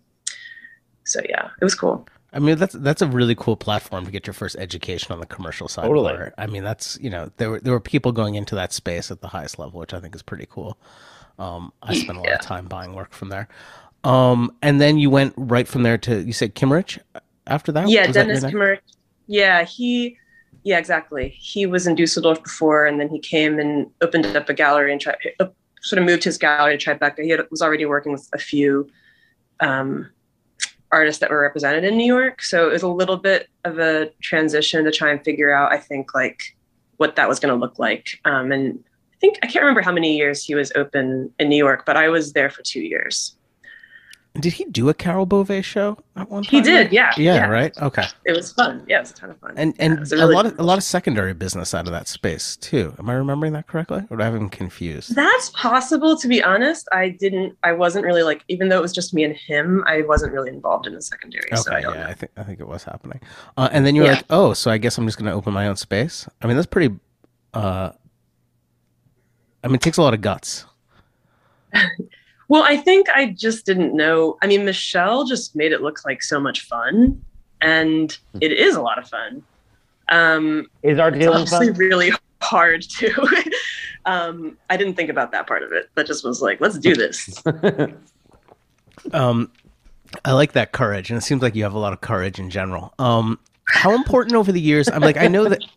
so 1.04 1.20
yeah, 1.28 1.50
it 1.60 1.64
was 1.64 1.74
cool. 1.74 2.06
I 2.34 2.40
mean, 2.40 2.58
that's 2.58 2.74
that's 2.74 3.00
a 3.00 3.06
really 3.06 3.34
cool 3.36 3.56
platform 3.56 4.04
to 4.04 4.10
get 4.10 4.26
your 4.26 4.34
first 4.34 4.56
education 4.58 5.12
on 5.12 5.20
the 5.20 5.26
commercial 5.26 5.68
side. 5.68 5.84
Totally. 5.86 6.30
I 6.36 6.46
mean, 6.48 6.64
that's 6.64 6.98
you 7.00 7.08
know 7.08 7.30
there 7.36 7.50
were 7.50 7.60
there 7.60 7.72
were 7.72 7.80
people 7.80 8.10
going 8.12 8.34
into 8.34 8.54
that 8.56 8.72
space 8.72 9.10
at 9.12 9.20
the 9.20 9.28
highest 9.28 9.58
level, 9.58 9.78
which 9.80 9.94
I 9.94 10.00
think 10.00 10.14
is 10.16 10.22
pretty 10.22 10.46
cool. 10.50 10.76
Um, 11.38 11.72
I 11.82 11.94
spent 11.98 12.18
a 12.18 12.20
lot 12.20 12.28
Yeah. 12.28 12.34
of 12.34 12.40
time 12.42 12.66
buying 12.66 12.92
work 12.94 13.12
from 13.12 13.28
there. 13.28 13.48
Um, 14.02 14.52
and 14.62 14.80
then 14.80 14.98
you 14.98 15.08
went 15.10 15.32
right 15.36 15.66
from 15.66 15.84
there 15.84 15.96
to 15.98 16.22
you 16.22 16.32
said 16.32 16.54
Kimmerich 16.54 16.98
after 17.46 17.70
that. 17.72 17.88
yeah, 17.88 18.06
Was 18.08 18.14
Dennis 18.14 18.42
your 18.42 18.50
name? 18.50 18.50
Kimmer. 18.50 18.78
Yeah, 19.28 19.62
he. 19.64 20.18
Yeah, 20.64 20.78
exactly. 20.78 21.28
He 21.38 21.66
was 21.66 21.86
in 21.86 21.94
Dusseldorf 21.94 22.42
before, 22.42 22.86
and 22.86 22.98
then 22.98 23.08
he 23.10 23.18
came 23.18 23.58
and 23.58 23.88
opened 24.00 24.24
up 24.34 24.48
a 24.48 24.54
gallery 24.54 24.92
and 24.92 25.00
tried, 25.00 25.16
uh, 25.38 25.46
sort 25.82 25.98
of 26.00 26.06
moved 26.06 26.24
his 26.24 26.38
gallery 26.38 26.76
to 26.78 26.84
Tribeca. 26.84 27.22
He 27.22 27.28
had, 27.30 27.40
was 27.50 27.60
already 27.62 27.84
working 27.84 28.12
with 28.12 28.28
a 28.32 28.38
few 28.38 28.88
um, 29.60 30.10
artists 30.94 31.20
that 31.20 31.30
were 31.30 31.40
represented 31.40 31.84
in 31.84 31.96
New 31.96 32.06
York, 32.06 32.42
so 32.42 32.68
it 32.68 32.72
was 32.72 32.82
a 32.82 32.88
little 32.88 33.16
bit 33.16 33.48
of 33.64 33.78
a 33.78 34.10
transition 34.22 34.84
to 34.84 34.90
try 34.90 35.10
and 35.10 35.22
figure 35.24 35.52
out. 35.52 35.72
I 35.72 35.78
think 35.78 36.14
like 36.14 36.56
what 36.96 37.16
that 37.16 37.28
was 37.28 37.40
going 37.40 37.52
to 37.52 37.60
look 37.60 37.78
like, 37.78 38.20
um, 38.24 38.52
and 38.52 38.82
I 39.12 39.16
think 39.20 39.38
I 39.42 39.46
can't 39.46 39.62
remember 39.62 39.82
how 39.82 39.92
many 39.92 40.16
years 40.16 40.44
he 40.44 40.54
was 40.54 40.72
open 40.74 41.32
in 41.38 41.48
New 41.48 41.56
York, 41.56 41.84
but 41.84 41.96
I 41.96 42.08
was 42.08 42.32
there 42.32 42.50
for 42.50 42.62
two 42.62 42.80
years. 42.80 43.36
Did 44.40 44.54
he 44.54 44.64
do 44.64 44.88
a 44.88 44.94
Carol 44.94 45.26
Bove 45.26 45.64
show 45.64 45.96
at 46.16 46.28
one 46.28 46.42
He 46.42 46.56
time? 46.56 46.64
did, 46.64 46.92
yeah, 46.92 47.12
Yeah, 47.16 47.34
yeah. 47.36 47.46
right. 47.46 47.76
Okay. 47.80 48.04
It 48.24 48.32
was 48.34 48.50
fun. 48.52 48.84
Yeah, 48.88 48.96
it 48.96 49.02
was 49.02 49.10
a 49.12 49.14
ton 49.14 49.30
of 49.30 49.38
fun. 49.38 49.54
And 49.56 49.74
and 49.78 50.00
was 50.00 50.10
a 50.10 50.16
really 50.16 50.34
lot 50.34 50.44
of 50.46 50.58
a 50.58 50.62
lot 50.64 50.76
of 50.76 50.82
secondary 50.82 51.32
business 51.34 51.72
out 51.72 51.86
of 51.86 51.92
that 51.92 52.08
space 52.08 52.56
too. 52.56 52.96
Am 52.98 53.08
I 53.08 53.12
remembering 53.14 53.52
that 53.52 53.68
correctly, 53.68 54.02
or 54.10 54.16
do 54.16 54.22
I 54.22 54.26
have 54.26 54.34
him 54.34 54.48
confused? 54.48 55.14
That's 55.14 55.50
possible. 55.50 56.16
To 56.18 56.26
be 56.26 56.42
honest, 56.42 56.88
I 56.90 57.10
didn't. 57.10 57.56
I 57.62 57.72
wasn't 57.74 58.04
really 58.06 58.24
like, 58.24 58.42
even 58.48 58.68
though 58.68 58.78
it 58.78 58.82
was 58.82 58.92
just 58.92 59.14
me 59.14 59.22
and 59.22 59.36
him, 59.36 59.84
I 59.86 60.02
wasn't 60.02 60.32
really 60.32 60.48
involved 60.50 60.88
in 60.88 60.94
the 60.94 61.02
secondary. 61.02 61.48
so 61.54 61.70
I 61.70 61.78
Okay, 61.78 61.86
yeah, 61.88 61.94
know. 62.02 62.08
I 62.08 62.14
think 62.14 62.32
I 62.36 62.42
think 62.42 62.58
it 62.58 62.66
was 62.66 62.82
happening. 62.82 63.20
Uh, 63.56 63.68
and 63.70 63.86
then 63.86 63.94
you're 63.94 64.06
Yeah. 64.06 64.14
like, 64.14 64.24
oh, 64.30 64.52
so 64.52 64.68
I 64.68 64.78
guess 64.78 64.98
I'm 64.98 65.06
just 65.06 65.16
going 65.16 65.30
to 65.30 65.36
open 65.36 65.52
my 65.52 65.68
own 65.68 65.76
space. 65.76 66.28
I 66.42 66.48
mean, 66.48 66.56
that's 66.56 66.66
pretty. 66.66 66.92
Uh, 67.54 67.92
I 69.62 69.68
mean, 69.68 69.76
it 69.76 69.80
takes 69.80 69.96
a 69.96 70.02
lot 70.02 70.12
of 70.12 70.20
guts. 70.22 70.64
Well, 72.48 72.62
I 72.62 72.76
think 72.76 73.08
I 73.10 73.26
just 73.30 73.64
didn't 73.66 73.94
know. 73.94 74.36
I 74.42 74.46
mean, 74.46 74.64
Michele 74.64 75.24
just 75.24 75.56
made 75.56 75.72
it 75.72 75.80
look 75.82 76.04
like 76.04 76.22
so 76.22 76.38
much 76.38 76.62
fun, 76.62 77.22
and 77.60 78.16
it 78.40 78.52
is 78.52 78.76
a 78.76 78.82
lot 78.82 78.98
of 78.98 79.08
fun. 79.08 79.42
Um, 80.10 80.66
Is 80.82 80.98
art 80.98 81.14
it's 81.14 81.22
dealing 81.24 81.38
obviously 81.42 81.68
fun? 81.68 81.76
really 81.78 82.12
hard 82.42 82.82
too. 82.82 83.14
um, 84.04 84.58
I 84.68 84.76
didn't 84.76 84.94
think 84.94 85.08
about 85.08 85.32
that 85.32 85.46
part 85.46 85.62
of 85.62 85.72
it. 85.72 85.88
That 85.94 86.06
just 86.06 86.24
was 86.24 86.42
like, 86.42 86.60
let's 86.60 86.78
do 86.78 86.94
this. 86.94 87.42
Um, 89.12 89.50
I 90.24 90.32
like 90.32 90.52
that 90.52 90.72
courage, 90.72 91.10
and 91.10 91.18
it 91.18 91.22
seems 91.22 91.42
like 91.42 91.54
you 91.54 91.62
have 91.64 91.74
a 91.74 91.78
lot 91.78 91.92
of 91.92 92.00
courage 92.00 92.38
in 92.38 92.48
general. 92.48 92.94
Um, 92.98 93.38
how 93.68 93.94
important 93.94 94.36
over 94.36 94.52
the 94.52 94.60
years? 94.60 94.88
I'm 94.88 95.02
like, 95.02 95.16
I 95.16 95.28
know 95.28 95.48
that. 95.48 95.60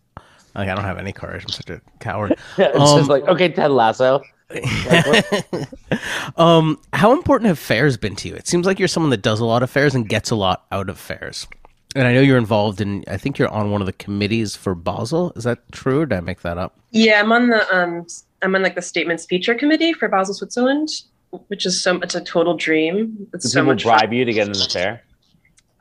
Like, 0.56 0.70
I 0.70 0.76
don't 0.76 0.86
have 0.86 0.98
any 0.98 1.12
courage. 1.14 1.44
I'm 1.44 1.50
such 1.50 1.70
a 1.70 1.80
coward. 2.00 2.32
it's 2.58 2.80
Um, 2.80 2.98
just 2.98 3.10
like 3.12 3.24
okay, 3.28 3.48
Ted 3.50 3.70
Lasso. 3.70 4.24
um, 6.38 6.80
how 6.94 7.12
important 7.14 7.48
have 7.48 7.60
fairs 7.60 7.98
been 7.98 8.16
to 8.18 8.30
you? 8.30 8.36
It 8.36 8.48
seems 8.48 8.66
like 8.66 8.80
you're 8.80 8.88
someone 8.88 9.10
that 9.12 9.22
does 9.22 9.40
a 9.40 9.46
lot 9.46 9.64
of 9.64 9.70
fairs 9.70 9.96
and 9.96 10.08
gets 10.08 10.30
a 10.32 10.36
lot 10.36 10.66
out 10.72 10.90
of 10.90 10.98
fairs. 10.98 11.48
And 11.96 12.08
I 12.08 12.14
know 12.14 12.22
you're 12.22 12.38
involved 12.38 12.80
in. 12.82 13.04
I 13.08 13.18
think 13.18 13.38
you're 13.40 13.50
on 13.50 13.72
one 13.72 13.82
of 13.82 13.88
the 13.88 13.94
committees 13.94 14.56
for 14.56 14.76
Basel. 14.76 15.32
Is 15.36 15.44
that 15.46 15.60
true, 15.72 16.02
or 16.02 16.06
did 16.06 16.18
I 16.18 16.22
make 16.22 16.42
that 16.42 16.58
up? 16.58 16.78
Yeah, 16.92 17.20
I'm 17.20 17.32
on 17.32 17.48
the 17.50 17.76
um 17.76 18.06
I'm 18.42 18.56
on 18.56 18.62
like 18.62 18.76
the 18.76 18.82
statements 18.82 19.26
feature 19.26 19.56
committee 19.56 19.94
for 19.94 20.08
Basel, 20.08 20.34
Switzerland, 20.36 20.90
which 21.48 21.66
is 21.66 21.82
so 21.82 21.96
it's 22.02 22.14
a 22.16 22.24
total 22.24 22.56
dream. 22.56 23.28
It's 23.34 23.46
Do 23.46 23.50
so 23.50 23.62
people 23.62 23.74
much 23.74 23.84
fun. 23.84 23.98
bribe 23.98 24.14
you 24.14 24.26
to 24.26 24.34
get 24.34 24.48
in 24.48 24.54
the 24.54 24.70
fair? 24.72 25.02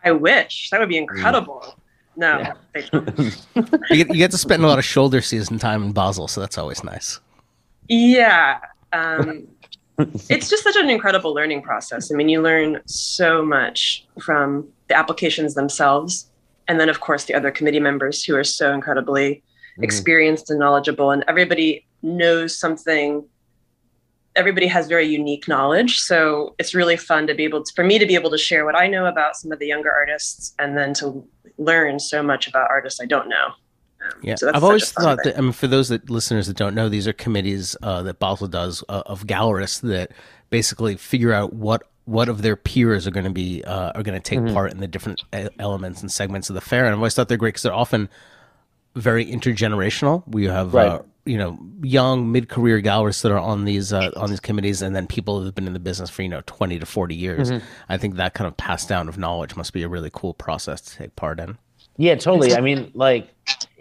I 0.05 0.12
wish 0.12 0.70
that 0.70 0.81
would 0.81 0.88
be 0.88 0.96
incredible. 0.96 1.79
No, 2.16 2.38
Yeah. 2.38 2.52
they 2.72 2.83
don't. 2.83 3.37
You 3.90 3.96
get, 4.05 4.09
you 4.09 4.14
get 4.14 4.31
to 4.31 4.38
spend 4.38 4.64
a 4.64 4.66
lot 4.68 4.79
of 4.79 4.85
shoulder 4.85 5.20
season 5.20 5.59
time 5.59 5.83
in 5.83 5.92
Basel, 5.92 6.29
so 6.29 6.40
that's 6.40 6.57
always 6.57 6.83
nice. 6.83 7.20
Yeah. 7.88 8.59
Um, 8.92 9.46
it's 10.29 10.49
just 10.51 10.62
such 10.62 10.77
an 10.77 10.90
incredible 10.90 11.33
learning 11.35 11.62
process. 11.62 12.12
I 12.12 12.14
mean, 12.16 12.29
you 12.29 12.42
learn 12.42 12.81
so 12.87 13.44
much 13.44 14.07
from 14.20 14.68
the 14.88 14.96
applications 14.96 15.55
themselves, 15.55 16.31
and 16.68 16.79
then 16.81 16.88
of 16.88 17.01
course 17.01 17.25
the 17.25 17.35
other 17.35 17.51
committee 17.51 17.81
members 17.81 18.25
who 18.25 18.37
are 18.37 18.44
so 18.44 18.72
incredibly 18.72 19.42
Mhm. 19.79 19.85
experienced 19.85 20.51
and 20.51 20.59
knowledgeable 20.59 21.11
and 21.11 21.22
everybody 21.29 21.87
knows 22.03 22.59
something 22.59 23.25
everybody 24.35 24.66
has 24.66 24.87
very 24.87 25.07
unique 25.07 25.46
knowledge 25.49 25.99
so 25.99 26.55
it's 26.59 26.75
really 26.75 26.96
fun 26.96 27.27
to 27.27 27.35
be 27.35 27.44
able 27.44 27.62
to 27.62 27.72
for 27.75 27.85
me 27.85 27.99
to 27.99 28.07
be 28.07 28.14
able 28.14 28.31
to 28.31 28.38
share 28.38 28.64
what 28.64 28.75
i 28.75 28.87
know 28.87 29.05
about 29.07 29.37
some 29.37 29.53
of 29.53 29.59
the 29.59 29.66
younger 29.66 29.92
artists 29.92 30.55
and 30.59 30.77
then 30.79 30.94
to 30.94 31.27
learn 31.59 31.99
so 31.99 32.22
much 32.22 32.46
about 32.49 32.68
artists 32.70 33.01
i 33.01 33.07
don't 33.07 33.29
know 33.29 33.49
Um, 34.14 34.21
Yeah, 34.23 34.35
so 34.37 34.51
I've 34.55 34.64
always 34.64 34.90
thought 34.92 35.19
thing. 35.23 35.33
that. 35.33 35.38
I 35.38 35.40
mean, 35.40 35.53
for 35.53 35.66
those 35.66 35.88
that 35.88 36.09
listeners 36.11 36.47
that 36.47 36.57
don't 36.57 36.75
know, 36.75 36.88
these 36.88 37.07
are 37.09 37.12
committees 37.12 37.77
uh, 37.83 38.03
that 38.03 38.19
Basel 38.19 38.49
does 38.49 38.83
uh, 38.88 39.03
of 39.07 39.27
gallerists 39.27 39.81
that 39.83 40.12
basically 40.51 40.97
figure 40.97 41.33
out 41.33 41.53
what 41.53 41.83
what 42.05 42.29
of 42.29 42.42
their 42.42 42.55
peers 42.55 43.05
are 43.07 43.11
going 43.11 43.25
to 43.25 43.31
be 43.33 43.64
uh, 43.64 43.90
are 43.97 44.03
going 44.05 44.16
to 44.16 44.23
take 44.23 44.38
Mhm. 44.38 44.53
part 44.53 44.71
in 44.71 44.79
the 44.79 44.87
different 44.87 45.23
e- 45.37 45.49
elements 45.59 46.01
and 46.03 46.11
segments 46.12 46.49
of 46.49 46.55
the 46.55 46.61
fair. 46.61 46.85
And 46.85 46.92
I've 46.92 46.99
always 46.99 47.14
thought 47.14 47.27
they're 47.29 47.37
great 47.37 47.49
because 47.55 47.62
they're 47.62 47.75
often 47.75 48.09
very 48.95 49.27
intergenerational. 49.27 50.23
We 50.27 50.45
have 50.45 50.75
uh, 50.75 50.79
Right. 50.79 51.01
you 51.25 51.37
know 51.37 51.59
young 51.83 52.31
mid 52.31 52.49
career 52.49 52.81
gallerists 52.81 53.23
that 53.23 53.33
are 53.33 53.38
on 53.40 53.64
these 53.64 53.92
uh, 53.92 54.11
on 54.16 54.31
these 54.31 54.38
committees, 54.40 54.83
and 54.83 54.95
then 54.95 55.07
people 55.09 55.42
have 55.45 55.55
been 55.57 55.66
in 55.66 55.73
the 55.73 55.81
business 55.81 56.09
for 56.09 56.23
you 56.23 56.29
know 56.29 56.42
twenty 56.47 56.79
to 56.79 56.87
forty 56.87 57.16
years. 57.16 57.51
Mhm. 57.51 57.62
I 57.88 57.97
think 57.99 58.14
that 58.16 58.35
kind 58.35 58.47
of 58.47 58.57
pass 58.57 58.87
down 58.87 59.09
of 59.09 59.19
knowledge 59.19 59.57
must 59.57 59.73
be 59.73 59.83
a 59.83 59.88
really 59.88 60.11
cool 60.12 60.33
process 60.33 60.81
to 60.83 60.97
take 60.97 61.16
part 61.16 61.40
in. 61.40 61.59
Yeah, 61.99 62.14
totally. 62.14 62.55
I 62.55 62.61
mean, 62.61 62.90
like, 62.95 63.35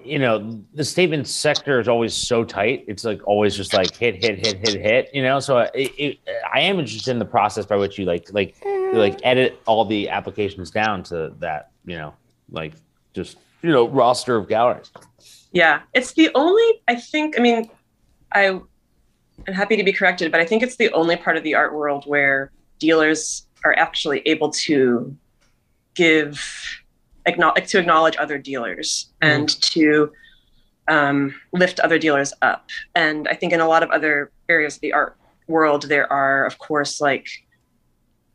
you 0.06 0.20
know, 0.20 0.62
the 0.74 0.84
statement 0.84 1.28
sector 1.28 1.80
is 1.80 1.88
always 1.88 2.14
so 2.14 2.44
tight. 2.44 2.86
It's 2.88 3.04
like 3.04 3.26
always 3.28 3.56
just 3.56 3.74
like 3.74 3.96
hit, 3.96 4.16
hit, 4.16 4.38
hit, 4.46 4.58
hit, 4.58 4.82
hit. 4.82 5.10
You 5.14 5.24
know, 5.24 5.40
so 5.40 5.58
uh, 5.58 5.70
it, 5.74 5.92
it, 5.98 6.20
I 6.54 6.62
am 6.62 6.80
interested 6.80 7.12
in 7.12 7.20
the 7.20 7.26
process 7.26 7.66
by 7.66 7.76
which 7.76 7.98
you 7.98 8.06
like, 8.06 8.32
like, 8.32 8.56
you, 8.64 8.94
like 8.94 9.20
edit 9.24 9.62
all 9.66 9.86
the 9.86 10.10
applications 10.10 10.72
down 10.72 11.04
to 11.04 11.34
that. 11.40 11.72
You 11.86 11.98
know, 11.98 12.14
like 12.52 12.74
just 13.14 13.38
you 13.62 13.72
know 13.72 13.88
roster 13.88 14.36
of 14.36 14.48
galleries. 14.48 14.92
Yeah, 15.52 15.82
it's 15.94 16.14
the 16.14 16.30
only. 16.36 16.82
I 16.88 16.96
think. 16.96 17.38
I 17.38 17.42
mean, 17.42 17.70
I 18.32 18.42
am 18.42 18.68
happy 19.54 19.76
to 19.78 19.84
be 19.84 19.94
corrected, 19.94 20.32
but 20.32 20.40
I 20.40 20.46
think 20.46 20.64
it's 20.64 20.76
the 20.76 20.92
only 20.92 21.16
part 21.16 21.38
of 21.38 21.44
the 21.44 21.56
art 21.56 21.74
world 21.74 22.06
where 22.06 22.52
dealers 22.80 23.48
are 23.64 23.78
actually 23.78 24.22
able 24.26 24.52
to 24.52 25.16
give 25.96 26.84
acknowledge 27.26 27.70
to 27.72 27.80
acknowledge 27.80 28.16
other 28.18 28.38
dealers 28.38 29.12
and 29.22 29.50
to 29.62 30.12
um, 30.88 31.34
lift 31.54 31.80
other 31.80 31.98
dealers 31.98 32.34
up. 32.42 32.70
And 32.94 33.28
I 33.28 33.34
think 33.34 33.54
in 33.54 33.60
a 33.60 33.68
lot 33.68 33.84
of 33.84 33.90
other 33.90 34.32
areas 34.50 34.76
of 34.76 34.82
the 34.82 34.94
art 34.94 35.18
world, 35.48 35.84
there 35.84 36.12
are, 36.12 36.46
of 36.46 36.58
course, 36.60 37.02
like 37.02 37.28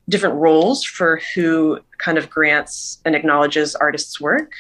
different 0.09 0.37
roles 0.37 0.85
for 0.85 1.21
who 1.35 1.79
kind 1.99 2.19
of 2.19 2.29
grants 2.29 3.01
and 3.05 3.15
acknowledges 3.15 3.77
artists' 3.77 4.21
work 4.21 4.53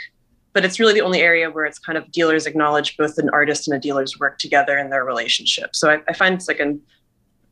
but 0.53 0.65
it's 0.65 0.81
really 0.81 0.95
the 0.95 1.01
only 1.01 1.21
area 1.21 1.51
where 1.51 1.65
it's 1.65 1.79
kind 1.79 1.97
of 1.97 2.11
dealers 2.11 2.47
acknowledge 2.47 2.97
both 2.97 3.19
an 3.19 3.31
artist 3.31 3.69
and 3.69 3.77
a 3.77 3.81
dealer's 3.81 4.19
work 4.19 4.39
together 4.39 4.79
in 4.79 4.91
their 4.91 5.05
relationship. 5.05 5.77
So 5.77 5.91
I, 5.91 6.01
I 6.09 6.13
find 6.13 6.35
it's 6.35 6.49
like 6.49 6.61
an, 6.61 6.81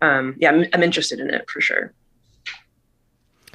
um, 0.03 0.37
yeah, 0.39 0.51
I'm, 0.51 0.67
I'm 0.73 0.83
interested 0.83 1.21
in 1.21 1.33
it 1.33 1.49
for 1.49 1.61
sure. 1.61 1.93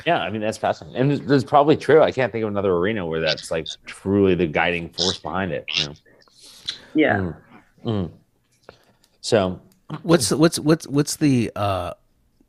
Yeah, 0.06 0.20
I 0.22 0.30
mean 0.30 0.42
that's 0.42 0.58
fascinating, 0.58 1.00
and 1.00 1.12
it's, 1.12 1.32
it's 1.32 1.44
probably 1.44 1.78
true. 1.78 2.02
I 2.02 2.12
can't 2.12 2.32
think 2.32 2.44
of 2.44 2.50
another 2.50 2.74
arena 2.74 3.06
where 3.06 3.20
that's 3.22 3.52
like 3.52 3.68
truly 3.86 4.36
the 4.36 4.48
guiding 4.48 4.90
force 4.90 5.18
behind 5.18 5.52
it. 5.52 5.66
You 5.76 5.86
know? 5.88 5.94
Yeah. 6.96 7.16
Mm. 7.18 7.36
Mm. 7.86 8.12
So 9.22 9.60
What's 10.02 10.32
what's 10.32 10.60
what's 10.60 10.88
what's 10.88 11.18
the 11.18 11.52
uh 11.56 11.94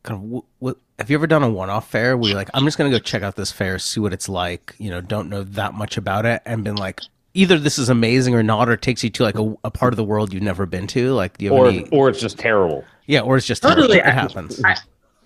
kind 0.03 0.17
of 0.19 0.23
what, 0.23 0.45
what 0.61 0.77
have 0.99 1.11
you 1.11 1.17
ever 1.17 1.27
done 1.27 1.43
a 1.43 1.51
one-off 1.51 1.91
fair 1.91 2.17
where 2.17 2.29
you're 2.31 2.37
like 2.39 2.49
I'm 2.55 2.65
just 2.65 2.79
gonna 2.79 2.91
go 2.91 2.99
check 2.99 3.23
out 3.23 3.37
this 3.37 3.51
fair 3.53 3.79
see 3.79 4.01
what 4.01 4.13
it's 4.13 4.29
like 4.29 4.75
you 4.79 4.91
know 4.91 5.01
don't 5.01 5.29
know 5.29 5.43
that 5.43 5.75
much 5.75 5.97
about 5.97 6.25
it 6.25 6.41
and 6.47 6.65
been 6.65 6.77
like 6.77 7.01
either 7.35 7.59
this 7.59 7.79
is 7.79 7.89
amazing 7.91 8.35
or 8.35 8.43
not 8.43 8.69
or 8.69 8.77
takes 8.77 9.03
you 9.05 9.11
to 9.11 9.23
like 9.25 9.39
a, 9.39 9.55
a 9.65 9.71
part 9.71 9.93
of 9.93 9.97
the 9.97 10.05
world 10.05 10.33
you've 10.33 10.43
never 10.43 10.65
been 10.67 10.87
to 10.87 11.13
like 11.13 11.37
do 11.39 11.45
you 11.45 11.53
have 11.53 11.61
or 11.61 11.69
any 11.69 11.89
or 11.91 12.09
it's 12.09 12.21
just 12.21 12.39
terrible. 12.39 12.85
yeah 13.07 13.21
or 13.21 13.37
it's 13.37 13.47
just 13.47 13.63
Totally. 13.63 13.99
terrible. 13.99 14.09
it 14.09 14.15
happens 14.15 14.65
I- 14.65 14.77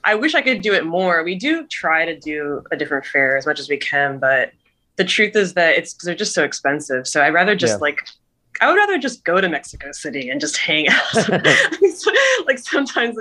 I 0.09 0.15
wish 0.15 0.35
I 0.35 0.41
could 0.41 0.63
do 0.63 0.73
it 0.73 0.87
more. 0.87 1.23
We 1.23 1.35
do 1.35 1.67
try 1.67 2.07
to 2.07 2.19
do 2.19 2.65
a 2.73 2.77
different 2.77 3.05
fair 3.05 3.37
as 3.37 3.45
much 3.45 3.61
as 3.61 3.69
we 3.69 3.77
can, 3.77 4.19
but 4.19 4.53
the 4.97 5.05
truth 5.05 5.37
is 5.37 5.53
that 5.53 5.77
it's 5.77 5.93
they're 6.03 6.15
just 6.15 6.33
so 6.33 6.45
expensive. 6.45 7.07
So 7.07 7.23
I'd 7.23 7.35
rather 7.35 7.55
just 7.55 7.75
Yeah. 7.75 7.89
like 7.89 8.09
I 8.63 8.69
would 8.69 8.77
rather 8.77 8.97
just 8.97 9.23
go 9.25 9.39
to 9.39 9.49
Mexico 9.51 9.93
City 9.93 10.31
and 10.31 10.41
just 10.41 10.57
hang 10.57 10.89
out. 10.89 11.29
like 12.47 12.59
sometimes, 12.59 13.19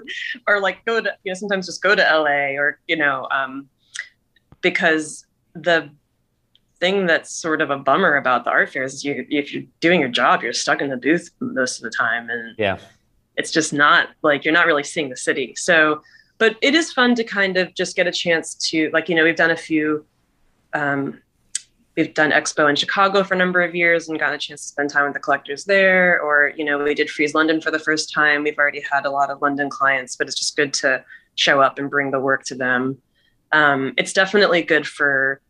or 0.47 0.61
like 0.61 0.83
go 0.85 1.01
to, 1.01 1.11
you 1.25 1.31
know, 1.31 1.33
sometimes 1.35 1.65
just 1.65 1.81
go 1.81 1.93
to 1.93 2.01
LA 2.01 2.55
or, 2.57 2.79
you 2.87 2.95
know, 2.95 3.27
um, 3.31 3.67
because 4.61 5.25
the 5.55 5.89
thing 6.79 7.05
that's 7.05 7.31
sort 7.31 7.61
of 7.61 7.69
a 7.69 7.77
bummer 7.77 8.15
about 8.15 8.45
the 8.45 8.49
art 8.49 8.69
fairs 8.71 8.93
is 8.93 9.03
you, 9.03 9.25
if 9.29 9.53
you're 9.53 9.63
doing 9.81 9.99
your 9.99 10.09
job, 10.09 10.41
you're 10.41 10.53
stuck 10.53 10.81
in 10.81 10.89
the 10.89 10.97
booth 10.97 11.29
most 11.41 11.79
of 11.79 11.83
the 11.83 11.91
time. 11.91 12.29
And 12.29 12.55
yeah, 12.57 12.77
it's 13.35 13.51
just 13.51 13.73
not 13.73 14.07
like, 14.23 14.45
you're 14.45 14.53
not 14.53 14.65
really 14.65 14.83
seeing 14.83 15.09
the 15.09 15.17
city. 15.17 15.53
So, 15.55 16.01
but 16.37 16.55
it 16.61 16.75
is 16.75 16.93
fun 16.93 17.15
to 17.15 17.23
kind 17.23 17.57
of 17.57 17.73
just 17.73 17.95
get 17.95 18.07
a 18.07 18.11
chance 18.11 18.55
to 18.69 18.89
like, 18.93 19.09
you 19.09 19.15
know, 19.15 19.23
we've 19.23 19.35
done 19.35 19.51
a 19.51 19.57
few, 19.57 20.05
um, 20.73 21.19
we've 21.97 22.13
done 22.13 22.31
expo 22.31 22.69
in 22.69 22.75
chicago 22.75 23.23
for 23.23 23.33
a 23.33 23.37
number 23.37 23.61
of 23.61 23.75
years 23.75 24.07
and 24.07 24.19
gotten 24.19 24.35
a 24.35 24.37
chance 24.37 24.61
to 24.61 24.67
spend 24.67 24.89
time 24.89 25.05
with 25.05 25.13
the 25.13 25.19
collectors 25.19 25.65
there 25.65 26.21
or 26.21 26.53
you 26.55 26.63
know 26.63 26.77
we 26.77 26.93
did 26.93 27.09
Frieze 27.09 27.33
london 27.33 27.59
for 27.59 27.71
the 27.71 27.79
first 27.79 28.13
time. 28.13 28.43
We've 28.43 28.57
already 28.57 28.83
had 28.89 29.05
a 29.05 29.09
lot 29.09 29.29
of 29.29 29.41
london 29.41 29.69
clients 29.69 30.15
but 30.15 30.27
it's 30.27 30.37
just 30.37 30.55
good 30.55 30.73
to 30.75 31.03
show 31.35 31.59
up 31.59 31.79
and 31.79 31.89
bring 31.89 32.11
the 32.11 32.19
work 32.19 32.43
to 32.45 32.55
them. 32.55 32.97
Um, 33.51 33.93
it's 33.97 34.13
definitely 34.13 34.61
good 34.61 34.87
for 34.87 35.41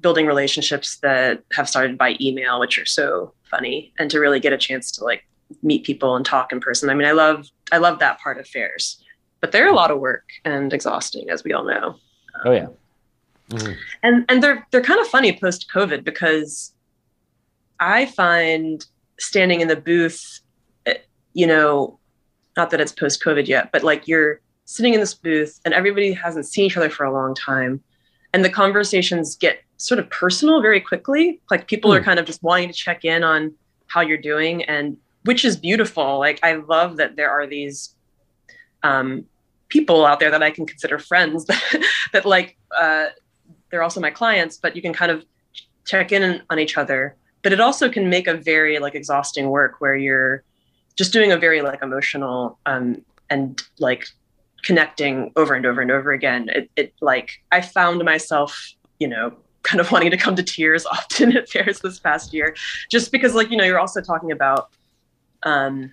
building 0.00 0.26
relationships 0.26 0.98
that 0.98 1.42
have 1.52 1.68
started 1.68 1.96
by 1.96 2.16
email 2.20 2.58
which 2.58 2.78
are 2.78 2.86
so 2.86 3.34
funny 3.44 3.92
and 3.98 4.10
to 4.10 4.18
really 4.18 4.40
get 4.40 4.52
a 4.52 4.58
chance 4.58 4.90
to 4.92 5.04
like 5.04 5.26
meet 5.62 5.84
people 5.84 6.16
and 6.16 6.24
talk 6.24 6.52
in 6.52 6.60
person. 6.60 6.88
I 6.88 6.94
mean 6.94 7.06
i 7.06 7.12
love 7.12 7.48
i 7.72 7.76
love 7.76 7.98
that 7.98 8.20
part 8.20 8.38
of 8.38 8.46
fairs 8.48 9.03
but 9.44 9.52
they're 9.52 9.68
a 9.68 9.74
lot 9.74 9.90
of 9.90 9.98
work 9.98 10.24
and 10.46 10.72
exhausting 10.72 11.28
as 11.28 11.44
we 11.44 11.52
all 11.52 11.64
know 11.64 11.88
um, 11.88 12.46
oh 12.46 12.52
yeah 12.52 12.68
Mm-hmm. 13.50 13.72
And 14.02 14.24
and 14.28 14.42
they're 14.42 14.66
they're 14.70 14.82
kind 14.82 15.00
of 15.00 15.06
funny 15.06 15.38
post 15.38 15.70
COVID 15.72 16.04
because 16.04 16.72
I 17.80 18.06
find 18.06 18.84
standing 19.18 19.60
in 19.60 19.68
the 19.68 19.76
booth, 19.76 20.40
eh, 20.86 20.94
you 21.34 21.46
know, 21.46 21.98
not 22.56 22.70
that 22.70 22.80
it's 22.80 22.92
post 22.92 23.22
COVID 23.22 23.46
yet, 23.46 23.70
but 23.72 23.82
like 23.82 24.08
you're 24.08 24.40
sitting 24.64 24.94
in 24.94 25.00
this 25.00 25.14
booth 25.14 25.60
and 25.64 25.74
everybody 25.74 26.12
hasn't 26.12 26.46
seen 26.46 26.64
each 26.64 26.76
other 26.76 26.88
for 26.88 27.04
a 27.04 27.12
long 27.12 27.34
time, 27.34 27.82
and 28.32 28.44
the 28.44 28.50
conversations 28.50 29.36
get 29.36 29.60
sort 29.76 29.98
of 29.98 30.08
personal 30.08 30.62
very 30.62 30.80
quickly. 30.80 31.40
Like 31.50 31.68
people 31.68 31.90
mm. 31.90 31.96
are 31.96 32.00
hmm. 32.00 32.06
kind 32.06 32.18
of 32.18 32.26
just 32.26 32.42
wanting 32.42 32.68
to 32.68 32.74
check 32.74 33.04
in 33.04 33.22
on 33.22 33.52
how 33.88 34.00
you're 34.00 34.16
doing, 34.16 34.64
and 34.64 34.96
which 35.24 35.44
is 35.44 35.56
beautiful. 35.56 36.18
Like 36.18 36.40
I 36.42 36.54
love 36.54 36.96
that 36.96 37.16
there 37.16 37.30
are 37.30 37.46
these 37.46 37.94
um, 38.82 39.26
people 39.74 40.06
out 40.06 40.20
there 40.20 40.30
that 40.30 40.40
I 40.40 40.52
can 40.52 40.66
consider 40.66 41.00
friends 41.00 41.46
that, 41.46 41.62
that 42.12 42.24
like 42.24 42.56
uh, 42.70 43.06
they're 43.70 43.82
also 43.82 44.00
my 44.00 44.10
clients, 44.10 44.56
but 44.56 44.76
you 44.76 44.80
can 44.80 44.92
kind 44.92 45.10
of 45.10 45.24
check 45.84 46.12
in 46.12 46.42
on 46.48 46.60
each 46.60 46.78
other. 46.78 47.16
But 47.42 47.52
it 47.52 47.60
also 47.60 47.90
can 47.90 48.08
make 48.08 48.28
a 48.28 48.34
very 48.34 48.78
like 48.78 48.94
exhausting 48.94 49.50
work 49.50 49.80
where 49.80 49.96
you're 49.96 50.44
just 50.94 51.12
doing 51.12 51.32
a 51.32 51.36
very 51.36 51.60
like 51.60 51.82
emotional 51.82 52.56
um, 52.66 53.04
and 53.28 53.60
like 53.80 54.06
connecting 54.62 55.32
over 55.34 55.54
and 55.54 55.66
over 55.66 55.80
and 55.80 55.90
over 55.90 56.12
again. 56.12 56.48
It, 56.50 56.70
it 56.76 56.94
like 57.00 57.42
I 57.50 57.60
found 57.60 58.02
myself, 58.04 58.56
you 59.00 59.08
know, 59.08 59.34
kind 59.64 59.80
of 59.80 59.90
wanting 59.90 60.12
to 60.12 60.16
come 60.16 60.36
to 60.36 60.42
tears 60.44 60.86
often 60.96 61.36
at 61.36 61.48
fairs 61.48 61.80
this 61.80 61.98
past 61.98 62.32
year, 62.32 62.54
just 62.92 63.10
because 63.10 63.34
like 63.34 63.50
you 63.50 63.56
know 63.56 63.64
you're 63.64 63.80
also 63.80 64.00
talking 64.00 64.30
about 64.30 64.70
um, 65.42 65.90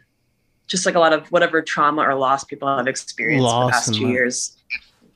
just 0.72 0.86
like 0.86 0.96
a 0.96 1.00
lot 1.00 1.12
of 1.12 1.28
whatever 1.34 1.62
trauma 1.62 2.02
or 2.02 2.16
loss 2.16 2.46
people 2.46 2.66
have 2.66 2.88
experienced 2.88 3.44
loss 3.44 3.68
the 3.68 3.72
past 3.74 3.94
two 4.00 4.08
years. 4.08 4.58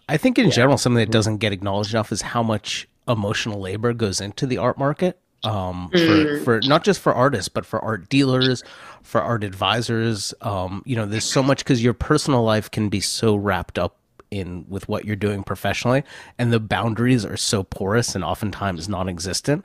I 0.10 0.18
think 0.18 0.38
in 0.38 0.46
yeah. 0.46 0.52
general, 0.52 0.78
something 0.78 1.00
that 1.00 1.12
doesn't 1.12 1.38
get 1.38 1.54
acknowledged 1.54 1.94
enough 1.94 2.12
is 2.12 2.22
how 2.22 2.44
much 2.44 2.88
emotional 3.08 3.62
labor 3.62 3.94
goes 3.94 4.20
into 4.20 4.46
the 4.46 4.58
art 4.58 4.78
market. 4.78 5.18
Um, 5.44 5.92
mm. 5.94 6.40
for, 6.40 6.44
for 6.44 6.68
not 6.68 6.84
just 6.84 7.00
for 7.00 7.14
artists, 7.14 7.50
but 7.50 7.68
for 7.68 7.80
art 7.80 8.10
dealers, 8.10 8.64
for 9.04 9.22
art 9.22 9.44
advisors. 9.44 10.34
Um, 10.42 10.82
you 10.86 10.96
know, 10.96 11.06
there's 11.06 11.24
so 11.24 11.44
much 11.44 11.60
because 11.60 11.84
your 11.84 11.94
personal 11.94 12.44
life 12.44 12.72
can 12.72 12.90
be 12.90 13.00
so 13.00 13.36
wrapped 13.36 13.78
up 13.78 13.96
in 14.32 14.66
with 14.68 14.90
what 14.90 15.06
you're 15.06 15.16
doing 15.16 15.44
professionally, 15.44 16.04
and 16.40 16.52
the 16.52 16.60
boundaries 16.60 17.24
are 17.24 17.38
so 17.38 17.64
porous 17.64 18.16
and 18.16 18.24
oftentimes 18.24 18.90
non-existent. 18.90 19.64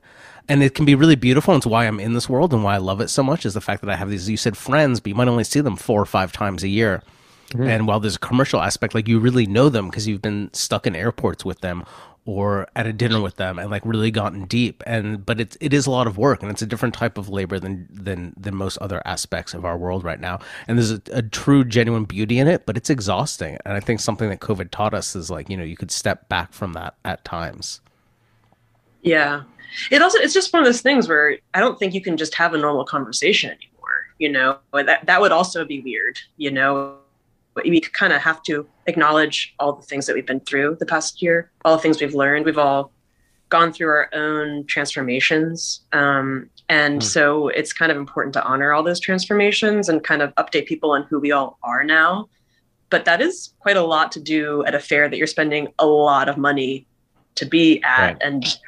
And 0.51 0.63
it 0.63 0.75
can 0.75 0.85
be 0.85 0.95
really 0.95 1.17
beautiful. 1.17 1.55
And 1.55 1.61
it's 1.61 1.67
why 1.67 1.87
I'm 1.87 2.01
in 2.01 2.13
this 2.13 2.29
world 2.29 2.53
and 2.53 2.63
why 2.63 2.75
I 2.75 2.79
love 2.79 3.01
it 3.01 3.09
so 3.09 3.23
much 3.23 3.47
is 3.47 3.55
the 3.55 3.61
fact 3.61 3.81
that 3.83 3.91
I 3.91 3.97
have 3.97 4.11
these. 4.11 4.29
You 4.29 4.37
said 4.37 4.57
friends, 4.57 5.01
but 5.01 5.09
you 5.09 5.15
might 5.15 5.29
only 5.29 5.45
see 5.45 5.61
them 5.61 5.77
four 5.77 6.01
or 6.01 6.07
five 6.07 6.33
times 6.33 6.63
a 6.63 6.69
year 6.69 7.03
Mm-hmm. 7.53 7.69
And 7.69 7.87
while 7.87 8.01
there's 8.01 8.17
a 8.17 8.21
commercial 8.21 8.61
aspect, 8.61 8.95
like 8.95 9.09
you 9.09 9.19
really 9.19 9.47
know 9.47 9.69
them 9.69 9.89
because 9.89 10.07
you've 10.07 10.23
been 10.23 10.51
stuck 10.53 10.87
in 10.87 10.95
airports 10.95 11.45
with 11.45 11.61
them 11.61 11.85
or 12.27 12.69
at 12.77 12.87
a 12.87 12.93
dinner 12.93 13.21
with 13.21 13.37
them 13.37 13.59
and 13.59 13.71
like 13.71 13.85
really 13.85 14.11
gotten 14.11 14.45
deep 14.45 14.83
and 14.87 15.25
but 15.25 15.41
it's 15.41 15.57
it 15.59 15.73
is 15.73 15.87
a 15.87 15.91
lot 15.91 16.07
of 16.07 16.19
work 16.19 16.43
and 16.43 16.51
it's 16.51 16.61
a 16.61 16.67
different 16.67 16.95
type 16.95 17.17
of 17.17 17.31
labor 17.31 17.59
than 17.59 17.89
than 17.91 18.35
than 18.37 18.55
most 18.55 18.77
other 18.77 19.01
aspects 19.07 19.55
of 19.55 19.65
our 19.65 19.77
world 19.77 20.05
right 20.05 20.21
now 20.21 20.39
and 20.69 20.77
there's 20.77 20.91
a, 20.91 21.01
a, 21.13 21.23
true 21.23 21.65
genuine 21.65 22.05
beauty 22.05 22.39
in 22.39 22.47
it 22.47 22.67
but 22.67 22.77
it's 22.77 22.91
exhausting 22.91 23.57
and 23.65 23.75
i 23.75 23.81
think 23.81 24.01
something 24.01 24.29
that 24.29 24.39
covid 24.39 24.71
taught 24.71 24.93
us 24.93 25.17
is 25.17 25.31
like 25.31 25.49
you 25.49 25.57
know 25.57 25.65
you 25.65 25.79
could 25.79 25.91
step 25.91 26.29
back 26.29 26.53
from 26.53 26.75
that 26.75 26.95
at 27.07 27.25
times 27.25 27.81
yeah 29.01 29.45
it 29.91 30.03
also 30.03 30.19
it's 30.19 30.35
just 30.35 30.53
one 30.53 30.63
of 30.63 30.67
those 30.67 30.81
things 30.81 31.09
where 31.09 31.39
i 31.55 31.61
don't 31.61 31.79
think 31.79 31.95
you 31.95 32.01
can 32.01 32.17
just 32.17 32.35
have 32.35 32.55
a 32.55 32.59
normal 32.59 32.85
conversation 32.85 33.51
anymore 33.51 34.07
you 34.19 34.29
know 34.29 34.59
that 34.73 35.05
that 35.07 35.21
would 35.21 35.33
also 35.33 35.65
be 35.65 35.81
weird 35.81 36.19
you 36.37 36.51
know 36.51 36.97
we 37.65 37.81
kind 37.81 38.13
of 38.13 38.21
have 38.23 38.43
to 38.45 38.67
acknowledge 38.87 39.55
all 39.59 39.73
the 39.73 39.83
things 39.83 40.07
that 40.07 40.15
we've 40.15 40.27
been 40.27 40.41
through 40.41 40.77
the 40.79 40.87
past 40.87 41.21
year, 41.21 41.51
all 41.65 41.77
the 41.77 41.83
things 41.83 42.01
we've 42.01 42.15
learned. 42.15 42.45
We've 42.45 42.59
all 42.59 42.93
gone 43.49 43.73
through 43.73 43.89
our 43.89 44.09
own 44.13 44.65
transformations. 44.67 45.81
Um, 45.93 46.49
and 46.69 47.01
mm. 47.01 47.03
so 47.03 47.49
it's 47.49 47.73
kind 47.73 47.91
of 47.91 47.99
important 47.99 48.33
to 48.35 48.45
honor 48.45 48.73
all 48.73 48.83
those 48.83 49.01
transformations 49.01 49.89
and 49.89 50.05
kind 50.05 50.23
of 50.23 50.35
update 50.37 50.67
people 50.67 50.93
on 50.93 51.03
who 51.05 51.19
we 51.19 51.33
all 51.33 51.59
are 51.63 51.83
now. 51.83 52.29
But 52.91 53.05
that 53.05 53.21
is 53.21 53.55
quite 53.59 53.77
a 53.77 53.83
lot 53.83 54.13
to 54.13 54.21
do 54.21 54.65
at 54.65 54.75
a 54.75 54.81
fair 54.81 55.09
that 55.09 55.17
you're 55.17 55.27
spending 55.27 55.69
a 55.79 55.87
lot 55.87 56.29
of 56.29 56.37
money 56.37 56.87
to 57.37 57.45
be 57.45 57.83
at. 57.83 57.99
Right. 57.99 58.17
And 58.21 58.59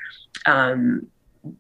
um, 0.47 1.07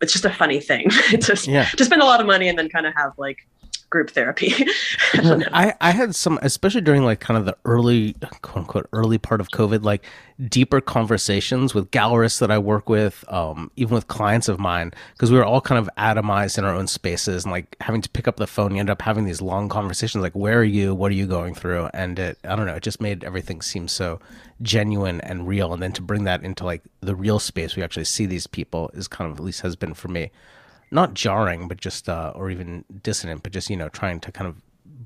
it's 0.00 0.12
just 0.12 0.24
a 0.24 0.30
funny 0.30 0.60
thing 0.60 0.88
to, 1.20 1.50
yeah. 1.50 1.64
to 1.64 1.84
spend 1.84 2.02
a 2.02 2.04
lot 2.04 2.20
of 2.20 2.26
money 2.26 2.48
and 2.48 2.58
then 2.58 2.68
kind 2.68 2.86
of 2.86 2.94
have 2.94 3.12
like 3.18 3.46
group 3.92 4.10
therapy. 4.10 4.54
I, 5.12 5.74
I 5.80 5.90
had 5.90 6.14
some, 6.14 6.38
especially 6.40 6.80
during 6.80 7.04
like 7.04 7.20
kind 7.20 7.36
of 7.36 7.44
the 7.44 7.56
early, 7.66 8.14
quote 8.40 8.56
unquote, 8.62 8.88
early 8.94 9.18
part 9.18 9.40
of 9.40 9.50
COVID, 9.50 9.84
like 9.84 10.02
deeper 10.48 10.80
conversations 10.80 11.74
with 11.74 11.90
gallerists 11.90 12.40
that 12.40 12.50
I 12.50 12.56
work 12.58 12.88
with, 12.88 13.22
um, 13.28 13.70
even 13.76 13.94
with 13.94 14.08
clients 14.08 14.48
of 14.48 14.58
mine, 14.58 14.92
because 15.12 15.30
we 15.30 15.36
were 15.36 15.44
all 15.44 15.60
kind 15.60 15.78
of 15.78 15.90
atomized 15.98 16.56
in 16.56 16.64
our 16.64 16.74
own 16.74 16.86
spaces 16.86 17.44
and 17.44 17.52
like 17.52 17.76
having 17.82 18.00
to 18.00 18.08
pick 18.08 18.26
up 18.26 18.36
the 18.36 18.46
phone. 18.46 18.74
You 18.74 18.80
end 18.80 18.88
up 18.88 19.02
having 19.02 19.26
these 19.26 19.42
long 19.42 19.68
conversations 19.68 20.22
like, 20.22 20.32
where 20.32 20.58
are 20.58 20.64
you? 20.64 20.94
What 20.94 21.12
are 21.12 21.14
you 21.14 21.26
going 21.26 21.54
through? 21.54 21.90
And 21.92 22.18
it, 22.18 22.38
I 22.44 22.56
don't 22.56 22.66
know, 22.66 22.74
it 22.74 22.82
just 22.82 23.00
made 23.00 23.22
everything 23.24 23.60
seem 23.60 23.88
so 23.88 24.20
genuine 24.62 25.20
and 25.20 25.46
real. 25.46 25.74
And 25.74 25.82
then 25.82 25.92
to 25.92 26.02
bring 26.02 26.24
that 26.24 26.42
into 26.42 26.64
like 26.64 26.80
the 27.02 27.14
real 27.14 27.38
space, 27.38 27.76
we 27.76 27.82
actually 27.82 28.06
see 28.06 28.24
these 28.24 28.46
people 28.46 28.90
is 28.94 29.06
kind 29.06 29.30
of, 29.30 29.36
at 29.36 29.44
least 29.44 29.60
has 29.60 29.76
been 29.76 29.92
for 29.92 30.08
me 30.08 30.30
not 30.92 31.14
jarring, 31.14 31.68
but 31.68 31.78
just 31.80 32.08
uh, 32.08 32.32
or 32.34 32.50
even 32.50 32.84
dissonant, 33.02 33.42
but 33.42 33.52
just 33.52 33.70
you 33.70 33.76
know 33.76 33.88
trying 33.88 34.20
to 34.20 34.32
kind 34.32 34.48
of 34.48 34.56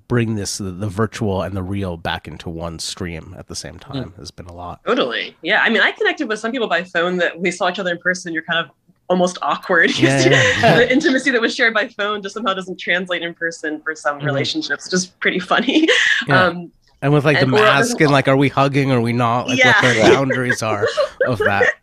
bring 0.09 0.37
this 0.37 0.59
the, 0.59 0.71
the, 0.71 0.89
virtual 0.89 1.43
and 1.43 1.57
the 1.57 1.63
real 1.63 1.97
back 1.97 2.29
into 2.29 2.49
one 2.49 2.79
stream 2.79 3.35
at 3.37 3.49
the 3.49 3.57
same 3.57 3.77
time 3.79 4.11
mm. 4.11 4.17
has 4.17 4.31
been 4.31 4.47
a 4.47 4.53
lot. 4.53 4.81
Totally, 4.85 5.37
yeah. 5.43 5.63
I 5.63 5.71
mean, 5.71 5.83
I 5.83 5.93
connected 5.93 6.29
with 6.29 6.39
some 6.39 6.53
people 6.53 6.69
by 6.69 6.85
phone 6.85 7.17
that 7.19 7.41
we 7.41 7.51
saw 7.51 7.71
each 7.71 7.79
other 7.79 7.91
in 7.91 7.99
person. 7.99 8.33
You're 8.33 8.43
kind 8.43 8.65
of 8.65 8.71
almost 9.09 9.39
awkward. 9.43 9.91
Yeah, 9.99 10.29
yeah. 10.29 10.77
the 10.77 10.93
intimacy 10.93 11.31
that 11.31 11.41
was 11.41 11.55
shared 11.55 11.73
by 11.73 11.89
phone 11.89 12.23
just 12.23 12.35
somehow 12.35 12.55
doesn't 12.55 12.79
translate 12.79 13.23
in 13.23 13.35
person 13.35 13.81
for 13.81 13.95
some 13.95 14.19
mm-hmm. 14.19 14.27
relationships. 14.27 14.91
Just 14.91 15.19
pretty 15.21 15.39
funny. 15.39 15.89
Yeah. 16.27 16.45
Um, 16.45 16.73
and 17.03 17.13
with 17.13 17.25
like 17.25 17.37
and, 17.37 17.53
the 17.53 17.57
mask 17.57 18.01
and 18.01 18.11
like, 18.11 18.27
are 18.27 18.37
we 18.37 18.49
hugging? 18.49 18.91
Or 18.91 18.99
are 18.99 19.01
we 19.01 19.13
not? 19.13 19.49
Like 19.49 19.63
what 19.65 19.95
the 19.95 20.01
boundaries 20.01 20.63
are 20.63 20.87
of 21.27 21.39
that. 21.39 21.69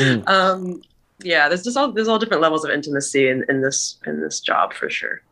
Mm. 0.00 0.28
Um, 0.28 0.82
yeah 1.24 1.48
there's 1.48 1.62
just 1.62 1.76
all 1.76 1.92
there's 1.92 2.08
all 2.08 2.18
different 2.18 2.42
levels 2.42 2.64
of 2.64 2.70
intimacy 2.70 3.28
in, 3.28 3.44
in 3.48 3.60
this 3.60 3.98
in 4.06 4.20
this 4.20 4.40
job 4.40 4.72
for 4.72 4.90
sure 4.90 5.22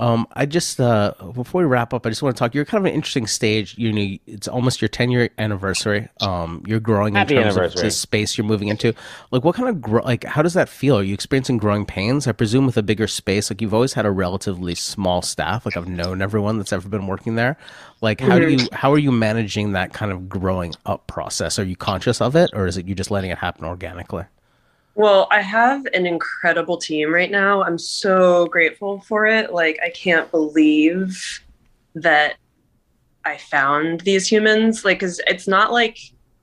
um, 0.00 0.28
I 0.32 0.46
just 0.46 0.80
uh, 0.80 1.12
before 1.34 1.62
we 1.62 1.66
wrap 1.66 1.92
up, 1.92 2.06
I 2.06 2.10
just 2.10 2.22
want 2.22 2.36
to 2.36 2.38
talk. 2.38 2.54
You're 2.54 2.64
kind 2.64 2.80
of 2.80 2.88
an 2.88 2.94
interesting 2.94 3.26
stage. 3.26 3.76
You 3.76 3.92
know, 3.92 4.16
it's 4.28 4.46
almost 4.46 4.80
your 4.80 4.88
10 4.88 5.10
year 5.10 5.30
anniversary. 5.38 6.08
Um, 6.20 6.62
you're 6.66 6.78
growing 6.78 7.16
Happy 7.16 7.34
in 7.34 7.42
terms 7.42 7.56
of 7.56 7.82
the 7.82 7.90
space 7.90 8.38
you're 8.38 8.46
moving 8.46 8.68
into. 8.68 8.94
Like, 9.32 9.42
what 9.42 9.56
kind 9.56 9.68
of 9.68 9.82
gro- 9.82 10.04
like 10.04 10.22
how 10.22 10.42
does 10.42 10.54
that 10.54 10.68
feel? 10.68 10.98
Are 10.98 11.02
you 11.02 11.14
experiencing 11.14 11.58
growing 11.58 11.84
pains? 11.84 12.28
I 12.28 12.32
presume 12.32 12.64
with 12.64 12.76
a 12.76 12.82
bigger 12.82 13.08
space, 13.08 13.50
like 13.50 13.60
you've 13.60 13.74
always 13.74 13.92
had 13.92 14.06
a 14.06 14.10
relatively 14.12 14.76
small 14.76 15.20
staff. 15.20 15.66
Like 15.66 15.76
I've 15.76 15.88
known 15.88 16.22
everyone 16.22 16.58
that's 16.58 16.72
ever 16.72 16.88
been 16.88 17.08
working 17.08 17.34
there. 17.34 17.56
Like, 18.00 18.20
how 18.20 18.38
do 18.38 18.48
you 18.48 18.68
how 18.72 18.92
are 18.92 18.98
you 18.98 19.10
managing 19.10 19.72
that 19.72 19.92
kind 19.92 20.12
of 20.12 20.28
growing 20.28 20.74
up 20.86 21.08
process? 21.08 21.58
Are 21.58 21.64
you 21.64 21.74
conscious 21.74 22.20
of 22.20 22.36
it, 22.36 22.50
or 22.52 22.68
is 22.68 22.76
it 22.76 22.86
you 22.86 22.94
just 22.94 23.10
letting 23.10 23.32
it 23.32 23.38
happen 23.38 23.64
organically? 23.64 24.26
Well, 24.98 25.28
I 25.30 25.42
have 25.42 25.86
an 25.94 26.06
incredible 26.06 26.76
team 26.76 27.14
right 27.14 27.30
now. 27.30 27.62
I'm 27.62 27.78
so 27.78 28.46
grateful 28.46 29.00
for 29.02 29.26
it. 29.26 29.52
Like, 29.52 29.78
I 29.80 29.90
can't 29.90 30.28
believe 30.32 31.40
that 31.94 32.34
I 33.24 33.36
found 33.36 34.00
these 34.00 34.26
humans. 34.26 34.84
Like, 34.84 34.98
cause 34.98 35.20
it's 35.28 35.46
not 35.46 35.70
like 35.72 35.98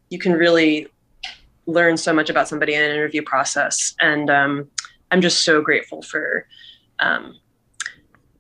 you 0.10 0.20
can 0.20 0.32
really 0.32 0.88
learn 1.66 1.98
so 1.98 2.14
much 2.14 2.30
about 2.30 2.48
somebody 2.48 2.76
in 2.76 2.82
an 2.82 2.92
interview 2.92 3.22
process. 3.24 3.94
And 4.00 4.30
um, 4.30 4.70
I'm 5.12 5.20
just 5.20 5.44
so 5.44 5.62
grateful 5.62 6.02
for 6.02 6.48
um, 7.00 7.38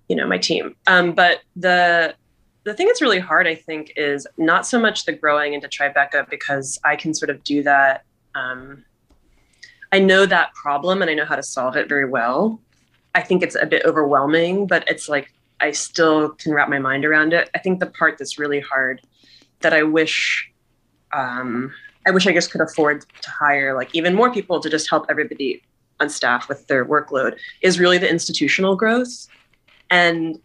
you 0.08 0.16
know 0.16 0.26
my 0.26 0.38
team. 0.38 0.78
Um, 0.88 1.12
but 1.12 1.42
the 1.58 2.16
the 2.64 2.74
thing 2.74 2.88
that's 2.88 3.02
really 3.02 3.20
hard, 3.20 3.48
I 3.48 3.56
think, 3.56 3.92
is 3.98 4.26
not 4.38 4.66
so 4.66 4.80
much 4.80 5.04
the 5.04 5.12
growing 5.12 5.56
into 5.56 5.68
Tribeca 5.68 6.30
because 6.30 6.80
I 6.86 6.96
can 6.96 7.14
sort 7.14 7.30
of 7.30 7.44
do 7.44 7.64
that. 7.64 8.06
Um, 8.34 8.86
I 9.96 10.00
know 10.00 10.26
that 10.26 10.54
problem 10.54 11.02
and 11.02 11.10
I 11.10 11.14
know 11.14 11.24
how 11.24 11.38
to 11.38 11.42
solve 11.42 11.78
it 11.78 11.88
very 11.88 12.04
well. 12.04 12.60
I 13.14 13.22
think 13.22 13.42
it's 13.42 13.56
a 13.56 13.66
bit 13.66 13.86
overwhelming, 13.86 14.68
but 14.68 14.84
it's 14.90 15.08
like 15.08 15.32
I 15.62 15.72
still 15.72 16.32
can 16.32 16.54
wrap 16.54 16.68
my 16.68 16.80
mind 16.80 17.06
around 17.06 17.32
it. 17.32 17.50
I 17.56 17.60
think 17.60 17.80
the 17.80 17.86
part 17.86 18.18
that's 18.18 18.38
really 18.38 18.60
hard 18.60 19.00
that 19.62 19.74
I 19.74 19.84
wish 19.84 20.52
um, 21.14 21.72
I 22.06 22.12
wish 22.12 22.28
I 22.28 22.34
just 22.34 22.52
could 22.52 22.60
afford 22.60 23.06
to 23.22 23.30
hire 23.30 23.74
like 23.74 23.96
even 23.96 24.14
more 24.14 24.34
people 24.34 24.60
to 24.60 24.70
just 24.70 24.90
help 24.90 25.06
everybody 25.08 25.64
on 26.02 26.10
staff 26.10 26.50
with 26.50 26.68
their 26.68 26.84
workload 26.84 27.38
is 27.62 27.80
really 27.80 27.98
the 27.98 28.10
institutional 28.10 28.76
growth. 28.76 29.28
And 29.90 30.42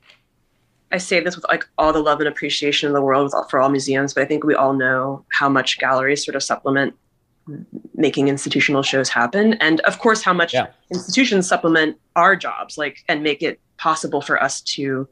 I 0.93 0.99
say 0.99 1.19
this 1.19 1.35
with 1.35 1.45
like 1.49 1.67
all 1.77 1.93
the 1.93 1.99
love 1.99 2.21
and 2.21 2.29
appreciation 2.29 2.87
in 2.87 2.93
the 2.93 3.03
world 3.03 3.33
all, 3.35 3.49
for 3.49 3.59
all 3.59 3.69
museums, 3.69 4.15
but 4.15 4.23
I 4.23 4.27
think 4.27 4.45
we 4.45 4.55
all 4.55 4.75
know 4.75 5.25
how 5.33 5.49
much 5.49 5.81
galleries 5.81 6.25
sort 6.25 6.37
of 6.37 6.45
supplement 6.45 6.95
making 7.95 8.29
institutional 8.29 8.83
shows 8.83 9.09
happen. 9.09 9.55
And 9.55 9.81
of 9.81 9.99
course 9.99 10.23
how 10.23 10.33
much 10.33 10.55
Yeah. 10.55 10.67
institutions 10.91 11.49
supplement 11.49 11.97
our 12.17 12.37
jobs 12.37 12.77
like 12.79 13.05
and 13.09 13.23
make 13.23 13.43
it 13.43 13.61
possible 13.79 14.21
for 14.21 14.43
us 14.43 14.61
to 14.63 15.09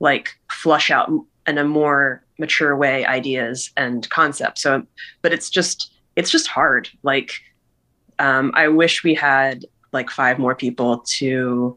like 0.00 0.36
flush 0.50 0.90
out 0.90 1.10
in 1.46 1.58
a 1.58 1.64
more 1.64 2.22
mature 2.38 2.76
way 2.76 3.04
ideas 3.06 3.70
and 3.76 4.08
concepts. 4.10 4.62
So 4.62 4.86
but 5.22 5.32
it's 5.32 5.50
just 5.50 5.92
it's 6.16 6.30
just 6.30 6.46
hard. 6.46 6.88
Like 7.02 7.32
um, 8.18 8.52
i 8.54 8.68
wish 8.68 9.02
we 9.02 9.14
had 9.14 9.64
like 9.92 10.10
five 10.10 10.38
more 10.38 10.54
people 10.54 10.98
to 11.18 11.76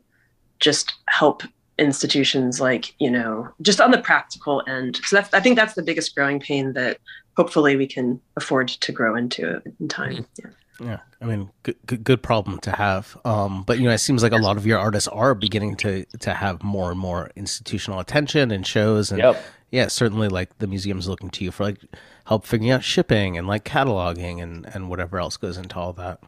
just 0.59 0.93
help 1.07 1.43
institutions 1.77 2.61
like 2.61 2.93
you 2.99 3.09
know 3.11 3.47
just 3.61 3.81
on 3.81 3.91
the 3.91 3.97
practical 3.97 4.61
end. 4.67 4.99
So 5.05 5.15
that's 5.17 5.33
i 5.33 5.39
think 5.39 5.55
that's 5.55 5.73
the 5.73 5.83
biggest 5.83 6.15
growing 6.15 6.39
pain 6.39 6.73
that 6.73 6.97
hopefully 7.37 7.75
we 7.75 7.87
can 7.87 8.19
afford 8.37 8.67
to 8.67 8.91
grow 8.91 9.15
into 9.15 9.57
it 9.57 9.73
in 9.79 9.87
time 9.87 10.25
yeah. 10.37 10.49
Yeah, 10.79 10.99
I 11.21 11.25
mean, 11.25 11.51
good, 11.63 11.77
good, 11.85 12.03
good 12.03 12.21
problem 12.21 12.59
to 12.59 12.71
have. 12.71 13.17
Um, 13.23 13.63
but 13.63 13.77
you 13.79 13.85
know, 13.85 13.91
it 13.91 13.99
seems 13.99 14.21
like 14.21 14.33
a 14.33 14.37
lot 14.37 14.57
of 14.57 14.65
your 14.65 14.77
artists 14.77 15.07
are 15.07 15.33
beginning 15.33 15.77
to 15.77 16.03
to 16.19 16.33
have 16.33 16.63
more 16.63 16.91
and 16.91 16.99
more 16.99 17.31
institutional 17.37 17.99
attention 17.99 18.51
and 18.51 18.67
shows, 18.67 19.09
and 19.09 19.19
Yep. 19.19 19.41
yeah, 19.71 19.87
certainly 19.87 20.27
like 20.27 20.57
the 20.57 20.67
museum's 20.67 21.07
looking 21.07 21.29
to 21.29 21.45
you 21.45 21.51
for 21.51 21.63
like 21.63 21.77
help 22.25 22.45
figuring 22.45 22.71
out 22.71 22.83
shipping 22.83 23.37
and 23.37 23.47
like 23.47 23.63
cataloging 23.63 24.43
and 24.43 24.65
and 24.73 24.89
whatever 24.89 25.17
else 25.17 25.37
goes 25.37 25.55
into 25.57 25.77
all 25.77 25.93
that. 25.93 26.19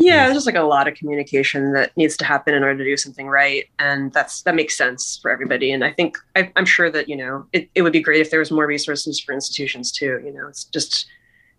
Yeah, 0.00 0.24
there's 0.24 0.36
just 0.36 0.46
like 0.46 0.54
a 0.54 0.62
lot 0.62 0.86
of 0.86 0.94
communication 0.94 1.72
that 1.72 1.96
needs 1.96 2.16
to 2.18 2.24
happen 2.24 2.54
in 2.54 2.62
order 2.62 2.78
to 2.78 2.84
do 2.84 2.96
something 2.96 3.28
right, 3.28 3.64
and 3.80 4.12
that's 4.12 4.42
that 4.42 4.54
makes 4.54 4.76
sense 4.76 5.18
for 5.20 5.30
everybody. 5.30 5.72
And 5.72 5.84
I 5.84 5.92
think 5.92 6.16
I, 6.36 6.52
I'm 6.54 6.64
sure 6.64 6.90
that 6.90 7.08
you 7.08 7.16
know 7.16 7.46
it, 7.52 7.68
it 7.74 7.82
would 7.82 7.92
be 7.92 8.00
great 8.00 8.20
if 8.20 8.30
there 8.30 8.38
was 8.38 8.52
more 8.52 8.66
resources 8.66 9.18
for 9.18 9.32
institutions 9.32 9.90
too. 9.90 10.20
You 10.24 10.32
know, 10.32 10.46
it's 10.46 10.64
just 10.64 11.06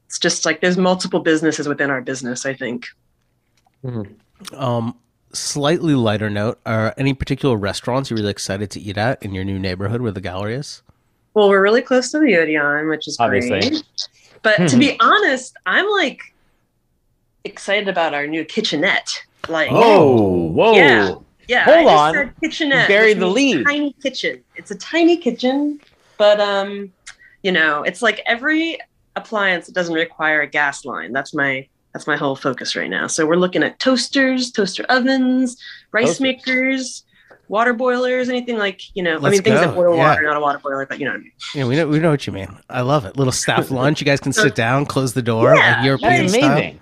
it's 0.05 0.17
just 0.17 0.45
like 0.45 0.61
there's 0.61 0.77
multiple 0.77 1.19
businesses 1.19 1.67
within 1.67 1.89
our 1.89 2.01
business. 2.01 2.45
I 2.45 2.53
think. 2.53 2.87
Um, 4.53 4.97
slightly 5.33 5.93
lighter 5.93 6.29
note: 6.29 6.59
Are 6.65 6.93
any 6.97 7.13
particular 7.13 7.57
restaurants 7.57 8.09
you're 8.09 8.17
really 8.17 8.31
excited 8.31 8.71
to 8.71 8.79
eat 8.79 8.97
at 8.97 9.21
in 9.21 9.33
your 9.33 9.43
new 9.43 9.59
neighborhood 9.59 10.01
where 10.01 10.13
the 10.13 10.21
gallery 10.21 10.55
is? 10.55 10.81
Well, 11.33 11.49
we're 11.49 11.61
really 11.61 11.81
close 11.81 12.11
to 12.11 12.19
the 12.19 12.37
Odeon, 12.37 12.87
which 12.87 13.07
is 13.07 13.17
Obviously. 13.19 13.59
great. 13.59 13.83
But 14.41 14.69
to 14.69 14.77
be 14.77 14.97
honest, 15.01 15.55
I'm 15.65 15.89
like 15.89 16.21
excited 17.43 17.87
about 17.87 18.13
our 18.13 18.27
new 18.27 18.43
kitchenette. 18.45 19.23
Like, 19.47 19.69
Oh, 19.71 20.47
whoa. 20.51 20.73
Yeah. 20.73 21.15
yeah, 21.47 21.63
hold 21.65 21.87
on. 21.87 22.13
said 22.13 22.33
kitchenette. 22.41 22.87
buried 22.87 23.17
which 23.17 23.19
the 23.21 23.27
lead. 23.27 23.65
Tiny 23.65 23.93
kitchen. 24.03 24.43
It's 24.55 24.71
a 24.71 24.75
tiny 24.75 25.17
kitchen, 25.17 25.79
but 26.17 26.39
um, 26.39 26.91
you 27.43 27.51
know, 27.51 27.83
it's 27.83 28.01
like 28.01 28.21
every 28.25 28.77
appliance 29.15 29.65
that 29.67 29.73
doesn't 29.75 29.95
require 29.95 30.41
a 30.41 30.47
gas 30.47 30.85
line. 30.85 31.11
That's 31.13 31.33
my 31.33 31.67
that's 31.93 32.05
my 32.05 32.15
whole 32.17 32.35
focus 32.35 32.75
right 32.75 32.89
now. 32.89 33.07
So 33.07 33.25
we're 33.25 33.35
looking 33.37 33.63
at 33.63 33.79
toasters, 33.79 34.51
toaster 34.51 34.83
ovens, 34.89 35.57
rice 35.91 36.05
Toasters. 36.19 36.21
makers, 36.21 37.03
water 37.47 37.73
boilers, 37.73 38.29
anything 38.29 38.57
like 38.57 38.81
you 38.95 39.01
know. 39.01 39.13
I 39.15 39.17
Let's 39.17 39.33
mean, 39.37 39.43
things 39.43 39.59
that 39.61 39.69
go. 39.73 39.75
boil 39.75 39.95
Yeah. 39.95 40.09
water, 40.09 40.21
not 40.21 40.37
a 40.37 40.39
water 40.41 40.59
boiler, 40.59 40.85
but 40.85 40.99
you 40.99 41.05
know 41.05 41.11
what 41.11 41.21
I 41.21 41.23
mean. 41.23 41.31
Yeah, 41.55 41.65
we 41.65 41.75
know 41.77 41.87
we 41.87 41.99
know 41.99 42.11
what 42.11 42.27
you 42.27 42.33
mean. 42.33 42.55
I 42.69 42.81
love 42.81 43.05
it. 43.05 43.17
Little 43.17 43.33
staff 43.33 43.71
lunch. 43.79 43.99
You 44.01 44.05
guys 44.05 44.19
can 44.19 44.33
sit 44.33 44.53
down, 44.53 44.85
close 44.85 45.13
the 45.13 45.21
door, 45.23 45.55
Yeah, 45.55 45.77
like 45.77 45.85
European 45.85 46.27
That's 46.27 46.33
style. 46.33 46.73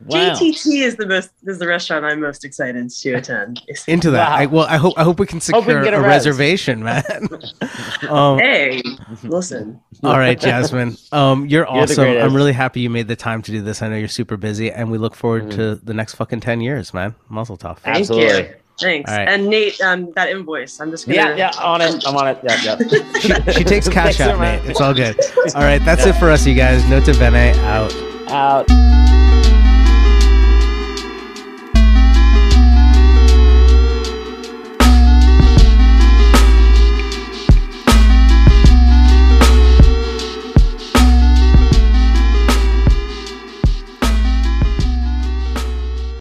Amazing. 0.00 0.18
Wow. 0.28 0.34
JTT 0.34 0.82
is 0.82 0.96
the 0.96 1.06
most 1.06 1.30
is 1.44 1.58
the 1.58 1.66
restaurant 1.66 2.04
I'm 2.04 2.20
most 2.20 2.44
excited 2.44 2.88
to 2.90 3.12
attend. 3.14 3.60
Into 3.86 4.10
that. 4.12 4.30
Wow. 4.30 4.36
I, 4.36 4.46
well, 4.46 4.66
I 4.66 4.76
hope 4.76 4.94
I 4.96 5.02
hope 5.04 5.18
we 5.20 5.26
can 5.26 5.38
Hope 5.38 5.66
we 5.66 5.72
secure 5.74 5.84
can 5.84 5.94
a 5.94 5.98
a, 5.98 6.00
res. 6.00 6.06
reservation, 6.26 6.82
man. 6.84 7.02
um, 8.08 8.38
Hey, 8.38 8.82
listen. 9.22 9.80
all 10.02 10.18
right, 10.18 10.38
Jasmine. 10.40 10.96
Um, 11.12 11.46
you're 11.46 11.60
You're 11.64 11.68
awesome. 11.68 12.04
I'm 12.06 12.34
really 12.34 12.52
happy 12.52 12.80
you 12.80 12.90
made 12.90 13.08
the 13.08 13.16
time 13.16 13.42
to 13.42 13.50
do 13.50 13.60
this. 13.62 13.82
I 13.82 13.88
know 13.88 13.96
you're 13.96 14.08
super 14.08 14.36
busy, 14.36 14.70
and 14.70 14.90
we 14.90 14.98
look 14.98 15.14
forward 15.14 15.44
Mm-hmm. 15.44 15.50
to 15.58 15.74
the 15.76 15.94
next 15.94 16.14
fucking 16.14 16.40
ten 16.40 16.60
years, 16.60 16.92
man. 16.94 17.14
Mazel 17.28 17.56
tov. 17.58 17.78
Thank 17.78 17.98
Absolutely. 17.98 18.38
you. 18.48 18.54
Thanks. 18.80 19.10
All 19.10 19.16
right. 19.18 19.28
And 19.28 19.48
Nate, 19.48 19.78
um, 19.82 20.10
that 20.16 20.30
invoice. 20.30 20.80
I'm 20.80 20.90
just 20.90 21.04
gonna. 21.06 21.16
Yeah, 21.16 21.36
yeah, 21.36 21.50
on 21.62 21.82
it. 21.82 22.02
I'm 22.06 22.16
on 22.16 22.28
it. 22.28 22.38
Yeah, 22.42 22.78
yeah. 22.78 23.18
She, 23.46 23.52
she 23.58 23.64
takes 23.64 23.88
cash 23.88 24.18
out, 24.20 24.38
man. 24.38 24.62
mate. 24.64 24.70
It's 24.70 24.80
all 24.80 24.94
good. 24.94 25.18
All 25.54 25.60
right, 25.62 25.84
that's 25.84 26.06
it 26.06 26.14
for 26.14 26.30
us, 26.30 26.46
you 26.46 26.54
guys. 26.54 26.82
Nota 26.88 27.12
bene 27.18 27.54
out. 27.60 27.94
Out. 28.30 29.09